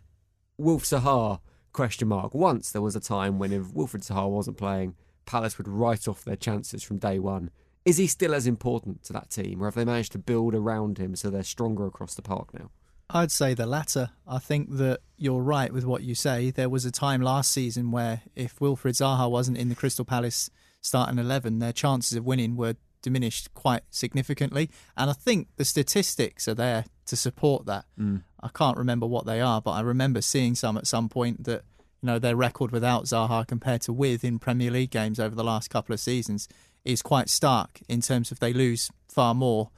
Wilf 0.58 0.84
Zaha 0.84 1.40
question 1.72 2.08
mark. 2.08 2.34
Once 2.34 2.72
there 2.72 2.82
was 2.82 2.96
a 2.96 3.00
time 3.00 3.38
when 3.38 3.52
if 3.52 3.72
Wilfred 3.72 4.02
Zaha 4.02 4.28
wasn't 4.28 4.56
playing, 4.56 4.96
Palace 5.24 5.56
would 5.56 5.68
write 5.68 6.08
off 6.08 6.24
their 6.24 6.36
chances 6.36 6.82
from 6.82 6.98
day 6.98 7.20
one. 7.20 7.50
Is 7.84 7.98
he 7.98 8.06
still 8.08 8.34
as 8.34 8.46
important 8.46 9.04
to 9.04 9.12
that 9.12 9.30
team, 9.30 9.62
or 9.62 9.66
have 9.66 9.74
they 9.74 9.84
managed 9.84 10.12
to 10.12 10.18
build 10.18 10.54
around 10.54 10.98
him 10.98 11.14
so 11.14 11.30
they're 11.30 11.42
stronger 11.44 11.86
across 11.86 12.14
the 12.14 12.22
park 12.22 12.52
now? 12.52 12.70
I'd 13.10 13.32
say 13.32 13.54
the 13.54 13.66
latter. 13.66 14.10
I 14.26 14.38
think 14.38 14.76
that 14.76 15.00
you're 15.16 15.42
right 15.42 15.72
with 15.72 15.84
what 15.84 16.02
you 16.02 16.14
say. 16.14 16.50
There 16.50 16.68
was 16.68 16.84
a 16.84 16.90
time 16.90 17.22
last 17.22 17.50
season 17.50 17.90
where 17.90 18.22
if 18.36 18.60
Wilfred 18.60 18.94
Zaha 18.94 19.30
wasn't 19.30 19.58
in 19.58 19.68
the 19.68 19.74
Crystal 19.74 20.04
Palace 20.04 20.50
starting 20.80 21.18
11, 21.18 21.58
their 21.58 21.72
chances 21.72 22.16
of 22.16 22.24
winning 22.24 22.56
were 22.56 22.76
diminished 23.00 23.52
quite 23.54 23.82
significantly. 23.90 24.70
And 24.96 25.08
I 25.08 25.14
think 25.14 25.48
the 25.56 25.64
statistics 25.64 26.46
are 26.48 26.54
there 26.54 26.84
to 27.06 27.16
support 27.16 27.66
that. 27.66 27.86
Mm. 27.98 28.22
I 28.40 28.48
can't 28.48 28.76
remember 28.76 29.06
what 29.06 29.26
they 29.26 29.40
are, 29.40 29.60
but 29.62 29.72
I 29.72 29.80
remember 29.80 30.20
seeing 30.20 30.54
some 30.54 30.76
at 30.76 30.86
some 30.86 31.08
point 31.08 31.44
that 31.44 31.62
you 32.02 32.06
know 32.06 32.18
their 32.18 32.36
record 32.36 32.70
without 32.70 33.04
Zaha 33.04 33.46
compared 33.46 33.80
to 33.82 33.92
with 33.92 34.22
in 34.22 34.38
Premier 34.38 34.70
League 34.70 34.90
games 34.90 35.18
over 35.18 35.34
the 35.34 35.44
last 35.44 35.70
couple 35.70 35.92
of 35.92 36.00
seasons 36.00 36.48
is 36.84 37.02
quite 37.02 37.28
stark 37.28 37.80
in 37.88 38.00
terms 38.00 38.30
of 38.30 38.38
they 38.38 38.52
lose 38.52 38.90
far 39.08 39.34
more 39.34 39.70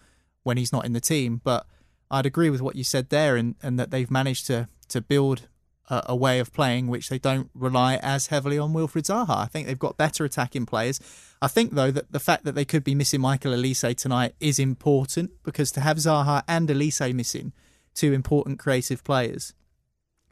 when 0.42 0.56
he's 0.56 0.72
not 0.72 0.84
in 0.84 0.92
the 0.92 1.00
team. 1.00 1.40
But 1.42 1.66
I'd 2.10 2.26
agree 2.26 2.50
with 2.50 2.60
what 2.60 2.76
you 2.76 2.84
said 2.84 3.10
there, 3.10 3.36
and, 3.36 3.54
and 3.62 3.78
that 3.78 3.90
they've 3.90 4.10
managed 4.10 4.46
to 4.46 4.68
to 4.88 5.00
build 5.00 5.48
a, 5.90 6.02
a 6.06 6.16
way 6.16 6.38
of 6.38 6.52
playing 6.52 6.86
which 6.86 7.08
they 7.08 7.18
don't 7.18 7.50
rely 7.54 7.96
as 7.96 8.28
heavily 8.28 8.58
on 8.58 8.72
Wilfred 8.72 9.04
Zaha. 9.04 9.36
I 9.36 9.46
think 9.46 9.66
they've 9.66 9.78
got 9.78 9.96
better 9.96 10.24
attacking 10.24 10.66
players. 10.66 11.00
I 11.42 11.48
think 11.48 11.74
though 11.74 11.90
that 11.90 12.12
the 12.12 12.20
fact 12.20 12.44
that 12.44 12.54
they 12.54 12.64
could 12.64 12.84
be 12.84 12.94
missing 12.94 13.20
Michael 13.20 13.52
Olise 13.52 13.96
tonight 13.96 14.34
is 14.40 14.58
important 14.58 15.30
because 15.42 15.70
to 15.72 15.80
have 15.80 15.98
Zaha 15.98 16.42
and 16.46 16.68
Olise 16.68 17.12
missing, 17.14 17.52
two 17.94 18.12
important 18.12 18.58
creative 18.58 19.02
players, 19.04 19.54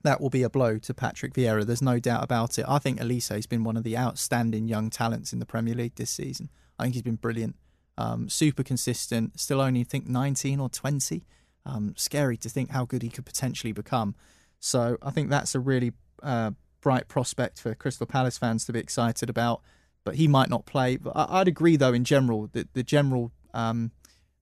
that 0.02 0.20
will 0.20 0.30
be 0.30 0.42
a 0.42 0.50
blow 0.50 0.78
to 0.78 0.94
Patrick 0.94 1.34
Vieira. 1.34 1.64
There's 1.64 1.82
no 1.82 1.98
doubt 1.98 2.22
about 2.22 2.58
it. 2.58 2.64
I 2.68 2.78
think 2.78 3.00
Olise 3.00 3.34
has 3.34 3.46
been 3.46 3.64
one 3.64 3.76
of 3.76 3.82
the 3.84 3.98
outstanding 3.98 4.68
young 4.68 4.90
talents 4.90 5.32
in 5.32 5.38
the 5.38 5.46
Premier 5.46 5.74
League 5.74 5.96
this 5.96 6.10
season. 6.10 6.50
I 6.78 6.84
think 6.84 6.94
he's 6.94 7.02
been 7.02 7.16
brilliant, 7.16 7.56
um, 7.96 8.28
super 8.28 8.62
consistent. 8.62 9.40
Still 9.40 9.60
only 9.60 9.80
I 9.80 9.84
think 9.84 10.06
19 10.06 10.60
or 10.60 10.68
20. 10.68 11.24
Um, 11.66 11.94
scary 11.96 12.36
to 12.38 12.48
think 12.48 12.70
how 12.70 12.84
good 12.86 13.02
he 13.02 13.10
could 13.10 13.26
potentially 13.26 13.72
become. 13.72 14.14
So 14.58 14.96
I 15.02 15.10
think 15.10 15.28
that's 15.28 15.54
a 15.54 15.60
really 15.60 15.92
uh, 16.22 16.52
bright 16.80 17.08
prospect 17.08 17.60
for 17.60 17.74
Crystal 17.74 18.06
Palace 18.06 18.38
fans 18.38 18.64
to 18.64 18.72
be 18.72 18.78
excited 18.78 19.28
about. 19.28 19.60
But 20.04 20.14
he 20.14 20.26
might 20.28 20.48
not 20.48 20.64
play. 20.64 20.96
But 20.96 21.14
I- 21.14 21.40
I'd 21.40 21.48
agree 21.48 21.76
though 21.76 21.92
in 21.92 22.04
general 22.04 22.48
that 22.52 22.72
the 22.72 22.82
general 22.82 23.32
um, 23.52 23.90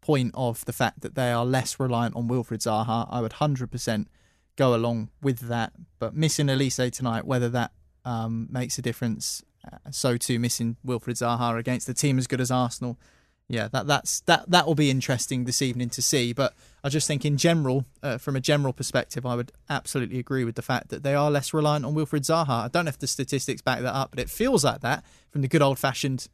point 0.00 0.31
of 0.35 0.64
the 0.66 0.72
fact 0.72 1.00
that 1.00 1.16
they 1.16 1.33
are 1.33 1.44
less 1.44 1.81
reliant 1.81 2.14
on 2.14 2.29
Wilfred 2.29 2.61
Zaha, 2.61 3.09
I 3.11 3.20
would 3.20 3.33
100% 3.33 4.07
go 4.55 4.74
along 4.74 5.11
with 5.20 5.40
that. 5.48 5.72
But 5.98 6.14
missing 6.14 6.46
Olise 6.46 6.92
tonight, 6.92 7.24
whether 7.26 7.48
that 7.48 7.72
um, 8.05 8.46
makes 8.50 8.79
a 8.79 8.83
difference, 8.83 9.42
uh, 9.70 9.79
so 9.90 10.16
too 10.16 10.38
missing 10.38 10.76
Wilfred 10.85 11.16
Zaha 11.16 11.59
against 11.59 11.88
a 11.88 11.94
team 11.94 12.18
as 12.18 12.29
good 12.29 12.40
as 12.40 12.52
Arsenal. 12.52 13.00
Yeah, 13.49 13.69
that 13.69 13.87
that's 13.87 14.21
that 14.23 14.51
that 14.51 14.67
will 14.67 14.75
be 14.75 14.91
interesting 14.91 15.45
this 15.45 15.63
evening 15.63 15.89
to 15.91 16.03
see. 16.03 16.33
But 16.33 16.55
I 16.83 16.89
just 16.89 17.07
think 17.07 17.25
in 17.25 17.37
general, 17.37 17.85
uh, 18.03 18.19
from 18.19 18.35
a 18.35 18.41
general 18.41 18.73
perspective, 18.73 19.25
I 19.25 19.37
would 19.37 19.53
absolutely 19.71 20.19
agree 20.19 20.45
with 20.45 20.57
the 20.57 20.63
fact 20.63 20.89
that 20.89 21.05
they 21.05 21.15
are 21.15 21.31
less 21.31 21.55
reliant 21.55 21.85
on 21.85 21.95
Wilfred 21.95 22.25
Zaha. 22.25 22.65
I 22.65 22.69
don't 22.69 22.87
know 22.87 22.89
if 22.89 22.99
the 22.99 23.07
statistics 23.07 23.63
back 23.63 23.81
that 23.83 23.95
up, 23.95 24.11
but 24.11 24.19
it 24.19 24.31
feels 24.31 24.65
like 24.65 24.81
that 24.81 25.05
from 25.31 25.43
the 25.43 25.49
good 25.49 25.63
old 25.63 25.79
fashioned 25.79 26.27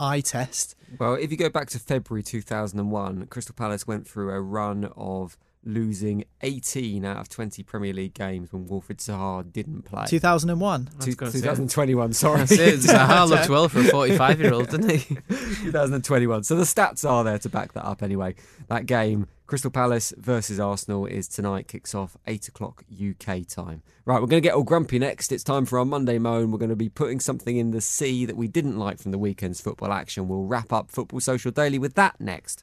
eye 0.00 0.20
test. 0.20 0.74
Well, 0.98 1.14
if 1.14 1.30
you 1.30 1.36
go 1.36 1.48
back 1.48 1.68
to 1.70 1.78
February 1.78 2.22
2001, 2.22 3.26
Crystal 3.26 3.54
Palace 3.54 3.86
went 3.86 4.06
through 4.06 4.30
a 4.30 4.40
run 4.40 4.90
of 4.96 5.36
losing 5.66 6.24
18 6.42 7.04
out 7.04 7.18
of 7.18 7.28
20 7.28 7.62
Premier 7.64 7.92
League 7.92 8.14
games 8.14 8.52
when 8.52 8.66
Wilfred 8.66 8.98
Zaha 8.98 9.50
didn't 9.52 9.82
play. 9.82 10.04
2001. 10.06 10.88
Two- 11.00 11.14
2021, 11.14 12.12
sorry. 12.12 12.38
That's 12.38 12.52
it. 12.52 12.80
Zaha 12.80 13.28
looks 13.28 13.48
well 13.48 13.68
for 13.68 13.80
a 13.80 13.84
45 13.84 14.40
year 14.40 14.54
old, 14.54 14.68
didn't 14.70 14.90
he? 14.90 15.16
2021. 15.28 16.44
So 16.44 16.56
the 16.56 16.62
stats 16.62 17.08
are 17.08 17.24
there 17.24 17.38
to 17.38 17.48
back 17.48 17.72
that 17.72 17.84
up 17.84 18.02
anyway. 18.02 18.34
That 18.68 18.86
game, 18.86 19.26
Crystal 19.46 19.70
Palace 19.70 20.12
versus 20.16 20.58
Arsenal, 20.60 21.06
is 21.06 21.28
tonight, 21.28 21.68
kicks 21.68 21.94
off 21.94 22.16
8 22.26 22.48
o'clock 22.48 22.84
UK 22.92 23.46
time. 23.46 23.82
Right, 24.04 24.20
we're 24.20 24.28
going 24.28 24.40
to 24.42 24.46
get 24.46 24.54
all 24.54 24.62
grumpy 24.62 25.00
next. 25.00 25.32
It's 25.32 25.42
time 25.42 25.66
for 25.66 25.80
our 25.80 25.84
Monday 25.84 26.18
moan. 26.18 26.52
We're 26.52 26.58
going 26.58 26.68
to 26.70 26.76
be 26.76 26.88
putting 26.88 27.18
something 27.18 27.56
in 27.56 27.72
the 27.72 27.80
sea 27.80 28.24
that 28.24 28.36
we 28.36 28.46
didn't 28.46 28.78
like 28.78 29.00
from 29.00 29.10
the 29.10 29.18
weekend's 29.18 29.60
football 29.60 29.92
action. 29.92 30.28
We'll 30.28 30.44
wrap 30.44 30.72
up 30.72 30.92
Football 30.92 31.18
Social 31.18 31.50
Daily 31.50 31.78
with 31.80 31.94
that 31.94 32.20
next. 32.20 32.62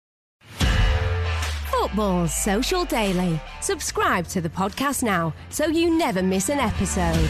Football's 1.71 2.33
Social 2.35 2.83
Daily. 2.83 3.39
Subscribe 3.61 4.27
to 4.27 4.41
the 4.41 4.49
podcast 4.49 5.03
now 5.03 5.33
so 5.49 5.67
you 5.67 5.97
never 5.97 6.21
miss 6.21 6.49
an 6.49 6.59
episode. 6.59 7.29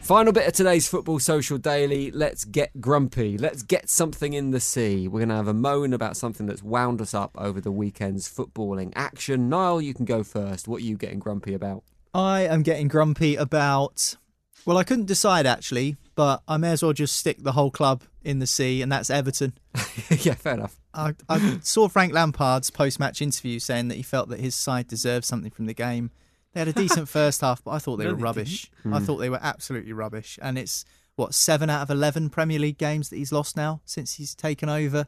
Final 0.00 0.32
bit 0.32 0.46
of 0.46 0.52
today's 0.52 0.86
Football 0.88 1.18
Social 1.18 1.58
Daily. 1.58 2.12
Let's 2.12 2.44
get 2.44 2.80
grumpy. 2.80 3.36
Let's 3.36 3.62
get 3.62 3.90
something 3.90 4.32
in 4.32 4.52
the 4.52 4.60
sea. 4.60 5.08
We're 5.08 5.20
going 5.20 5.28
to 5.30 5.34
have 5.34 5.48
a 5.48 5.54
moan 5.54 5.92
about 5.92 6.16
something 6.16 6.46
that's 6.46 6.62
wound 6.62 7.00
us 7.00 7.14
up 7.14 7.32
over 7.36 7.60
the 7.60 7.72
weekend's 7.72 8.28
footballing 8.28 8.92
action. 8.94 9.48
Niall, 9.48 9.82
you 9.82 9.92
can 9.92 10.04
go 10.04 10.22
first. 10.22 10.68
What 10.68 10.80
are 10.80 10.84
you 10.84 10.96
getting 10.96 11.18
grumpy 11.18 11.52
about? 11.52 11.82
I 12.14 12.42
am 12.42 12.62
getting 12.62 12.86
grumpy 12.86 13.34
about. 13.34 14.16
Well, 14.64 14.78
I 14.78 14.84
couldn't 14.84 15.06
decide 15.06 15.46
actually, 15.46 15.96
but 16.14 16.42
I 16.46 16.58
may 16.58 16.70
as 16.70 16.82
well 16.82 16.92
just 16.92 17.16
stick 17.16 17.42
the 17.42 17.52
whole 17.52 17.72
club 17.72 18.02
in 18.22 18.38
the 18.38 18.46
sea, 18.46 18.82
and 18.82 18.90
that's 18.90 19.10
Everton. 19.10 19.54
yeah, 20.10 20.34
fair 20.34 20.54
enough. 20.54 20.78
I, 20.94 21.14
I 21.28 21.58
saw 21.62 21.88
Frank 21.88 22.12
Lampard's 22.12 22.70
post-match 22.70 23.22
interview 23.22 23.58
saying 23.58 23.88
that 23.88 23.94
he 23.96 24.02
felt 24.02 24.28
that 24.28 24.40
his 24.40 24.54
side 24.54 24.86
deserved 24.88 25.24
something 25.24 25.50
from 25.50 25.66
the 25.66 25.74
game. 25.74 26.10
They 26.52 26.60
had 26.60 26.68
a 26.68 26.72
decent 26.72 27.08
first 27.18 27.40
half, 27.40 27.64
but 27.64 27.70
I 27.72 27.78
thought 27.78 27.96
they 27.96 28.04
No, 28.04 28.10
were 28.10 28.16
they 28.16 28.22
rubbish. 28.22 28.70
didn't. 28.82 28.94
I 28.94 28.98
Hmm. 28.98 29.04
thought 29.06 29.16
they 29.18 29.30
were 29.30 29.38
absolutely 29.42 29.92
rubbish. 29.92 30.38
And 30.42 30.58
it's 30.58 30.84
what 31.16 31.34
seven 31.34 31.70
out 31.70 31.82
of 31.82 31.90
eleven 31.90 32.28
Premier 32.30 32.58
League 32.58 32.78
games 32.78 33.08
that 33.10 33.16
he's 33.16 33.32
lost 33.32 33.56
now 33.56 33.80
since 33.84 34.14
he's 34.14 34.34
taken 34.34 34.68
over 34.68 35.06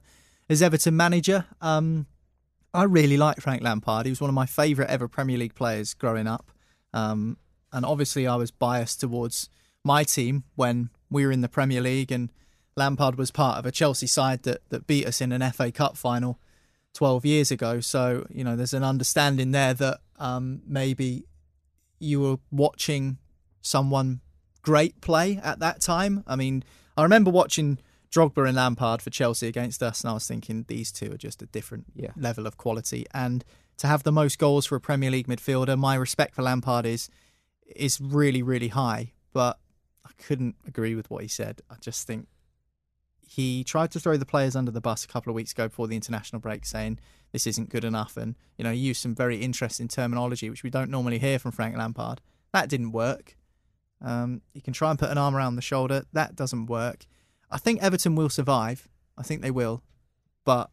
as 0.48 0.62
Everton 0.62 0.96
manager. 0.96 1.46
Um, 1.60 2.06
I 2.72 2.84
really 2.84 3.16
like 3.16 3.40
Frank 3.40 3.62
Lampard. 3.62 4.06
He 4.06 4.10
was 4.10 4.20
one 4.20 4.30
of 4.30 4.34
my 4.34 4.46
favourite 4.46 4.90
ever 4.90 5.06
Premier 5.08 5.38
League 5.38 5.54
players 5.54 5.94
growing 5.94 6.26
up. 6.26 6.50
Um, 6.92 7.36
and 7.72 7.84
obviously, 7.84 8.26
I 8.26 8.36
was 8.36 8.50
biased 8.50 9.00
towards 9.00 9.48
my 9.84 10.02
team 10.04 10.44
when 10.56 10.90
we 11.10 11.24
were 11.26 11.32
in 11.32 11.40
the 11.40 11.48
Premier 11.48 11.80
League, 11.80 12.10
and 12.10 12.30
Lampard 12.76 13.16
was 13.16 13.30
part 13.30 13.58
of 13.58 13.66
a 13.66 13.72
Chelsea 13.72 14.06
side 14.06 14.42
that, 14.44 14.68
that 14.70 14.86
beat 14.86 15.06
us 15.06 15.20
in 15.20 15.32
an 15.32 15.48
FA 15.52 15.70
Cup 15.70 15.96
final 15.96 16.38
12 16.94 17.24
years 17.24 17.50
ago. 17.50 17.80
So, 17.80 18.26
you 18.30 18.44
know, 18.44 18.56
there's 18.56 18.74
an 18.74 18.84
understanding 18.84 19.52
there 19.52 19.74
that 19.74 20.00
um, 20.18 20.62
maybe 20.66 21.24
you 21.98 22.20
were 22.20 22.36
watching 22.50 23.18
someone 23.60 24.20
great 24.62 25.00
play 25.00 25.40
at 25.42 25.58
that 25.60 25.80
time. 25.80 26.24
I 26.26 26.36
mean, 26.36 26.64
I 26.96 27.02
remember 27.02 27.30
watching 27.30 27.78
Drogba 28.10 28.46
and 28.46 28.56
Lampard 28.56 29.02
for 29.02 29.10
Chelsea 29.10 29.48
against 29.48 29.82
us, 29.82 30.02
and 30.02 30.10
I 30.10 30.14
was 30.14 30.26
thinking 30.26 30.64
these 30.68 30.92
two 30.92 31.12
are 31.12 31.16
just 31.16 31.42
a 31.42 31.46
different 31.46 31.86
Yeah. 31.94 32.10
level 32.16 32.46
of 32.46 32.56
quality. 32.56 33.06
And 33.12 33.44
to 33.78 33.86
have 33.88 34.04
the 34.04 34.12
most 34.12 34.38
goals 34.38 34.66
for 34.66 34.76
a 34.76 34.80
Premier 34.80 35.10
League 35.10 35.26
midfielder, 35.26 35.76
my 35.78 35.94
respect 35.96 36.34
for 36.34 36.42
Lampard 36.42 36.86
is 36.86 37.08
is 37.74 37.98
really, 38.00 38.42
really 38.42 38.68
high. 38.68 39.12
But 39.32 39.58
I 40.04 40.10
couldn't 40.22 40.54
agree 40.66 40.94
with 40.94 41.10
what 41.10 41.22
he 41.22 41.28
said. 41.28 41.62
I 41.70 41.76
just 41.80 42.06
think 42.06 42.28
he 43.34 43.64
tried 43.64 43.90
to 43.90 43.98
throw 43.98 44.16
the 44.16 44.26
players 44.26 44.54
under 44.54 44.70
the 44.70 44.80
bus 44.80 45.04
a 45.04 45.08
couple 45.08 45.30
of 45.30 45.34
weeks 45.34 45.50
ago 45.50 45.66
before 45.66 45.88
the 45.88 45.96
international 45.96 46.38
break, 46.38 46.64
saying 46.64 47.00
this 47.32 47.48
isn't 47.48 47.68
good 47.68 47.84
enough, 47.84 48.16
and 48.16 48.36
you 48.56 48.62
know 48.62 48.70
he 48.70 48.78
used 48.78 49.02
some 49.02 49.12
very 49.14 49.38
interesting 49.38 49.88
terminology 49.88 50.48
which 50.48 50.62
we 50.62 50.70
don't 50.70 50.88
normally 50.88 51.18
hear 51.18 51.40
from 51.40 51.50
Frank 51.50 51.76
Lampard. 51.76 52.20
That 52.52 52.68
didn't 52.68 52.92
work. 52.92 53.36
Um, 54.00 54.42
you 54.52 54.62
can 54.62 54.72
try 54.72 54.90
and 54.90 54.98
put 54.98 55.10
an 55.10 55.18
arm 55.18 55.34
around 55.34 55.56
the 55.56 55.62
shoulder. 55.62 56.04
That 56.12 56.36
doesn't 56.36 56.66
work. 56.66 57.06
I 57.50 57.58
think 57.58 57.82
Everton 57.82 58.14
will 58.14 58.28
survive. 58.28 58.88
I 59.18 59.24
think 59.24 59.42
they 59.42 59.50
will, 59.50 59.82
but 60.44 60.70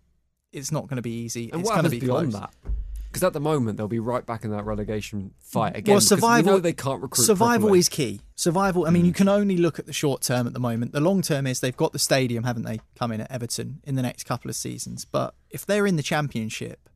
it's 0.51 0.71
not 0.71 0.83
going 0.83 0.97
to 0.97 1.01
be 1.01 1.11
easy. 1.23 1.49
And 1.51 1.61
it's 1.61 1.69
what 1.69 1.81
going 1.81 1.89
to 1.89 1.89
happens 1.89 2.01
be 2.01 2.05
beyond 2.05 2.31
close. 2.31 2.41
that? 2.41 2.70
Because 3.11 3.23
at 3.23 3.33
the 3.33 3.41
moment 3.41 3.77
they'll 3.77 3.89
be 3.89 3.99
right 3.99 4.25
back 4.25 4.45
in 4.45 4.51
that 4.51 4.63
relegation 4.63 5.33
fight 5.39 5.75
again. 5.75 5.91
Well, 5.93 5.99
because 5.99 6.07
survival. 6.07 6.59
They 6.61 6.71
can't 6.71 7.01
recruit. 7.01 7.25
Survival 7.25 7.67
properly. 7.67 7.79
is 7.79 7.89
key. 7.89 8.21
Survival. 8.35 8.85
I 8.87 8.89
mean, 8.89 9.05
you 9.05 9.11
can 9.11 9.27
only 9.27 9.57
look 9.57 9.79
at 9.79 9.85
the 9.85 9.91
short 9.93 10.21
term 10.21 10.47
at 10.47 10.53
the 10.53 10.59
moment. 10.61 10.93
The 10.93 11.01
long 11.01 11.21
term 11.21 11.45
is 11.45 11.59
they've 11.59 11.75
got 11.75 11.91
the 11.91 11.99
stadium, 11.99 12.45
haven't 12.45 12.63
they? 12.63 12.79
Coming 12.97 13.19
at 13.19 13.29
Everton 13.29 13.81
in 13.83 13.95
the 13.95 14.01
next 14.01 14.23
couple 14.23 14.49
of 14.49 14.55
seasons. 14.55 15.03
But 15.03 15.35
if 15.49 15.65
they're 15.65 15.85
in 15.85 15.97
the 15.97 16.03
championship, 16.03 16.87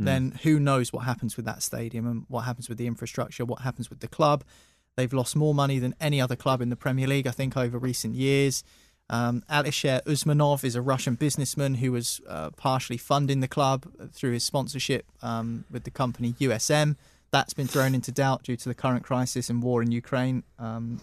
Mm. 0.00 0.04
then 0.06 0.38
who 0.42 0.58
knows 0.58 0.90
what 0.92 1.04
happens 1.04 1.36
with 1.36 1.44
that 1.44 1.62
stadium 1.62 2.06
and 2.06 2.24
what 2.28 2.40
happens 2.40 2.66
with 2.68 2.78
the 2.78 2.86
infrastructure, 2.86 3.44
what 3.44 3.60
happens 3.60 3.90
with 3.90 4.00
the 4.00 4.08
club. 4.08 4.42
They've 4.96 5.12
lost 5.12 5.36
more 5.36 5.54
money 5.54 5.78
than 5.78 5.94
any 6.00 6.18
other 6.20 6.34
club 6.34 6.62
in 6.62 6.70
the 6.70 6.76
Premier 6.76 7.06
League, 7.06 7.26
I 7.26 7.30
think, 7.30 7.56
over 7.58 7.78
recent 7.78 8.14
years. 8.14 8.64
Um, 9.10 9.42
Alisher 9.50 10.02
Usmanov 10.04 10.64
is 10.64 10.74
a 10.74 10.80
Russian 10.82 11.16
businessman 11.16 11.74
who 11.74 11.92
was 11.92 12.20
uh, 12.26 12.50
partially 12.50 12.96
funding 12.96 13.40
the 13.40 13.48
club 13.48 13.86
through 14.12 14.32
his 14.32 14.44
sponsorship 14.44 15.04
um, 15.22 15.64
with 15.70 15.84
the 15.84 15.90
company 15.90 16.34
USM. 16.40 16.96
That's 17.30 17.52
been 17.54 17.66
thrown 17.66 17.94
into 17.94 18.12
doubt 18.12 18.44
due 18.44 18.56
to 18.56 18.68
the 18.68 18.74
current 18.74 19.04
crisis 19.04 19.50
and 19.50 19.62
war 19.62 19.82
in 19.82 19.90
Ukraine. 19.92 20.44
Um, 20.58 21.00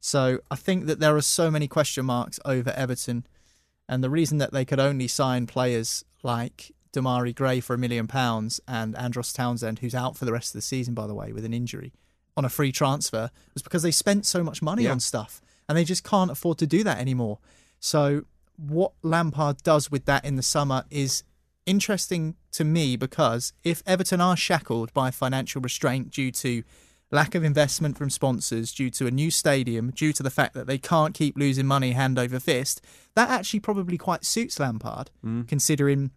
so 0.00 0.40
I 0.50 0.56
think 0.56 0.86
that 0.86 0.98
there 1.00 1.16
are 1.16 1.22
so 1.22 1.50
many 1.50 1.68
question 1.68 2.04
marks 2.06 2.38
over 2.44 2.70
Everton, 2.70 3.26
and 3.88 4.02
the 4.02 4.10
reason 4.10 4.38
that 4.38 4.52
they 4.52 4.64
could 4.64 4.80
only 4.80 5.08
sign 5.08 5.46
players 5.46 6.04
like 6.22 6.72
Demarai 6.92 7.34
Gray 7.34 7.60
for 7.60 7.74
a 7.74 7.78
million 7.78 8.08
pounds 8.08 8.60
and 8.66 8.96
Andros 8.96 9.32
Townsend, 9.32 9.78
who's 9.78 9.94
out 9.94 10.16
for 10.16 10.24
the 10.24 10.32
rest 10.32 10.48
of 10.50 10.54
the 10.58 10.62
season, 10.62 10.92
by 10.94 11.06
the 11.06 11.14
way, 11.14 11.32
with 11.32 11.44
an 11.44 11.54
injury, 11.54 11.92
on 12.36 12.44
a 12.44 12.48
free 12.50 12.72
transfer, 12.72 13.30
was 13.54 13.62
because 13.62 13.82
they 13.82 13.90
spent 13.90 14.26
so 14.26 14.42
much 14.42 14.60
money 14.60 14.84
Yeah. 14.84 14.92
on 14.92 15.00
stuff, 15.00 15.40
and 15.72 15.78
they 15.78 15.84
just 15.84 16.04
can't 16.04 16.30
afford 16.30 16.58
to 16.58 16.66
do 16.66 16.84
that 16.84 16.98
anymore. 16.98 17.38
So 17.80 18.24
what 18.56 18.92
Lampard 19.02 19.62
does 19.62 19.90
with 19.90 20.04
that 20.04 20.22
in 20.22 20.36
the 20.36 20.42
summer 20.42 20.84
is 20.90 21.24
interesting 21.64 22.36
to 22.50 22.62
me 22.62 22.94
because 22.96 23.54
if 23.64 23.82
Everton 23.86 24.20
are 24.20 24.36
shackled 24.36 24.92
by 24.92 25.10
financial 25.10 25.62
restraint 25.62 26.10
due 26.10 26.30
to 26.32 26.62
lack 27.10 27.34
of 27.34 27.42
investment 27.42 27.96
from 27.96 28.10
sponsors, 28.10 28.70
due 28.72 28.90
to 28.90 29.06
a 29.06 29.10
new 29.10 29.30
stadium, 29.30 29.90
due 29.90 30.12
to 30.12 30.22
the 30.22 30.28
fact 30.30 30.52
that 30.52 30.66
they 30.66 30.76
can't 30.76 31.14
keep 31.14 31.36
losing 31.38 31.66
money 31.66 31.92
hand 31.92 32.18
over 32.18 32.38
fist, 32.38 32.82
that 33.14 33.30
actually 33.30 33.60
probably 33.60 33.96
quite 33.96 34.26
suits 34.26 34.60
Lampard, 34.60 35.10
Mm. 35.24 35.48
considering 35.48 36.10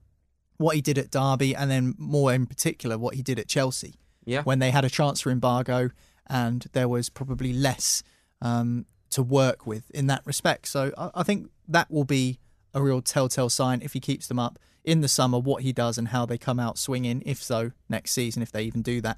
what 0.58 0.76
he 0.76 0.82
did 0.82 0.98
at 0.98 1.12
Derby 1.12 1.56
and 1.56 1.72
then 1.72 1.96
more 1.98 2.34
in 2.34 2.46
particular 2.46 2.98
what 2.98 3.16
he 3.16 3.22
did 3.22 3.40
at 3.40 3.48
Chelsea. 3.48 3.96
Yeah. 4.26 4.42
When 4.44 4.60
they 4.60 4.72
had 4.72 4.84
a 4.84 4.90
transfer 4.90 5.30
embargo 5.30 5.92
and 6.28 6.66
there 6.74 6.88
was 6.90 7.10
probably 7.10 7.54
less 7.54 8.04
um, 8.42 8.86
to 9.16 9.24
work 9.24 9.66
with 9.66 9.90
in 9.92 10.08
that 10.08 10.22
respect. 10.26 10.68
So 10.68 10.92
I, 10.98 11.10
I 11.16 11.24
think 11.24 11.50
that 11.70 11.90
will 11.90 12.04
be 12.04 12.40
a 12.74 12.82
real 12.82 13.02
telltale 13.02 13.50
sign 13.50 13.82
if 13.82 13.94
he 13.94 14.02
keeps 14.02 14.28
them 14.28 14.38
up 14.38 14.60
in 14.84 15.00
the 15.00 15.08
summer, 15.08 15.40
what 15.40 15.64
he 15.64 15.72
does 15.72 15.98
and 15.98 16.10
how 16.10 16.26
they 16.26 16.38
come 16.38 16.60
out 16.60 16.78
swinging, 16.78 17.24
if 17.26 17.42
so, 17.42 17.72
next 17.88 18.12
season, 18.12 18.42
if 18.42 18.52
they 18.52 18.64
even 18.64 18.82
do 18.82 19.00
that. 19.02 19.18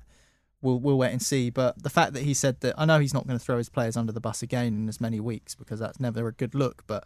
We'll, 0.61 0.79
we'll 0.79 0.99
wait 0.99 1.11
and 1.11 1.21
see. 1.21 1.49
But 1.49 1.81
the 1.81 1.89
fact 1.89 2.13
that 2.13 2.23
he 2.23 2.35
said 2.35 2.61
that, 2.61 2.75
I 2.77 2.85
know 2.85 2.99
he's 2.99 3.13
not 3.13 3.25
going 3.25 3.39
to 3.39 3.43
throw 3.43 3.57
his 3.57 3.69
players 3.69 3.97
under 3.97 4.11
the 4.11 4.21
bus 4.21 4.43
again 4.43 4.67
in 4.67 4.87
as 4.87 5.01
many 5.01 5.19
weeks 5.19 5.55
because 5.55 5.79
that's 5.79 5.99
never 5.99 6.27
a 6.27 6.31
good 6.31 6.53
look. 6.53 6.83
But 6.85 7.05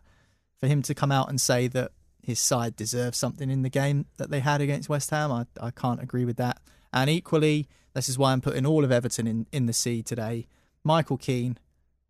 for 0.59 0.67
him 0.67 0.81
to 0.83 0.93
come 0.93 1.13
out 1.13 1.29
and 1.29 1.39
say 1.39 1.67
that 1.69 1.91
his 2.21 2.39
side 2.41 2.75
deserves 2.75 3.17
something 3.17 3.49
in 3.49 3.61
the 3.61 3.69
game 3.69 4.05
that 4.17 4.29
they 4.29 4.41
had 4.41 4.59
against 4.59 4.89
West 4.89 5.09
Ham, 5.11 5.31
I, 5.31 5.45
I 5.61 5.71
can't 5.71 6.03
agree 6.03 6.25
with 6.25 6.37
that. 6.37 6.59
And 6.91 7.09
equally, 7.09 7.69
this 7.93 8.09
is 8.09 8.17
why 8.17 8.33
I'm 8.33 8.41
putting 8.41 8.65
all 8.65 8.83
of 8.83 8.91
Everton 8.91 9.27
in, 9.27 9.47
in 9.53 9.65
the 9.65 9.73
sea 9.73 10.03
today. 10.03 10.45
Michael 10.83 11.17
Keane, 11.17 11.57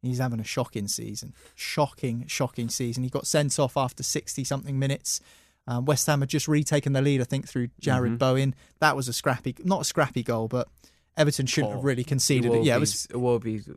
he's 0.02 0.20
having 0.20 0.40
a 0.40 0.44
shocking 0.44 0.88
season. 0.88 1.34
Shocking, 1.56 2.26
shocking 2.28 2.70
season. 2.70 3.04
He 3.04 3.10
got 3.10 3.28
sent 3.28 3.58
off 3.60 3.78
after 3.78 4.04
60 4.04 4.44
something 4.44 4.78
minutes. 4.80 5.22
Um, 5.68 5.86
West 5.86 6.08
Ham 6.08 6.22
had 6.22 6.30
just 6.30 6.48
retaken 6.48 6.94
the 6.94 7.02
lead, 7.02 7.22
I 7.22 7.24
think, 7.24 7.48
through 7.48 7.70
Jarrod 7.82 8.16
Mhm. 8.16 8.18
Bowen. 8.18 8.56
That 8.80 8.96
was 8.96 9.08
a 9.08 9.14
scrappy, 9.14 9.56
not 9.64 9.82
a 9.82 9.86
scrappy 9.86 10.24
goal, 10.24 10.48
but 10.48 10.68
Everton 11.18 11.46
shouldn't 11.46 11.74
have 11.74 11.84
really 11.84 12.04
conceded 12.04 12.52
it. 12.54 12.64
Yeah, 12.64 12.78
it 12.78 12.80
was. 12.80 13.06
Iwobi's 13.12 13.70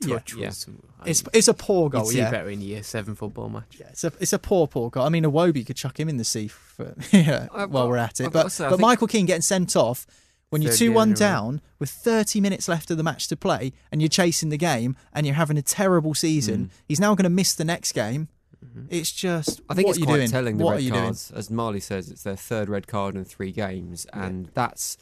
Yeah. 0.00 0.14
touch 0.18 0.34
Yeah. 0.36 0.46
was. 0.48 0.66
It's 1.06 1.24
it's 1.32 1.48
a 1.48 1.54
poor 1.54 1.88
goal. 1.90 2.04
You'd 2.04 2.10
see 2.12 2.18
yeah, 2.18 2.30
better 2.30 2.50
in 2.50 2.60
year 2.60 2.82
seven 2.82 3.14
football 3.16 3.48
match. 3.48 3.76
Yeah, 3.80 3.88
it's 3.88 4.04
a 4.04 4.12
it's 4.20 4.32
a 4.34 4.38
poor 4.38 4.68
poor 4.68 4.90
goal. 4.90 5.04
I 5.04 5.08
mean, 5.08 5.24
Iwobi 5.24 5.66
could 5.66 5.76
chuck 5.76 5.98
him 5.98 6.08
in 6.08 6.18
the 6.18 6.24
sea 6.24 6.48
for, 6.48 6.94
yeah, 7.10 7.48
Uh, 7.50 7.66
while 7.66 7.88
we're 7.88 7.96
at 7.96 8.20
it. 8.20 8.26
I've 8.26 8.32
But 8.32 8.54
but 8.58 8.78
Michael 8.78 9.06
Keane 9.08 9.26
getting 9.26 9.42
sent 9.42 9.74
off 9.74 10.06
when 10.52 10.60
you're 10.60 10.70
Third 10.72 10.78
two 10.78 10.88
game 10.88 10.94
one 10.94 11.08
in 11.08 11.14
a 11.14 11.16
down 11.16 11.60
with 11.78 11.88
30 11.88 12.38
minutes 12.42 12.68
left 12.68 12.90
of 12.90 12.98
the 12.98 13.02
match 13.02 13.26
to 13.28 13.36
play, 13.38 13.72
and 13.90 14.02
you're 14.02 14.10
chasing 14.10 14.50
the 14.50 14.58
game, 14.58 14.96
and 15.14 15.24
you're 15.24 15.34
having 15.34 15.56
a 15.56 15.62
terrible 15.62 16.12
season. 16.12 16.64
Hmm. 16.64 16.70
He's 16.86 17.00
now 17.00 17.14
going 17.14 17.24
to 17.24 17.30
miss 17.30 17.54
the 17.54 17.64
next 17.64 17.92
game. 17.92 18.28
Mm-hmm. 18.62 18.84
It's 18.90 19.10
just 19.10 19.62
I 19.70 19.74
think 19.74 19.86
what 19.86 19.96
it's 19.96 19.96
are 19.96 20.00
you 20.00 20.06
quite 20.06 20.16
doing? 20.16 20.28
telling 20.28 20.58
the 20.58 20.64
what 20.64 20.72
red 20.72 20.80
are 20.80 20.82
you 20.82 20.92
cards. 20.92 21.32
As 21.34 21.50
Marley 21.50 21.80
says, 21.80 22.10
it's 22.10 22.22
their 22.22 22.36
third 22.36 22.68
red 22.68 22.86
card 22.86 23.14
in 23.14 23.24
three 23.24 23.50
games, 23.50 24.06
and 24.12 24.50
that's 24.52 24.98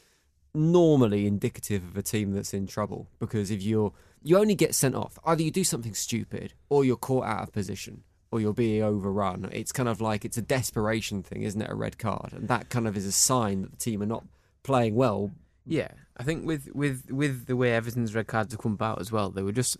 normally 0.54 1.26
indicative 1.26 1.82
of 1.82 1.96
a 1.96 2.02
team 2.02 2.30
that's 2.30 2.54
in 2.54 2.68
trouble. 2.68 3.08
Because 3.18 3.50
if 3.50 3.60
you're 3.60 3.92
you 4.22 4.38
only 4.38 4.54
get 4.54 4.76
sent 4.76 4.94
off, 4.94 5.18
either 5.26 5.42
you 5.42 5.50
do 5.50 5.64
something 5.64 5.94
stupid, 5.94 6.54
or 6.68 6.84
you're 6.84 6.96
caught 6.96 7.24
out 7.24 7.42
of 7.42 7.52
position, 7.52 8.04
or 8.30 8.40
you're 8.40 8.54
being 8.54 8.84
overrun. 8.84 9.48
It's 9.52 9.72
kind 9.72 9.88
of 9.88 10.00
like 10.00 10.24
it's 10.24 10.38
a 10.38 10.42
desperation 10.42 11.24
thing, 11.24 11.42
isn't 11.42 11.60
it? 11.60 11.68
A 11.68 11.74
red 11.74 11.98
card, 11.98 12.32
and 12.32 12.46
that 12.46 12.68
kind 12.68 12.86
of 12.86 12.96
is 12.96 13.04
a 13.04 13.12
sign 13.12 13.62
that 13.62 13.72
the 13.72 13.76
team 13.76 14.00
are 14.00 14.06
not 14.06 14.24
playing 14.62 14.94
well. 14.94 15.30
Yeah, 15.66 15.88
I 16.16 16.22
think 16.24 16.46
with 16.46 16.68
with 16.74 17.10
with 17.10 17.46
the 17.46 17.56
way 17.56 17.72
Everton's 17.72 18.14
red 18.14 18.26
cards 18.26 18.52
have 18.52 18.60
come 18.60 18.72
about 18.72 19.00
as 19.00 19.12
well, 19.12 19.30
they 19.30 19.42
were 19.42 19.52
just 19.52 19.76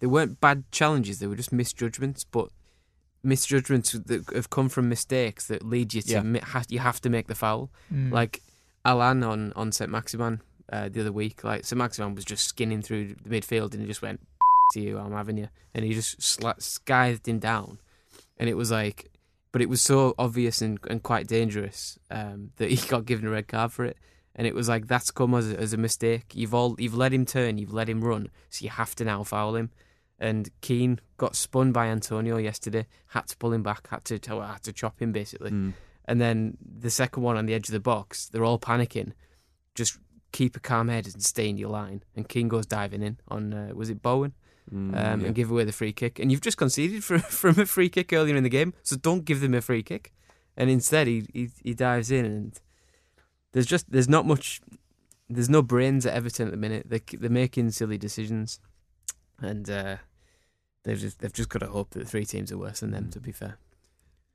they 0.00 0.06
weren't 0.06 0.40
bad 0.40 0.64
challenges. 0.72 1.18
They 1.18 1.26
were 1.26 1.36
just 1.36 1.52
misjudgments, 1.52 2.24
but 2.24 2.48
misjudgments 3.22 3.92
that 3.92 4.24
have 4.34 4.50
come 4.50 4.68
from 4.68 4.88
mistakes 4.88 5.46
that 5.48 5.64
lead 5.64 5.94
you 5.94 6.02
to 6.02 6.12
Yeah. 6.12 6.22
mi- 6.22 6.40
ha- 6.40 6.64
you 6.68 6.78
have 6.80 7.00
to 7.02 7.10
make 7.10 7.26
the 7.26 7.34
foul. 7.34 7.70
Mm. 7.92 8.12
Like 8.12 8.42
Allan 8.84 9.22
on 9.22 9.52
on 9.54 9.72
St 9.72 9.90
Maximin 9.90 10.40
uh, 10.72 10.88
the 10.88 11.00
other 11.00 11.12
week, 11.12 11.44
like 11.44 11.64
St 11.64 11.78
Maximin 11.78 12.14
was 12.14 12.24
just 12.24 12.44
skinning 12.46 12.82
through 12.82 13.14
the 13.22 13.30
midfield 13.30 13.72
and 13.72 13.82
he 13.82 13.86
just 13.86 14.02
went 14.02 14.20
to 14.72 14.80
you, 14.80 14.98
I'm 14.98 15.12
having 15.12 15.36
you, 15.38 15.48
and 15.74 15.84
he 15.84 15.94
just 15.94 16.20
sla- 16.20 16.58
skived 16.58 17.26
him 17.28 17.38
down, 17.38 17.78
and 18.38 18.48
it 18.48 18.54
was 18.56 18.70
like, 18.70 19.10
but 19.54 19.62
it 19.62 19.68
was 19.68 19.80
so 19.80 20.16
obvious 20.18 20.60
and, 20.60 20.80
and 20.90 21.04
quite 21.04 21.28
dangerous 21.28 21.96
um, 22.10 22.50
that 22.56 22.72
he 22.72 22.88
got 22.88 23.04
given 23.04 23.24
a 23.24 23.30
red 23.30 23.46
card 23.46 23.70
for 23.70 23.84
it. 23.84 23.96
And 24.34 24.48
it 24.48 24.54
was 24.54 24.68
like 24.68 24.88
that's 24.88 25.12
come 25.12 25.32
as 25.32 25.52
a, 25.52 25.56
as 25.56 25.72
a 25.72 25.76
mistake. 25.76 26.32
You've 26.34 26.52
all 26.52 26.74
you've 26.76 26.96
let 26.96 27.12
him 27.12 27.24
turn, 27.24 27.56
you've 27.56 27.72
let 27.72 27.88
him 27.88 28.02
run, 28.02 28.30
so 28.50 28.64
you 28.64 28.70
have 28.70 28.96
to 28.96 29.04
now 29.04 29.22
foul 29.22 29.54
him. 29.54 29.70
And 30.18 30.50
Keane 30.60 30.98
got 31.18 31.36
spun 31.36 31.70
by 31.70 31.86
Antonio 31.86 32.36
yesterday. 32.36 32.86
Had 33.06 33.28
to 33.28 33.36
pull 33.36 33.52
him 33.52 33.62
back. 33.62 33.86
Had 33.86 34.04
to 34.06 34.18
tell, 34.18 34.40
had 34.40 34.64
to 34.64 34.72
chop 34.72 35.00
him 35.00 35.12
basically. 35.12 35.52
Mm. 35.52 35.74
And 36.06 36.20
then 36.20 36.56
the 36.60 36.90
second 36.90 37.22
one 37.22 37.36
on 37.36 37.46
the 37.46 37.54
edge 37.54 37.68
of 37.68 37.74
the 37.74 37.78
box, 37.78 38.26
they're 38.26 38.44
all 38.44 38.58
panicking. 38.58 39.12
Just 39.76 40.00
keep 40.32 40.56
a 40.56 40.60
calm 40.60 40.88
head 40.88 41.06
and 41.06 41.22
stay 41.22 41.48
in 41.48 41.58
your 41.58 41.70
line. 41.70 42.02
And 42.16 42.28
Keane 42.28 42.48
goes 42.48 42.66
diving 42.66 43.04
in 43.04 43.20
on 43.28 43.54
uh, 43.54 43.70
was 43.72 43.88
it 43.88 44.02
Bowen, 44.02 44.32
Mm, 44.72 44.96
um, 44.96 45.20
yeah. 45.20 45.26
and 45.26 45.34
give 45.34 45.50
away 45.50 45.64
the 45.64 45.72
free 45.72 45.92
kick. 45.92 46.18
And 46.18 46.32
you've 46.32 46.40
just 46.40 46.56
conceded 46.56 47.04
for, 47.04 47.18
from 47.40 47.58
a 47.60 47.66
free 47.66 47.88
kick 47.88 48.12
earlier 48.12 48.36
in 48.36 48.44
the 48.44 48.48
game, 48.48 48.72
so 48.82 48.96
don't 48.96 49.24
give 49.24 49.40
them 49.40 49.54
a 49.54 49.60
free 49.60 49.82
kick. 49.82 50.12
And 50.56 50.70
instead, 50.70 51.06
he 51.06 51.26
he, 51.32 51.50
he 51.62 51.74
dives 51.74 52.10
in, 52.10 52.24
and 52.24 52.60
there's 53.52 53.66
just 53.66 53.90
there's 53.90 54.08
not 54.08 54.26
much, 54.26 54.60
there's 55.28 55.50
no 55.50 55.62
brains 55.62 56.06
at 56.06 56.14
Everton 56.14 56.46
at 56.46 56.52
the 56.52 56.56
minute. 56.56 56.86
They 56.88 57.00
they're 57.18 57.28
making 57.28 57.72
silly 57.72 57.98
decisions, 57.98 58.60
and 59.40 59.68
uh, 59.68 59.96
they've 60.84 60.98
just 60.98 61.18
they've 61.18 61.32
just 61.32 61.48
got 61.48 61.58
to 61.58 61.66
hope 61.66 61.90
that 61.90 61.98
the 61.98 62.04
three 62.06 62.24
teams 62.24 62.52
are 62.52 62.58
worse 62.58 62.80
than 62.80 62.92
them. 62.92 63.10
To 63.10 63.20
be 63.20 63.32
fair. 63.32 63.58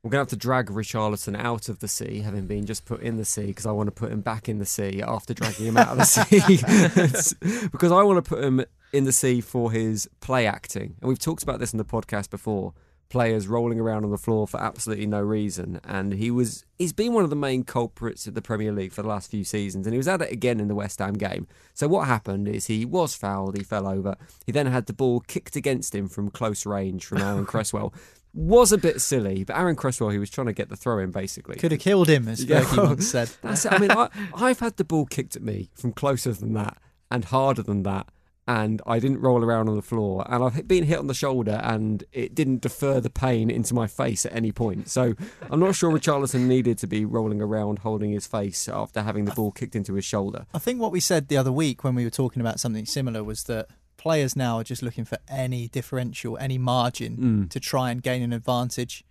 We're 0.02 0.12
going 0.12 0.26
to 0.26 0.32
have 0.32 0.39
to 0.39 0.47
drag 0.47 0.68
Richarlison 0.68 1.38
out 1.38 1.68
of 1.68 1.80
the 1.80 1.89
sea, 1.89 2.22
having 2.22 2.47
been 2.47 2.66
just 2.66 2.86
put 2.86 3.02
in 3.02 3.18
the 3.18 3.26
sea, 3.26 3.47
because 3.47 3.66
I 3.66 3.72
want 3.72 3.88
to 3.88 3.91
put 3.91 4.14
him 4.14 4.22
back 4.22 4.47
in 4.47 4.58
the 4.58 4.66
sea 4.66 5.02
after 5.06 5.34
dragging 5.34 5.66
him 5.66 5.76
out 5.76 5.89
of 5.89 5.97
the 5.97 6.06
sea. 7.36 7.68
because 7.70 7.91
I 7.91 8.02
want 8.04 8.24
to 8.24 8.30
put 8.30 8.41
him 8.41 8.64
in 8.93 9.04
the 9.04 9.12
sea 9.12 9.41
for 9.41 9.74
his 9.74 10.10
play 10.22 10.47
acting. 10.47 10.95
And 11.02 11.10
we've 11.10 11.20
talked 11.20 11.43
about 11.43 11.60
this 11.60 11.74
in 11.74 11.78
the 11.78 11.86
podcast 11.86 12.30
before. 12.30 12.74
Players 13.10 13.47
rolling 13.47 13.80
around 13.80 14.06
on 14.06 14.12
the 14.12 14.20
floor 14.20 14.47
for 14.47 14.62
absolutely 14.62 15.08
no 15.08 15.20
reason. 15.20 15.82
And 15.84 16.14
he 16.14 16.30
was 16.30 16.64
he's 16.78 16.93
been 16.93 17.12
one 17.12 17.24
of 17.24 17.32
the 17.32 17.36
main 17.36 17.64
culprits 17.64 18.28
of 18.28 18.36
the 18.36 18.41
Premier 18.41 18.72
League 18.72 18.93
for 18.93 19.02
the 19.02 19.08
last 19.08 19.32
few 19.32 19.43
seasons. 19.43 19.88
And 19.88 19.95
he 19.95 19.97
was 19.97 20.08
at 20.08 20.22
it 20.22 20.32
again 20.32 20.60
in 20.60 20.68
the 20.68 20.76
West 20.76 21.00
Ham 21.00 21.16
game. 21.16 21.47
So 21.74 21.88
what 21.88 22.08
happened 22.08 22.47
is 22.47 22.68
he 22.68 22.86
was 22.86 23.16
fouled, 23.16 23.58
he 23.58 23.64
fell 23.64 23.88
over. 23.88 24.16
He 24.45 24.52
then 24.52 24.68
had 24.68 24.86
the 24.86 24.93
ball 24.93 25.22
kicked 25.22 25.56
against 25.56 25.95
him 25.95 26.08
from 26.08 26.30
close 26.30 26.68
range 26.68 27.04
from 27.04 27.18
Aaron 27.18 27.45
Cresswell 27.47 27.93
was 28.34 28.71
a 28.71 28.77
bit 28.77 29.01
silly, 29.01 29.43
but 29.43 29.57
Aaron 29.57 29.75
Cresswell, 29.75 30.09
he 30.11 30.19
was 30.19 30.30
trying 30.30 30.47
to 30.47 30.53
get 30.53 30.69
the 30.69 30.75
throw 30.75 30.99
in 30.99 31.11
basically. 31.11 31.55
Could 31.55 31.71
have 31.71 31.82
killed 31.82 32.07
him, 32.09 32.27
as 32.27 32.43
Yeah. 32.43 32.61
Fergie 32.61 32.88
once 32.88 33.09
said. 33.09 33.30
That's 33.41 33.65
it. 33.65 33.73
I 33.73 33.77
mean, 33.80 33.91
I, 33.91 34.09
I've 34.36 34.59
had 34.59 34.77
the 34.77 34.84
ball 34.84 35.05
kicked 35.05 35.36
at 35.36 35.41
me 35.41 35.69
from 35.75 35.93
closer 35.93 36.32
than 36.34 36.53
that 36.53 36.77
and 37.09 37.25
harder 37.25 37.63
than 37.63 37.84
that, 37.84 38.07
and 38.47 38.82
I 38.86 38.99
didn't 38.99 39.19
roll 39.21 39.43
around 39.43 39.67
on 39.67 39.75
the 39.75 39.82
floor. 39.82 40.25
And 40.30 40.43
I've 40.43 40.67
been 40.67 40.84
hit 40.84 40.99
on 40.99 41.07
the 41.07 41.13
shoulder, 41.15 41.59
and 41.63 42.03
it 42.11 42.36
didn't 42.36 42.61
defer 42.61 42.99
the 42.99 43.09
pain 43.09 43.49
into 43.49 43.73
my 43.73 43.88
face 43.88 44.25
at 44.27 44.34
any 44.36 44.51
point. 44.51 44.89
So 44.89 45.15
I'm 45.49 45.59
not 45.59 45.73
sure 45.75 45.91
Richarlison 45.91 46.41
needed 46.47 46.77
to 46.80 46.88
be 46.88 47.05
rolling 47.05 47.41
around 47.41 47.80
holding 47.80 48.11
his 48.11 48.27
face 48.27 48.69
after 48.69 49.01
having 49.01 49.25
the 49.25 49.32
ball 49.32 49.51
kicked 49.51 49.75
into 49.75 49.95
his 49.95 50.05
shoulder. 50.05 50.45
I 50.53 50.59
think 50.59 50.80
what 50.80 50.91
we 50.91 50.99
said 50.99 51.30
the 51.30 51.38
other 51.38 51.51
week 51.51 51.84
when 51.84 51.95
we 51.95 52.03
were 52.03 52.09
talking 52.11 52.41
about 52.41 52.59
something 52.59 52.86
similar 52.86 53.23
was 53.23 53.43
that 53.45 53.67
players 54.00 54.36
now 54.36 54.58
are 54.58 54.64
just 54.64 54.82
looking 54.82 55.06
for 55.06 55.20
any 55.28 55.68
differential, 55.68 56.38
any 56.39 56.58
margin 56.58 57.18
Mm. 57.18 57.50
to 57.52 57.60
try 57.60 57.91
and 57.91 58.02
gain 58.02 58.24
an 58.24 58.34
advantage 58.34 59.04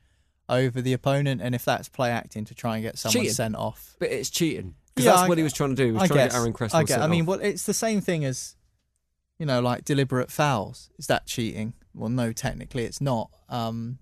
over 0.48 0.80
the 0.82 0.92
opponent. 0.92 1.40
And 1.42 1.54
if 1.54 1.64
that's 1.64 1.88
play 1.88 2.10
acting 2.10 2.44
to 2.46 2.54
try 2.54 2.74
and 2.76 2.82
get 2.82 2.98
someone 2.98 3.22
Cheating. 3.22 3.34
sent 3.34 3.54
off. 3.56 3.94
But 4.00 4.10
it's 4.10 4.30
cheating. 4.30 4.74
Because 4.94 5.04
Yeah, 5.04 5.12
that's 5.12 5.22
I- 5.24 5.28
what 5.28 5.38
he 5.38 5.44
was 5.44 5.52
trying 5.52 5.70
to 5.70 5.76
do. 5.76 5.84
He 5.86 5.92
was 5.92 6.02
I 6.02 6.06
trying 6.08 6.18
to 6.28 6.32
get 6.32 6.34
Aaron 6.34 6.52
Cresswell 6.52 6.80
I 6.80 6.84
get. 6.84 7.00
I 7.00 7.06
mean, 7.06 7.26
well, 7.26 7.38
it's 7.40 7.64
the 7.64 7.74
same 7.74 8.00
thing 8.00 8.24
as, 8.24 8.56
you 9.38 9.46
know, 9.46 9.60
like 9.60 9.84
deliberate 9.84 10.32
fouls. 10.32 10.90
Is 10.98 11.06
that 11.06 11.26
cheating? 11.26 11.74
Well, 11.94 12.08
no, 12.08 12.32
technically 12.32 12.84
it's 12.84 13.00
not. 13.00 13.30
Um, 13.48 13.98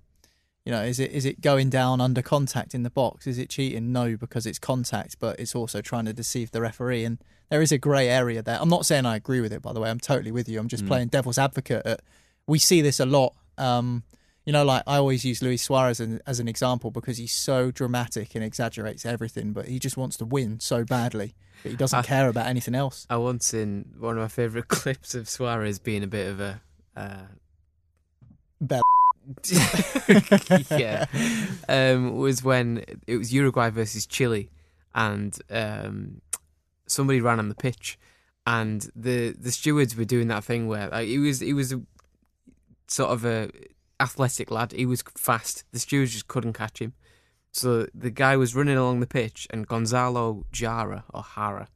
you 0.65 0.73
know, 0.73 0.83
is 0.83 0.99
it 0.99 1.11
is 1.13 1.25
it 1.25 1.41
going 1.41 1.69
down 1.71 2.01
under 2.01 2.23
contact 2.23 2.75
in 2.75 2.83
the 2.83 2.91
box? 2.91 3.27
Is 3.27 3.39
it 3.39 3.49
cheating? 3.51 3.93
No, 3.93 4.17
because 4.17 4.47
it's 4.47 4.59
contact, 4.59 5.17
but 5.21 5.39
it's 5.39 5.55
also 5.55 5.81
trying 5.81 6.07
to 6.07 6.13
deceive 6.13 6.51
the 6.51 6.61
referee, 6.61 7.05
and 7.05 7.19
there 7.51 7.63
is 7.63 7.73
a 7.73 7.79
grey 7.79 8.09
area 8.09 8.43
there. 8.43 8.59
I'm 8.61 8.69
not 8.69 8.87
saying 8.87 9.07
I 9.07 9.17
agree 9.17 9.41
with 9.41 9.53
it, 9.53 9.63
by 9.63 9.73
the 9.73 9.81
way. 9.81 9.91
I'm 9.91 10.01
totally 10.01 10.33
with 10.33 10.49
you. 10.49 10.59
I'm 10.59 10.69
just 10.69 10.85
Mm. 10.85 10.89
playing 10.89 11.09
devil's 11.09 11.39
advocate. 11.39 11.85
At, 11.87 12.01
we 12.47 12.59
see 12.59 12.81
this 12.83 13.01
a 13.01 13.07
lot. 13.07 13.35
Um, 13.59 14.03
you 14.45 14.53
know, 14.53 14.65
like 14.65 14.83
I 14.87 14.97
always 14.97 15.25
use 15.25 15.43
Luis 15.43 15.63
Suarez 15.63 16.01
as, 16.01 16.21
as 16.27 16.39
an 16.41 16.47
example 16.49 16.91
because 16.93 17.19
he's 17.19 17.33
so 17.33 17.71
dramatic 17.73 18.35
and 18.37 18.45
exaggerates 18.45 19.05
everything, 19.05 19.53
but 19.53 19.67
he 19.67 19.79
just 19.81 19.97
wants 19.97 20.17
to 20.19 20.25
win 20.25 20.61
so 20.61 20.85
badly, 20.85 21.35
that 21.65 21.71
he 21.71 21.77
doesn't 21.77 21.99
I- 21.99 22.03
care 22.03 22.29
about 22.29 22.47
anything 22.47 22.75
else. 22.75 23.07
I 23.11 23.17
once 23.17 23.53
in 23.55 23.87
one 23.99 24.17
of 24.17 24.23
my 24.23 24.29
favourite 24.29 24.69
clips 24.69 25.15
of 25.17 25.29
Suarez 25.29 25.79
being 25.81 26.03
a 26.05 26.07
bit 26.07 26.29
of 26.29 26.41
a. 26.41 26.61
Uh, 26.97 27.27
Bell. 28.61 28.83
yeah, 30.71 31.07
um, 31.69 32.17
was 32.17 32.43
when 32.45 32.85
it 33.07 33.17
was 33.17 33.33
Uruguay 33.33 33.71
versus 33.71 34.07
Chile, 34.07 34.49
and 34.95 35.37
um, 35.51 36.21
somebody 36.87 37.21
ran 37.21 37.39
on 37.39 37.49
the 37.49 37.55
pitch, 37.55 37.99
and 38.47 38.91
the 38.95 39.35
the 39.39 39.53
stewards 39.53 39.97
were 39.97 40.05
doing 40.05 40.29
that 40.29 40.45
thing 40.45 40.69
where 40.69 40.89
like, 40.89 41.09
he 41.09 41.19
was 41.19 41.41
he 41.41 41.53
was 41.53 41.73
a, 41.73 41.81
sort 42.89 43.11
of 43.11 43.25
a 43.25 43.51
athletic 43.99 44.51
lad. 44.51 44.73
He 44.73 44.87
was 44.87 45.03
fast. 45.17 45.65
The 45.73 45.79
stewards 45.79 46.13
just 46.13 46.29
couldn't 46.29 46.53
catch 46.53 46.81
him, 46.81 46.95
so 47.53 47.87
the 47.95 48.11
guy 48.11 48.37
was 48.37 48.55
running 48.55 48.77
along 48.77 49.01
the 49.01 49.07
pitch, 49.07 49.47
and 49.51 49.67
Gonzalo 49.67 50.45
Jara 50.53 51.05
or 51.13 51.23
Hara, 51.23 51.69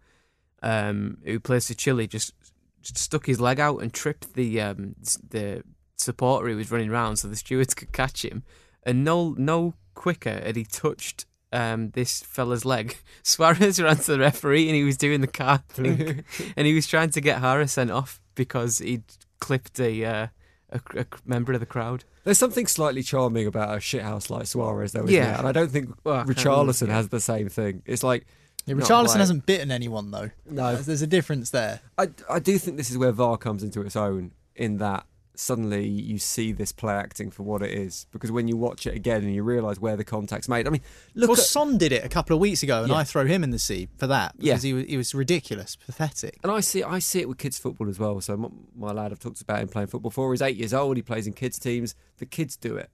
um, 0.63 1.19
who 1.25 1.41
plays 1.41 1.69
for 1.69 1.75
Chile, 1.75 2.07
just, 2.07 2.35
just 2.83 2.99
stuck 2.99 3.27
his 3.27 3.41
leg 3.41 3.59
out 3.59 3.79
and 3.79 3.93
tripped 3.93 4.35
the 4.35 4.61
um, 4.61 4.95
the 5.31 5.63
supporter 5.97 6.49
who 6.49 6.57
was 6.57 6.71
running 6.71 6.91
around, 6.91 7.17
so 7.17 7.29
the 7.29 7.37
stewards 7.37 7.75
could 7.75 7.93
catch 7.93 8.25
him. 8.25 8.43
And 8.83 9.05
no 9.05 9.35
no 9.39 9.75
quicker 9.95 10.41
had 10.45 10.57
he 10.57 10.65
touched 10.65 11.27
um, 11.53 11.91
this 11.91 12.23
fella's 12.23 12.65
leg. 12.65 12.97
Suarez 13.23 13.81
ran 13.81 13.97
to 13.97 14.13
the 14.13 14.19
referee 14.19 14.67
and 14.69 14.77
he 14.77 14.85
was 14.85 14.97
doing 14.97 15.21
the 15.21 15.27
card 15.27 15.65
thing, 15.69 16.25
and 16.57 16.67
he 16.67 16.75
was 16.75 16.87
trying 16.87 17.11
to 17.11 17.21
get 17.21 17.41
Hara 17.41 17.67
sent 17.69 17.91
off 17.91 18.21
because 18.35 18.79
he'd 18.79 19.05
clipped 19.41 19.79
a, 19.81 20.05
uh, 20.05 20.27
a, 20.71 20.81
a 20.97 21.07
member 21.25 21.53
of 21.53 21.61
the 21.61 21.67
crowd. 21.67 22.05
There's 22.25 22.39
something 22.39 22.67
slightly 22.67 23.03
charming 23.03 23.47
about 23.47 23.71
a 23.75 23.79
shithouse 23.81 24.29
like 24.31 24.47
Suarez, 24.47 24.93
though, 24.93 25.05
isn't 25.05 25.11
Yeah. 25.15 25.25
there? 25.31 25.39
And 25.39 25.49
I 25.49 25.53
don't 25.53 25.71
think 25.71 25.95
Well, 26.05 26.17
I 26.17 26.25
can't 26.25 26.37
Richarlison 26.37 26.83
really- 26.83 26.93
has 26.93 27.09
the 27.09 27.21
same 27.21 27.49
thing. 27.49 27.83
It's 27.87 28.03
like 28.03 28.27
Yeah, 28.67 28.75
not 28.75 28.85
Richarlison 28.87 29.05
quite- 29.07 29.19
hasn't 29.21 29.47
bitten 29.47 29.71
anyone 29.71 30.11
though. 30.11 30.31
No. 30.49 30.69
There's- 30.73 30.87
there's 30.87 31.03
a 31.03 31.07
difference 31.07 31.51
there. 31.51 31.81
I, 31.99 32.09
I 32.29 32.39
do 32.39 32.59
think 32.59 32.77
this 32.77 32.91
is 32.91 32.99
where 32.99 33.11
VAR 33.13 33.37
comes 33.39 33.63
into 33.63 33.81
its 33.81 33.97
own 33.97 34.33
in 34.55 34.77
that 34.79 35.07
suddenly 35.41 35.89
you 35.89 36.19
see 36.19 36.53
this 36.53 36.71
play 36.71 36.93
acting 36.93 37.31
for 37.31 37.45
what 37.45 37.63
it 37.63 37.71
is 37.71 38.07
because 38.13 38.31
when 38.31 38.47
you 38.47 38.57
watch 38.57 38.87
it 38.87 38.95
again 38.95 39.23
and 39.25 39.35
you 39.35 39.43
realise 39.43 39.79
where 39.81 39.97
the 39.97 40.05
contact's 40.05 40.49
made. 40.49 40.67
I 40.67 40.71
mean, 40.71 40.83
look 41.15 41.31
well, 41.31 41.39
at, 41.39 41.45
Son 41.45 41.79
did 41.79 41.93
it 41.93 42.05
a 42.05 42.09
couple 42.11 42.35
of 42.37 42.41
weeks 42.41 42.63
ago, 42.63 42.81
and 42.83 42.91
Yeah. 42.91 42.97
I 42.99 43.05
throw 43.05 43.25
him 43.25 43.43
in 43.43 43.51
the 43.51 43.59
sea 43.59 43.89
for 43.97 44.07
that 44.09 44.35
Yeah. 44.39 44.53
because 44.53 44.63
he 44.65 44.73
was 44.75 44.85
he 44.87 44.97
was 44.97 45.15
ridiculous, 45.15 45.77
pathetic. 45.77 46.39
and 46.43 46.53
I 46.53 46.61
see 46.61 46.83
I 46.83 46.99
see 46.99 47.21
it 47.21 47.29
with 47.29 47.39
kids 47.39 47.59
football 47.59 47.89
as 47.89 47.99
well. 47.99 48.21
So 48.21 48.37
my, 48.37 48.49
my 48.77 48.93
lad 48.93 49.13
I've 49.13 49.19
talked 49.19 49.41
about 49.41 49.61
him 49.61 49.69
playing 49.69 49.89
football 49.89 50.11
for. 50.11 50.31
He's 50.33 50.43
eight 50.43 50.57
years 50.57 50.75
old. 50.75 50.97
He 50.97 51.03
plays 51.03 51.27
in 51.27 51.33
kids 51.33 51.59
teams. 51.59 51.95
The 52.19 52.27
kids 52.27 52.57
do 52.57 52.77
it. 52.77 52.91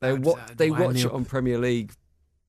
They 0.00 0.12
wa- 0.12 0.38
they 0.56 0.70
watch 0.70 1.04
it 1.04 1.10
on 1.10 1.24
Premier 1.24 1.58
League 1.58 1.92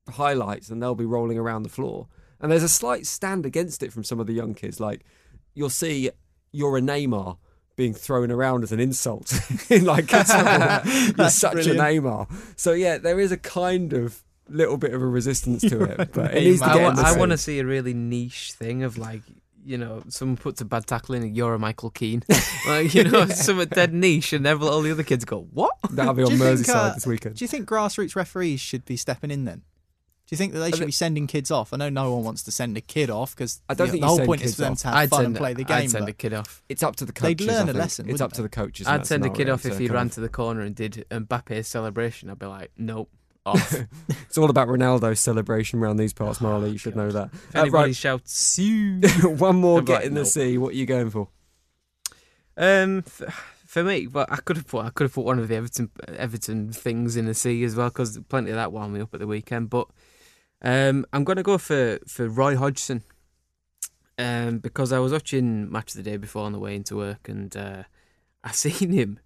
highlights 0.10 0.70
and 0.70 0.82
they'll 0.82 0.96
be 0.96 1.06
rolling 1.06 1.38
around 1.38 1.64
the 1.64 1.70
floor. 1.70 2.08
And 2.40 2.52
there's 2.52 2.64
a 2.64 2.70
slight 2.70 3.06
stand 3.06 3.46
against 3.46 3.84
it 3.84 3.94
from 3.94 4.04
some 4.04 4.20
of 4.20 4.28
the 4.28 4.34
young 4.34 4.54
kids. 4.56 4.80
Like 4.80 5.06
you'll 5.54 5.70
see 5.70 6.10
you're 6.52 6.78
a 6.78 6.82
Neymar 6.82 7.38
being 7.76 7.94
thrown 7.94 8.32
around 8.32 8.64
as 8.64 8.72
an 8.72 8.80
insult 8.80 9.34
in 9.70 9.86
like 9.86 10.08
kids 10.08 10.32
football. 10.34 10.82
You're 11.18 11.30
such 11.30 11.54
brilliant. 11.54 11.80
a 11.80 11.84
Neymar. 11.84 12.60
So 12.60 12.74
yeah, 12.74 12.98
there 12.98 13.20
is 13.20 13.32
a 13.32 13.38
kind 13.38 13.94
of 13.94 14.24
little 14.50 14.78
bit 14.78 14.94
of 14.94 15.02
a 15.02 15.08
resistance 15.08 15.62
to 15.62 15.84
it, 15.84 16.12
but 16.14 16.34
it 16.36 16.44
needs 16.44 16.62
to 16.62 16.68
get 16.68 16.78
I, 16.78 16.90
in 16.90 16.96
the 16.96 17.02
I 17.02 17.14
sea. 17.14 17.20
want 17.20 17.32
to 17.32 17.38
see 17.38 17.60
a 17.60 17.66
really 17.66 17.94
niche 17.94 18.54
thing 18.54 18.84
of 18.84 18.98
like, 18.98 19.22
you 19.64 19.78
know, 19.78 20.04
someone 20.10 20.38
puts 20.38 20.60
a 20.62 20.66
bad 20.66 20.88
tackle 20.88 21.16
in 21.16 21.24
and 21.24 21.36
you're 21.36 21.54
a 21.54 21.60
Michael 21.60 21.92
Keane. 21.92 22.24
like, 22.68 22.94
you 22.94 23.04
know, 23.04 23.28
some 23.28 23.64
dead 23.66 23.94
niche 23.94 24.34
and 24.34 24.46
every, 24.46 24.68
all 24.68 24.82
the 24.82 24.92
other 24.92 25.04
kids 25.04 25.24
go, 25.24 25.48
what? 25.52 25.72
That'll 25.92 26.14
be 26.14 26.24
on 26.24 26.32
you 26.32 26.38
think, 26.38 26.60
Merseyside 26.60 26.76
uh, 26.76 26.94
this 26.94 27.08
weekend. 27.08 27.36
Do 27.36 27.44
you 27.44 27.48
think 27.48 27.70
grassroots 27.70 28.16
referees 28.16 28.60
should 28.60 28.86
be 28.86 28.98
stepping 28.98 29.32
in 29.32 29.46
then? 29.46 29.62
Do 30.32 30.36
you 30.36 30.38
think 30.38 30.54
that 30.54 30.60
they 30.60 30.72
should 30.72 30.86
be 30.86 30.94
sending 30.94 31.28
kids 31.28 31.52
off? 31.52 31.74
I 31.74 31.78
know 31.78 31.90
no 31.90 32.14
one 32.14 32.24
wants 32.24 32.44
to 32.44 32.52
send 32.52 32.78
a 32.78 32.82
kid 32.82 33.10
off 33.10 33.36
because 33.36 33.62
I 33.68 33.74
don't 33.74 33.88
the, 33.88 33.92
think 33.92 34.02
the 34.04 34.08
whole 34.08 34.26
point 34.26 34.42
is 34.42 34.56
for 34.56 34.62
them 34.62 34.76
to 34.78 34.88
have 34.88 34.96
I'd 34.96 35.10
fun 35.10 35.18
send, 35.18 35.28
and 35.28 35.36
play 35.36 35.54
the 35.54 35.66
game. 35.66 35.76
I'd 35.76 35.82
game. 35.82 35.90
send 35.90 36.08
a 36.08 36.14
kid 36.14 36.34
off. 36.34 36.64
It's 36.70 36.82
up 36.84 36.96
to 36.96 37.06
the 37.06 37.12
coaches. 37.12 37.46
They'd 37.46 37.52
learn 37.54 37.58
I 37.58 37.62
a 37.64 37.66
think. 37.66 37.78
lesson, 37.78 38.06
It's 38.06 38.14
wouldn't 38.14 38.22
up 38.32 38.34
to 38.38 38.42
the 38.42 38.48
coaches. 38.48 38.88
I'd 38.88 39.06
send 39.06 39.26
a 39.26 39.30
kid 39.30 39.50
off 39.50 39.66
if 39.66 39.78
he 39.78 39.88
ran 39.90 40.10
to 40.12 40.22
the 40.22 40.30
corner 40.30 40.62
and 40.62 40.74
did 40.74 41.06
Mbappe's 41.12 41.68
celebration. 41.68 42.30
I'd 42.30 42.40
be 42.40 42.46
like, 42.46 42.72
nope, 42.78 43.10
off. 43.46 43.76
It's 44.30 44.38
all 44.38 44.50
about 44.50 44.70
Ronaldo's 44.70 45.20
celebration 45.20 45.80
around 45.80 45.98
these 45.98 46.14
parts, 46.14 46.40
Marley. 46.40 46.70
You 46.70 46.78
should 46.78 46.96
know 46.96 47.12
that. 47.12 47.30
if 47.34 47.54
Uh, 47.54 47.60
anybody 47.64 47.90
right, 47.90 47.96
shouts, 47.98 48.32
"Sue," 48.34 49.02
one 49.24 49.58
more 49.58 49.80
I'm 49.80 49.84
get 49.86 49.96
like, 49.96 50.06
in 50.06 50.14
the 50.14 50.22
nope. 50.22 50.28
sea. 50.30 50.58
What 50.58 50.70
are 50.70 50.78
you 50.78 50.86
going 50.86 51.10
for? 51.10 51.28
Um, 52.56 53.00
f- 53.00 53.48
for 53.66 53.84
me, 53.84 54.06
but 54.06 54.32
I 54.32 54.38
could 54.38 54.56
have 54.58 54.68
put 54.68 54.86
I 54.86 54.90
could 54.90 55.06
have 55.06 55.14
put 55.14 55.26
one 55.26 55.40
of 55.40 55.48
the 55.50 55.56
Everton 55.56 55.90
Everton 56.08 56.72
things 56.72 57.18
in 57.18 57.26
the 57.26 57.34
sea 57.34 57.64
as 57.66 57.76
well 57.76 57.90
because 57.90 58.18
plenty 58.30 58.52
of 58.52 58.56
that 58.56 58.72
wound 58.72 58.94
me 58.94 59.02
up 59.02 59.14
at 59.14 59.20
the 59.20 59.28
weekend. 59.28 59.70
But 59.70 59.88
um, 60.62 61.06
I'm 61.14 61.24
going 61.24 61.38
to 61.38 61.44
go 61.44 61.58
for 61.58 62.00
for 62.08 62.28
Roy 62.28 62.56
Hodgson. 62.56 63.04
Um, 64.18 64.60
because 64.60 64.92
I 64.92 65.00
was 65.00 65.12
watching 65.12 65.72
match 65.72 65.94
the 65.94 66.04
day 66.04 66.18
before 66.18 66.44
on 66.44 66.52
the 66.52 66.60
way 66.60 66.76
into 66.76 66.96
work, 66.96 67.28
and 67.28 67.56
uh, 67.56 67.84
I 68.44 68.52
seen 68.52 68.92
him 68.92 69.20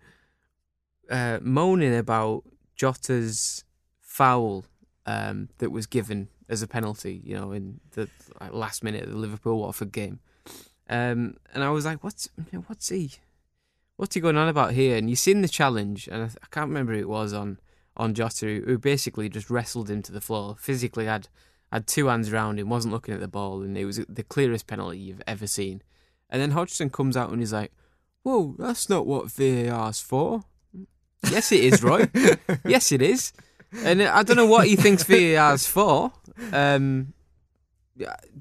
uh, 1.10 1.40
moaning 1.42 1.96
about 1.96 2.44
Jota's 2.76 3.66
foul 4.00 4.66
um, 5.06 5.50
that 5.58 5.72
was 5.72 5.86
given 5.86 6.30
as 6.48 6.62
a 6.62 6.68
penalty, 6.68 7.22
you 7.26 7.36
know, 7.36 7.52
in 7.52 7.82
the 7.92 8.08
like, 8.40 8.54
last 8.54 8.84
minute 8.84 9.04
of 9.04 9.12
the 9.12 9.18
Liverpool 9.18 9.60
Watford 9.60 9.92
game. 9.92 10.20
Um, 10.88 11.38
and 11.54 11.64
I 11.64 11.70
was 11.72 11.86
like, 11.86 12.04
"What's 12.04 12.30
what's 12.68 12.90
he? 12.90 13.12
what's 13.98 14.16
he 14.16 14.22
going 14.22 14.38
on 14.38 14.48
about 14.48 14.74
here? 14.74 14.98
And 14.98 15.10
you 15.10 15.16
seen 15.16 15.42
the 15.42 15.48
challenge, 15.48 16.08
and 16.08 16.24
I, 16.24 16.26
I 16.26 16.48
can't 16.52 16.70
remember 16.70 16.94
who 16.94 17.00
it 17.00 17.10
was 17.10 17.34
on 17.34 17.60
on 17.98 18.14
Jota, 18.14 18.62
who, 18.66 18.78
basically 18.78 19.30
just 19.30 19.50
wrestled 19.50 19.90
him 19.90 20.02
to 20.04 20.12
the 20.12 20.22
floor, 20.22 20.56
physically 20.60 21.06
had 21.06 21.28
had 21.72 21.88
two 21.88 22.08
hands 22.08 22.32
around 22.32 22.60
him, 22.60 22.70
wasn't 22.70 22.94
looking 22.94 23.14
at 23.14 23.20
the 23.20 23.28
ball, 23.28 23.62
and 23.62 23.78
it 23.78 23.86
was 23.86 23.98
the 24.08 24.24
clearest 24.24 24.68
penalty 24.68 24.98
you've 25.00 25.22
ever 25.28 25.48
seen. 25.48 25.82
And 26.30 26.42
then 26.42 26.52
Hodgson 26.52 26.90
comes 26.90 27.18
out 27.18 27.30
and 27.32 27.40
he's 27.40 27.54
like, 27.54 27.72
"Whoa, 28.24 28.56
that's 28.58 28.90
not 28.90 29.06
what 29.06 29.32
VAR's 29.32 30.00
for." 30.00 30.44
yes, 31.32 31.52
it 31.52 31.64
is, 31.64 31.82
Roy. 31.84 32.08
yes, 32.66 32.92
it 32.92 33.02
is. 33.02 33.34
And 33.84 34.02
I 34.04 34.24
don't 34.24 34.38
know 34.38 34.46
what 34.46 34.68
he 34.68 34.76
thinks 34.76 35.04
VAR's 35.04 35.66
for. 35.68 36.12
Um, 36.54 37.14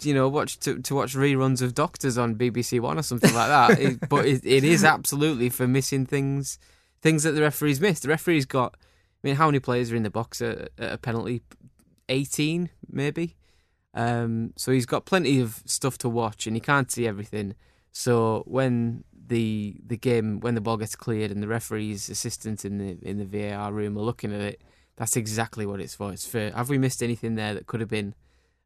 you 0.02 0.12
know, 0.14 0.28
watch 0.28 0.59
to, 0.61 0.80
to 0.82 0.94
watch 0.94 1.14
reruns 1.14 1.62
of 1.62 1.74
Doctors 1.74 2.18
on 2.18 2.34
BBC 2.34 2.80
One 2.80 2.98
or 2.98 3.02
something 3.02 3.32
like 3.34 3.48
that. 3.48 3.78
It- 3.80 4.09
but 4.09 4.26
it, 4.26 4.44
it 4.44 4.64
is 4.64 4.84
absolutely 4.84 5.48
for 5.48 5.66
missing 5.68 6.07
things, 6.07 6.59
things 7.02 7.22
that 7.22 7.32
the 7.32 7.40
referees 7.42 7.80
missed. 7.80 8.02
The 8.02 8.09
referee's 8.09 8.46
got. 8.46 8.76
Mean, 9.25 9.37
how 9.37 9.47
many 9.47 9.59
players 9.59 9.91
are 9.91 9.97
in 9.97 10.03
the 10.03 10.11
box 10.11 10.43
at, 10.43 10.68
at 10.79 10.93
a 10.93 10.99
penalty? 10.99 11.43
Eighteen, 12.11 12.68
maybe. 12.89 13.37
Um, 13.95 14.53
so 14.57 14.70
he's 14.70 14.87
got 14.87 15.07
plenty 15.07 15.41
of 15.41 15.62
stuff 15.64 15.97
to 15.99 16.09
watch, 16.11 16.47
and 16.47 16.55
he 16.55 16.61
can't 16.61 16.91
see 16.93 17.07
everything. 17.07 17.55
So 17.91 18.43
when 18.47 19.05
the 19.27 19.81
the 19.87 19.97
game, 19.97 20.41
when 20.41 20.55
the 20.55 20.61
ball 20.61 20.77
gets 20.77 20.95
cleared, 20.95 21.31
and 21.31 21.43
the 21.43 21.49
referee's 21.49 22.11
assistant 22.11 22.66
in 22.66 22.77
the 22.77 22.99
in 23.01 23.16
the 23.18 23.25
VAR 23.25 23.72
room 23.72 23.97
are 23.97 24.03
looking 24.03 24.35
at 24.35 24.43
it, 24.43 24.62
that's 24.97 25.16
exactly 25.16 25.64
what 25.64 25.81
it's 25.81 25.95
for. 25.95 26.12
It's 26.12 26.27
for 26.27 26.51
have 26.51 26.68
we 26.68 26.77
missed 26.77 27.03
anything 27.03 27.35
there 27.35 27.55
that 27.55 27.66
could 27.66 27.81
have 27.81 27.89
been 27.89 28.14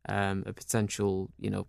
um, 0.08 0.42
a 0.44 0.52
potential, 0.52 1.30
you 1.38 1.50
know, 1.50 1.66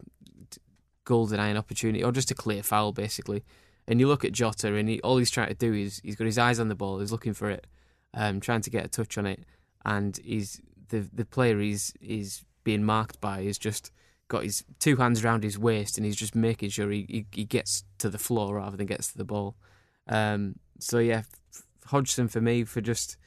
golden 1.05 1.39
iron 1.39 1.57
opportunity 1.57 2.03
or 2.03 2.11
just 2.11 2.31
a 2.31 2.35
clear 2.35 2.63
foul, 2.63 2.91
basically. 2.91 3.43
And 3.87 3.99
you 3.99 4.07
look 4.07 4.25
at 4.25 4.31
Jota, 4.31 4.73
and 4.73 4.89
he, 4.89 5.01
all 5.01 5.17
he's 5.17 5.31
trying 5.31 5.49
to 5.49 5.53
do 5.53 5.73
is 5.73 5.99
he's 6.03 6.15
got 6.15 6.25
his 6.25 6.37
eyes 6.37 6.59
on 6.59 6.69
the 6.69 6.75
ball, 6.75 6.99
he's 6.99 7.11
looking 7.11 7.33
for 7.33 7.49
it, 7.49 7.67
um, 8.13 8.39
trying 8.39 8.61
to 8.61 8.69
get 8.69 8.85
a 8.85 8.87
touch 8.87 9.17
on 9.17 9.25
it, 9.25 9.43
and 9.85 10.19
he's 10.23 10.61
the 10.89 11.07
the 11.13 11.25
player 11.25 11.59
he's 11.59 11.93
is 12.01 12.43
being 12.63 12.83
marked 12.83 13.19
by 13.21 13.39
is 13.41 13.57
just 13.57 13.91
got 14.27 14.43
his 14.43 14.63
two 14.79 14.95
hands 14.97 15.23
around 15.23 15.43
his 15.43 15.57
waist, 15.57 15.97
and 15.97 16.05
he's 16.05 16.15
just 16.15 16.35
making 16.35 16.69
sure 16.69 16.91
he, 16.91 17.05
he, 17.09 17.25
he 17.31 17.43
gets 17.45 17.83
to 17.97 18.09
the 18.09 18.17
floor 18.19 18.55
rather 18.55 18.77
than 18.77 18.85
gets 18.85 19.11
to 19.11 19.17
the 19.17 19.23
ball. 19.25 19.55
Um, 20.07 20.55
so 20.79 20.99
yeah, 20.99 21.23
Hodgson 21.85 22.27
for 22.27 22.41
me 22.41 22.63
for 22.63 22.81
just 22.81 23.17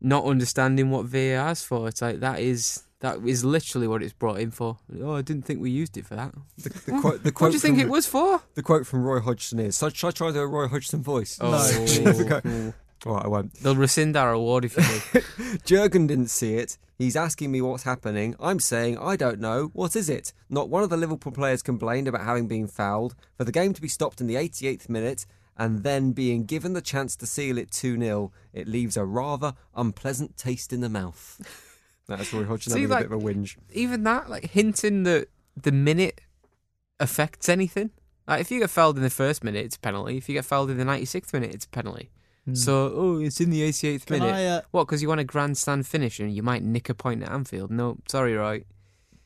not 0.00 0.24
understanding 0.24 0.90
what 0.90 1.06
VAR's 1.06 1.62
for. 1.62 1.88
It's 1.88 2.02
like 2.02 2.20
that 2.20 2.40
is 2.40 2.82
that 3.00 3.18
is 3.24 3.44
literally 3.44 3.86
what 3.88 4.02
it's 4.02 4.12
brought 4.12 4.38
in 4.38 4.50
for. 4.50 4.78
Oh, 5.00 5.14
I 5.14 5.22
didn't 5.22 5.42
think 5.44 5.60
we 5.60 5.70
used 5.70 5.96
it 5.96 6.06
for 6.06 6.14
that. 6.14 6.32
The, 6.58 6.68
the 6.70 7.00
quote, 7.00 7.22
the 7.24 7.32
what 7.36 7.48
do 7.48 7.54
you 7.54 7.58
think 7.60 7.76
from- 7.76 7.86
it 7.86 7.90
was 7.90 8.06
for? 8.06 8.42
The 8.54 8.62
quote 8.62 8.86
from 8.86 9.02
Roy 9.02 9.20
Hodgson 9.20 9.58
is, 9.58 9.76
so, 9.76 9.88
should 9.88 10.08
I 10.08 10.10
try 10.12 10.30
the 10.30 10.46
Roy 10.46 10.68
Hodgson 10.68 11.02
voice? 11.02 11.36
Oh. 11.40 11.50
No. 12.44 12.72
All 13.04 13.14
right, 13.14 13.24
I 13.24 13.28
won't. 13.28 13.54
They'll 13.54 13.74
rescind 13.76 14.16
our 14.16 14.32
award 14.32 14.64
if 14.64 14.76
you 14.76 15.20
do. 15.20 15.58
Jurgen 15.64 16.06
didn't 16.06 16.28
see 16.28 16.54
it. 16.54 16.78
He's 16.98 17.16
asking 17.16 17.50
me 17.50 17.60
what's 17.60 17.82
happening. 17.82 18.36
I'm 18.38 18.60
saying, 18.60 18.96
I 18.98 19.16
don't 19.16 19.40
know. 19.40 19.70
What 19.72 19.96
is 19.96 20.08
it? 20.08 20.32
Not 20.48 20.68
one 20.68 20.84
of 20.84 20.90
the 20.90 20.96
Liverpool 20.96 21.32
players 21.32 21.62
complained 21.62 22.06
about 22.06 22.24
having 22.24 22.46
been 22.46 22.68
fouled. 22.68 23.16
For 23.36 23.42
the 23.44 23.50
game 23.50 23.72
to 23.74 23.82
be 23.82 23.88
stopped 23.88 24.20
in 24.20 24.28
the 24.28 24.36
88th 24.36 24.88
minute 24.88 25.26
and 25.56 25.82
then 25.82 26.12
being 26.12 26.44
given 26.44 26.74
the 26.74 26.80
chance 26.80 27.16
to 27.16 27.26
seal 27.26 27.58
it 27.58 27.72
2 27.72 27.98
0, 27.98 28.30
it 28.52 28.68
leaves 28.68 28.96
a 28.96 29.04
rather 29.04 29.54
unpleasant 29.74 30.36
taste 30.36 30.72
in 30.72 30.80
the 30.80 30.88
mouth. 30.88 31.40
That's 32.06 32.32
Roy 32.32 32.44
Hodgson 32.44 32.72
See, 32.74 32.82
having 32.82 32.90
like- 32.90 33.06
a 33.06 33.08
bit 33.08 33.16
of 33.16 33.22
a 33.22 33.26
whinge. 33.26 33.56
Even 33.72 34.04
that, 34.04 34.30
like 34.30 34.50
hinting 34.50 35.02
that 35.02 35.26
the 35.60 35.72
minute 35.72 36.20
affects 37.00 37.48
anything. 37.48 37.90
Like 38.28 38.40
if 38.42 38.50
you 38.52 38.60
get 38.60 38.70
fouled 38.70 38.96
in 38.96 39.02
the 39.02 39.10
first 39.10 39.42
minute, 39.42 39.64
it's 39.64 39.76
a 39.76 39.80
penalty. 39.80 40.16
If 40.18 40.28
you 40.28 40.34
get 40.34 40.44
fouled 40.44 40.70
in 40.70 40.78
the 40.78 40.84
96th 40.84 41.32
minute, 41.32 41.52
it's 41.52 41.64
a 41.64 41.68
penalty. 41.70 42.10
Hmm. 42.44 42.54
So, 42.54 42.92
oh, 42.94 43.20
it's 43.20 43.40
in 43.40 43.50
the 43.50 43.62
88th 43.62 44.06
Can 44.06 44.18
minute. 44.20 44.34
I, 44.34 44.46
uh, 44.46 44.60
what? 44.72 44.84
Because 44.84 45.00
you 45.00 45.08
want 45.08 45.20
a 45.20 45.24
grandstand 45.24 45.86
finish 45.86 46.18
and 46.18 46.34
you 46.34 46.42
might 46.42 46.62
nick 46.62 46.88
a 46.88 46.94
point 46.94 47.22
at 47.22 47.30
Anfield? 47.30 47.70
No, 47.70 47.98
sorry, 48.08 48.34
right. 48.34 48.66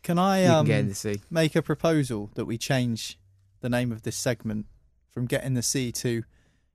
Can 0.02 0.18
I 0.18 0.44
can 0.44 0.54
um, 0.54 0.66
get 0.66 0.80
in 0.80 0.88
the 0.88 0.94
sea. 0.94 1.20
make 1.30 1.56
a 1.56 1.62
proposal 1.62 2.30
that 2.34 2.44
we 2.44 2.58
change 2.58 3.18
the 3.60 3.68
name 3.68 3.90
of 3.90 4.02
this 4.02 4.16
segment 4.16 4.66
from 5.10 5.26
"Get 5.26 5.42
in 5.42 5.54
the 5.54 5.62
Sea" 5.62 5.90
to 5.92 6.22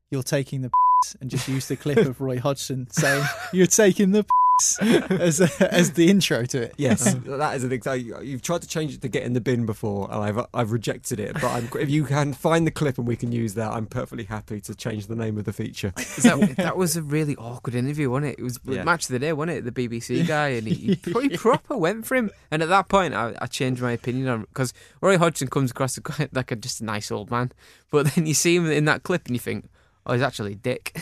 "You're 0.09 0.23
taking 0.23 0.63
the 0.63 0.69
piss," 0.69 1.15
and 1.21 1.29
just 1.29 1.47
use 1.47 1.67
the 1.69 1.77
clip 1.77 1.99
of 1.99 2.19
Roy 2.19 2.39
Hodgson 2.39 2.89
saying 2.91 3.23
"You're 3.53 3.67
taking 3.67 4.11
the 4.11 4.25
piss" 4.61 4.79
as 5.09 5.41
as 5.61 5.93
the 5.93 6.09
intro 6.09 6.45
to 6.45 6.61
it. 6.63 6.73
Yes, 6.77 7.07
uh-huh. 7.07 7.37
that 7.37 7.55
is 7.55 7.63
an 7.63 7.71
exact. 7.71 8.03
You've 8.03 8.41
tried 8.41 8.61
to 8.61 8.67
change 8.67 8.93
it 8.93 9.01
to 9.01 9.07
get 9.07 9.23
in 9.23 9.33
the 9.33 9.41
bin 9.41 9.65
before, 9.65 10.09
and 10.11 10.21
I've 10.23 10.45
I've 10.53 10.71
rejected 10.71 11.19
it. 11.19 11.33
But 11.33 11.45
I'm, 11.45 11.69
if 11.79 11.89
you 11.89 12.05
can 12.05 12.33
find 12.33 12.65
the 12.65 12.71
clip 12.71 12.97
and 12.97 13.07
we 13.07 13.15
can 13.15 13.31
use 13.31 13.53
that, 13.55 13.71
I'm 13.71 13.85
perfectly 13.85 14.25
happy 14.25 14.61
to 14.61 14.75
change 14.75 15.07
the 15.07 15.15
name 15.15 15.37
of 15.37 15.45
the 15.45 15.53
feature. 15.53 15.93
That, 16.21 16.55
that 16.57 16.77
was 16.77 16.95
a 16.95 17.01
really 17.01 17.35
awkward 17.37 17.73
interview, 17.73 18.09
wasn't 18.09 18.33
it? 18.33 18.39
It 18.39 18.43
was 18.43 18.59
Yeah. 18.63 18.83
match 18.83 19.05
of 19.05 19.09
the 19.09 19.19
day, 19.19 19.33
wasn't 19.33 19.57
it? 19.57 19.73
The 19.73 19.87
BBC 19.89 20.25
guy, 20.27 20.49
and 20.49 20.67
he, 20.67 20.73
he 20.85 20.95
pretty 20.95 21.35
proper 21.35 21.75
went 21.75 22.05
for 22.05 22.15
him. 22.15 22.29
And 22.51 22.61
at 22.61 22.69
that 22.69 22.89
point, 22.89 23.13
I, 23.13 23.33
I 23.41 23.47
changed 23.47 23.81
my 23.81 23.91
opinion 23.91 24.27
on 24.27 24.41
because 24.41 24.73
Roy 25.01 25.17
Hodgson 25.17 25.47
comes 25.47 25.71
across 25.71 25.97
as 25.97 26.03
quite 26.03 26.33
like 26.33 26.51
a 26.51 26.55
just 26.55 26.79
a 26.81 26.85
nice 26.85 27.11
old 27.11 27.31
man, 27.31 27.51
but 27.89 28.13
then 28.13 28.25
you 28.27 28.33
see 28.33 28.55
him 28.55 28.69
in 28.69 28.85
that 28.85 29.03
clip 29.03 29.25
and 29.25 29.35
you 29.35 29.39
think, 29.39 29.69
oh, 30.05 30.13
he's 30.13 30.21
actually 30.21 30.53
a 30.53 30.55
dick. 30.55 31.01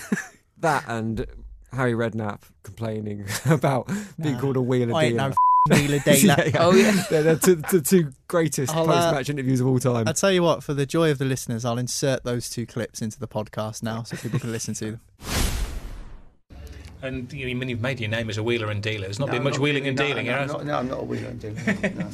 that 0.58 0.84
and 0.88 1.26
Harry 1.74 1.94
Redknapp 1.94 2.42
complaining 2.64 3.26
about 3.46 3.88
being 4.22 4.36
Nah, 4.36 4.40
called 4.42 4.58
a 4.58 4.62
wheeler 4.62 4.96
I 4.96 5.10
dealer. 5.10 5.30
no 5.70 5.76
wheeler 5.78 6.00
dealer. 6.06 6.36
Oh, 6.58 6.74
yeah. 6.74 7.04
they're, 7.10 7.24
they're 7.24 7.36
two, 7.36 7.56
the 7.72 7.82
two 7.82 8.12
greatest 8.28 8.76
I'll, 8.76 8.90
uh, 8.90 8.94
post-match 9.12 9.30
interviews 9.30 9.60
of 9.62 9.68
all 9.68 9.80
time. 9.80 10.08
I'll 10.08 10.14
tell 10.14 10.32
you 10.32 10.42
what, 10.44 10.64
for 10.64 10.74
the 10.74 10.86
joy 10.86 11.12
of 11.12 11.18
the 11.18 11.26
listeners, 11.26 11.66
I'll 11.66 11.78
insert 11.78 12.24
those 12.24 12.50
two 12.50 12.66
clips 12.66 13.02
into 13.02 13.20
the 13.20 13.28
podcast 13.28 13.84
now 13.84 14.04
so 14.04 14.18
people 14.18 14.40
can 14.40 14.52
listen 14.52 14.74
to 14.76 14.92
them. 14.92 15.02
And 17.02 17.32
you, 17.32 17.58
when 17.58 17.70
you've 17.70 17.82
made 17.82 18.00
your 18.00 18.10
name 18.10 18.30
as 18.30 18.38
a 18.38 18.44
wheeler 18.44 18.72
and 18.72 18.84
dealer, 18.84 19.04
there's 19.04 19.20
not 19.20 19.28
No, 19.28 19.34
been 19.34 19.44
much 19.44 19.54
not 19.54 19.62
wheeling 19.62 19.84
really, 19.84 19.90
and 19.90 19.98
no, 19.98 20.08
dealing, 20.08 20.26
no, 20.26 20.34
has 20.34 20.52
no, 20.52 20.60
no, 20.60 20.78
I'm 20.80 20.90
not 20.90 21.00
a 21.00 21.04
wheeler 21.04 21.28
and 21.30 21.40
dealer. 21.40 21.56
No. 21.96 22.12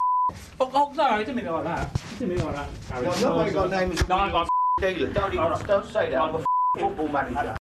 Oh, 0.60 0.72
oh, 0.74 0.94
no, 0.96 1.04
I 1.04 1.18
didn't 1.20 1.36
mean 1.38 1.48
it 1.48 1.52
like 1.52 1.64
that. 1.64 1.90
I 2.04 2.14
didn't 2.20 2.30
mean 2.30 2.40
it 2.40 2.46
like 2.46 2.56
that. 2.56 2.70
Harry. 2.92 3.08
Well, 3.08 3.20
nobody 3.22 3.52
got 3.52 3.68
a 3.68 3.70
name 3.70 3.92
as 3.92 4.02
a 4.02 4.08
No, 4.08 4.16
I 4.16 4.26
wheeler 4.28 4.32
got 4.32 4.42
and 4.84 4.96
dealer. 4.98 5.14
Don't, 5.14 5.34
even, 5.34 5.66
don't 5.68 5.86
say 5.92 6.10
that. 6.12 6.22
I'm 6.22 6.36
a 6.36 6.46
football 6.78 7.08
manager. 7.08 7.58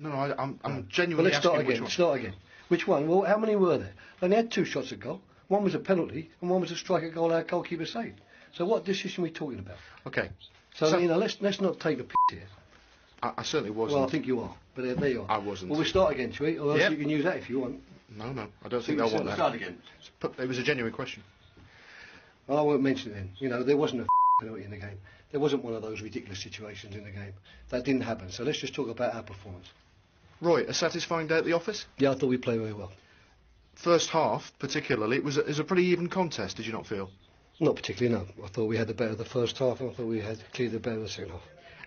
No, 0.00 0.08
no, 0.08 0.16
I, 0.16 0.42
I'm, 0.42 0.58
I'm 0.64 0.74
Well, 0.76 0.84
genuinely 0.88 1.30
let's 1.30 1.42
start 1.42 1.56
asking 1.56 1.66
which 1.68 1.74
again. 1.76 1.82
one. 1.84 1.90
Start 1.90 2.18
again. 2.20 2.34
Which 2.68 2.86
one? 2.88 3.06
Well, 3.08 3.22
how 3.22 3.36
many 3.36 3.54
were 3.56 3.78
there? 3.78 3.92
They 4.20 4.26
only 4.26 4.36
had 4.36 4.50
two 4.50 4.64
shots 4.64 4.92
at 4.92 5.00
goal. 5.00 5.20
One 5.48 5.62
was 5.64 5.74
a 5.74 5.78
penalty, 5.78 6.30
and 6.40 6.48
one 6.50 6.60
was 6.60 6.70
a 6.70 6.76
strike 6.76 7.02
at 7.04 7.14
goal 7.14 7.32
our 7.32 7.42
goalkeeper 7.42 7.84
saved. 7.86 8.20
So 8.54 8.64
what 8.64 8.84
decision 8.84 9.22
are 9.22 9.24
we 9.24 9.30
talking 9.30 9.58
about? 9.58 9.76
Okay. 10.06 10.30
So, 10.74 10.90
So- 10.90 10.98
you 10.98 11.08
know, 11.08 11.18
let's 11.18 11.36
let's 11.40 11.60
not 11.60 11.78
take 11.80 11.98
the 11.98 12.04
piss 12.04 12.14
here. 12.30 12.46
I, 13.22 13.32
I 13.38 13.42
certainly 13.42 13.70
wasn't. 13.72 13.98
Well, 14.00 14.08
I 14.08 14.10
think 14.10 14.26
you 14.26 14.40
are, 14.40 14.54
but 14.74 14.82
there, 14.84 14.94
there 14.94 15.10
you 15.10 15.22
are. 15.22 15.30
I 15.30 15.38
wasn't. 15.38 15.70
Well, 15.70 15.78
we 15.80 15.84
start 15.86 16.12
again, 16.14 16.32
shall 16.32 16.46
we? 16.46 16.58
Or 16.58 16.70
else 16.72 16.80
Yep. 16.80 16.92
you 16.92 16.96
can 16.96 17.08
use 17.10 17.24
that 17.24 17.36
if 17.36 17.50
you 17.50 17.60
want. 17.60 17.80
No, 18.16 18.32
no, 18.32 18.46
I 18.64 18.68
don't 18.68 18.80
So 18.80 18.86
think 18.86 18.88
you 18.88 19.04
they'll 19.04 19.04
want 19.04 19.10
start- 19.10 19.24
that. 19.26 19.34
start 19.34 19.54
again. 19.54 19.78
It 20.44 20.48
was 20.48 20.58
a 20.58 20.62
genuine 20.62 20.92
question. 20.92 21.22
Well, 22.46 22.58
I 22.58 22.62
won't 22.62 22.82
mention 22.82 23.12
it 23.12 23.14
then. 23.14 23.30
You 23.38 23.48
know, 23.48 23.62
there 23.62 23.76
wasn't 23.76 24.02
a 24.02 24.06
penalty 24.40 24.64
in 24.64 24.70
the 24.70 24.76
game. 24.78 24.98
There 25.30 25.38
wasn't 25.40 25.62
one 25.64 25.74
of 25.74 25.82
those 25.82 26.00
ridiculous 26.00 26.40
situations 26.42 26.94
in 26.96 27.04
the 27.04 27.10
game. 27.10 27.34
That 27.68 27.84
didn't 27.84 28.00
happen. 28.02 28.30
So 28.32 28.42
let's 28.42 28.58
just 28.58 28.74
talk 28.74 28.88
about 28.88 29.14
our 29.14 29.22
performance. 29.22 29.66
Roy, 30.40 30.62
a 30.62 30.74
satisfying 30.74 31.26
day 31.26 31.36
at 31.36 31.44
the 31.44 31.52
office? 31.52 31.86
Yeah, 31.98 32.12
I 32.12 32.14
thought 32.14 32.28
we 32.28 32.38
played 32.38 32.60
very 32.60 32.72
well. 32.72 32.92
First 33.74 34.10
half, 34.10 34.52
particularly, 34.58 35.16
it 35.16 35.24
was 35.24 35.36
a, 35.36 35.40
it 35.40 35.48
was 35.48 35.58
a 35.58 35.64
pretty 35.64 35.84
even 35.86 36.08
contest. 36.08 36.56
Did 36.56 36.66
you 36.66 36.72
not 36.72 36.86
feel? 36.86 37.10
Not 37.60 37.76
particularly, 37.76 38.16
no. 38.16 38.44
I 38.44 38.48
thought 38.48 38.66
we 38.66 38.76
had 38.76 38.88
the 38.88 38.94
better 38.94 39.10
of 39.10 39.18
the 39.18 39.24
first 39.24 39.58
half, 39.58 39.80
and 39.80 39.90
I 39.90 39.94
thought 39.94 40.06
we 40.06 40.20
had 40.20 40.38
clearly 40.54 40.74
the 40.74 40.80
better 40.80 40.96
of 40.96 41.02
the 41.02 41.08
second 41.08 41.32
half. 41.32 41.42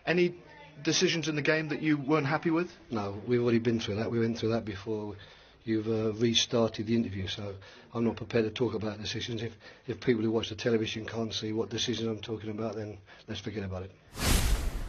Any 0.06 0.36
decisions 0.84 1.28
in 1.28 1.36
the 1.36 1.42
game 1.42 1.70
that 1.70 1.82
you 1.82 1.98
weren't 1.98 2.28
happy 2.28 2.52
with? 2.52 2.72
No, 2.92 3.22
we've 3.28 3.42
already 3.42 3.60
been 3.60 3.80
through 3.80 3.96
that. 3.96 4.12
We 4.12 4.20
went 4.20 4.38
through 4.38 4.50
that 4.50 4.66
before 4.66 5.16
you've 5.64 5.88
uh, 5.88 6.14
restarted 6.14 6.88
the 6.88 6.96
interview, 6.96 7.28
so 7.28 7.56
I'm 7.94 8.04
not 8.04 8.18
prepared 8.18 8.46
to 8.46 8.52
talk 8.52 8.76
about 8.76 9.02
decisions. 9.02 9.42
If, 9.42 9.54
if 9.88 10.00
people 10.00 10.24
who 10.24 10.32
watch 10.32 10.50
the 10.50 10.56
television 10.56 11.06
can't 11.06 11.34
see 11.34 11.54
what 11.54 11.70
decisions 11.70 12.08
I'm 12.08 12.20
talking 12.20 12.50
about, 12.50 12.76
then 12.76 12.98
let's 13.28 13.42
forget 13.42 13.64
about 13.64 13.84
it. 13.84 14.43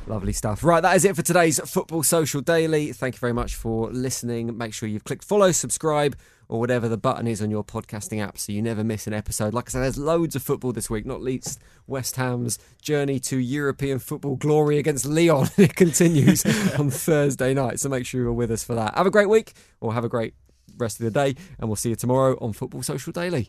Lovely 0.07 0.35
stuff. 0.35 0.63
Right, 0.63 0.83
that 0.83 0.97
is 0.97 1.05
it 1.05 1.17
for 1.17 1.23
today's 1.23 1.59
Football 1.61 2.03
Social 2.03 2.43
Daily. 2.43 2.93
Thank 2.93 3.15
you 3.15 3.19
very 3.21 3.33
much 3.33 3.55
for 3.55 3.91
listening. 3.91 4.57
Make 4.57 4.75
sure 4.75 4.87
you've 4.87 5.05
clicked 5.05 5.25
follow, 5.25 5.51
subscribe, 5.51 6.15
or 6.49 6.61
whatever 6.61 6.89
the 6.89 6.99
button 6.99 7.27
is 7.27 7.41
on 7.41 7.51
your 7.51 7.65
podcasting 7.65 8.23
app 8.23 8.37
so 8.37 8.53
you 8.53 8.61
never 8.61 8.85
miss 8.85 9.07
an 9.07 9.15
episode. 9.15 9.55
Like 9.55 9.69
I 9.69 9.71
said, 9.71 9.83
there's 9.83 9.97
loads 9.97 10.37
of 10.37 10.43
football 10.43 10.73
this 10.73 10.91
week, 10.91 11.07
not 11.07 11.23
least 11.23 11.59
West 11.87 12.17
Ham's 12.17 12.59
journey 12.83 13.19
to 13.21 13.39
European 13.39 13.99
football 13.99 14.37
glory 14.37 14.79
against 14.79 15.07
Lyon. 15.07 15.49
It 15.57 15.75
continues 15.75 16.45
on 16.79 16.91
Thursday 16.91 17.55
night, 17.55 17.81
so 17.81 17.89
make 17.89 18.05
sure 18.05 18.21
you're 18.21 18.33
with 18.33 18.51
us 18.51 18.63
for 18.63 18.75
that. 18.75 18.97
Have 18.97 19.07
a 19.07 19.11
great 19.11 19.31
week, 19.31 19.55
or 19.81 19.95
have 19.95 20.05
a 20.05 20.09
great 20.11 20.35
rest 20.77 21.01
of 21.01 21.05
the 21.05 21.11
day, 21.11 21.35
and 21.59 21.69
we'll 21.69 21.77
see 21.77 21.91
you 21.91 21.97
tomorrow 21.97 22.37
on 22.43 22.53
Football 22.53 22.83
Social 22.83 23.13
Daily. 23.13 23.49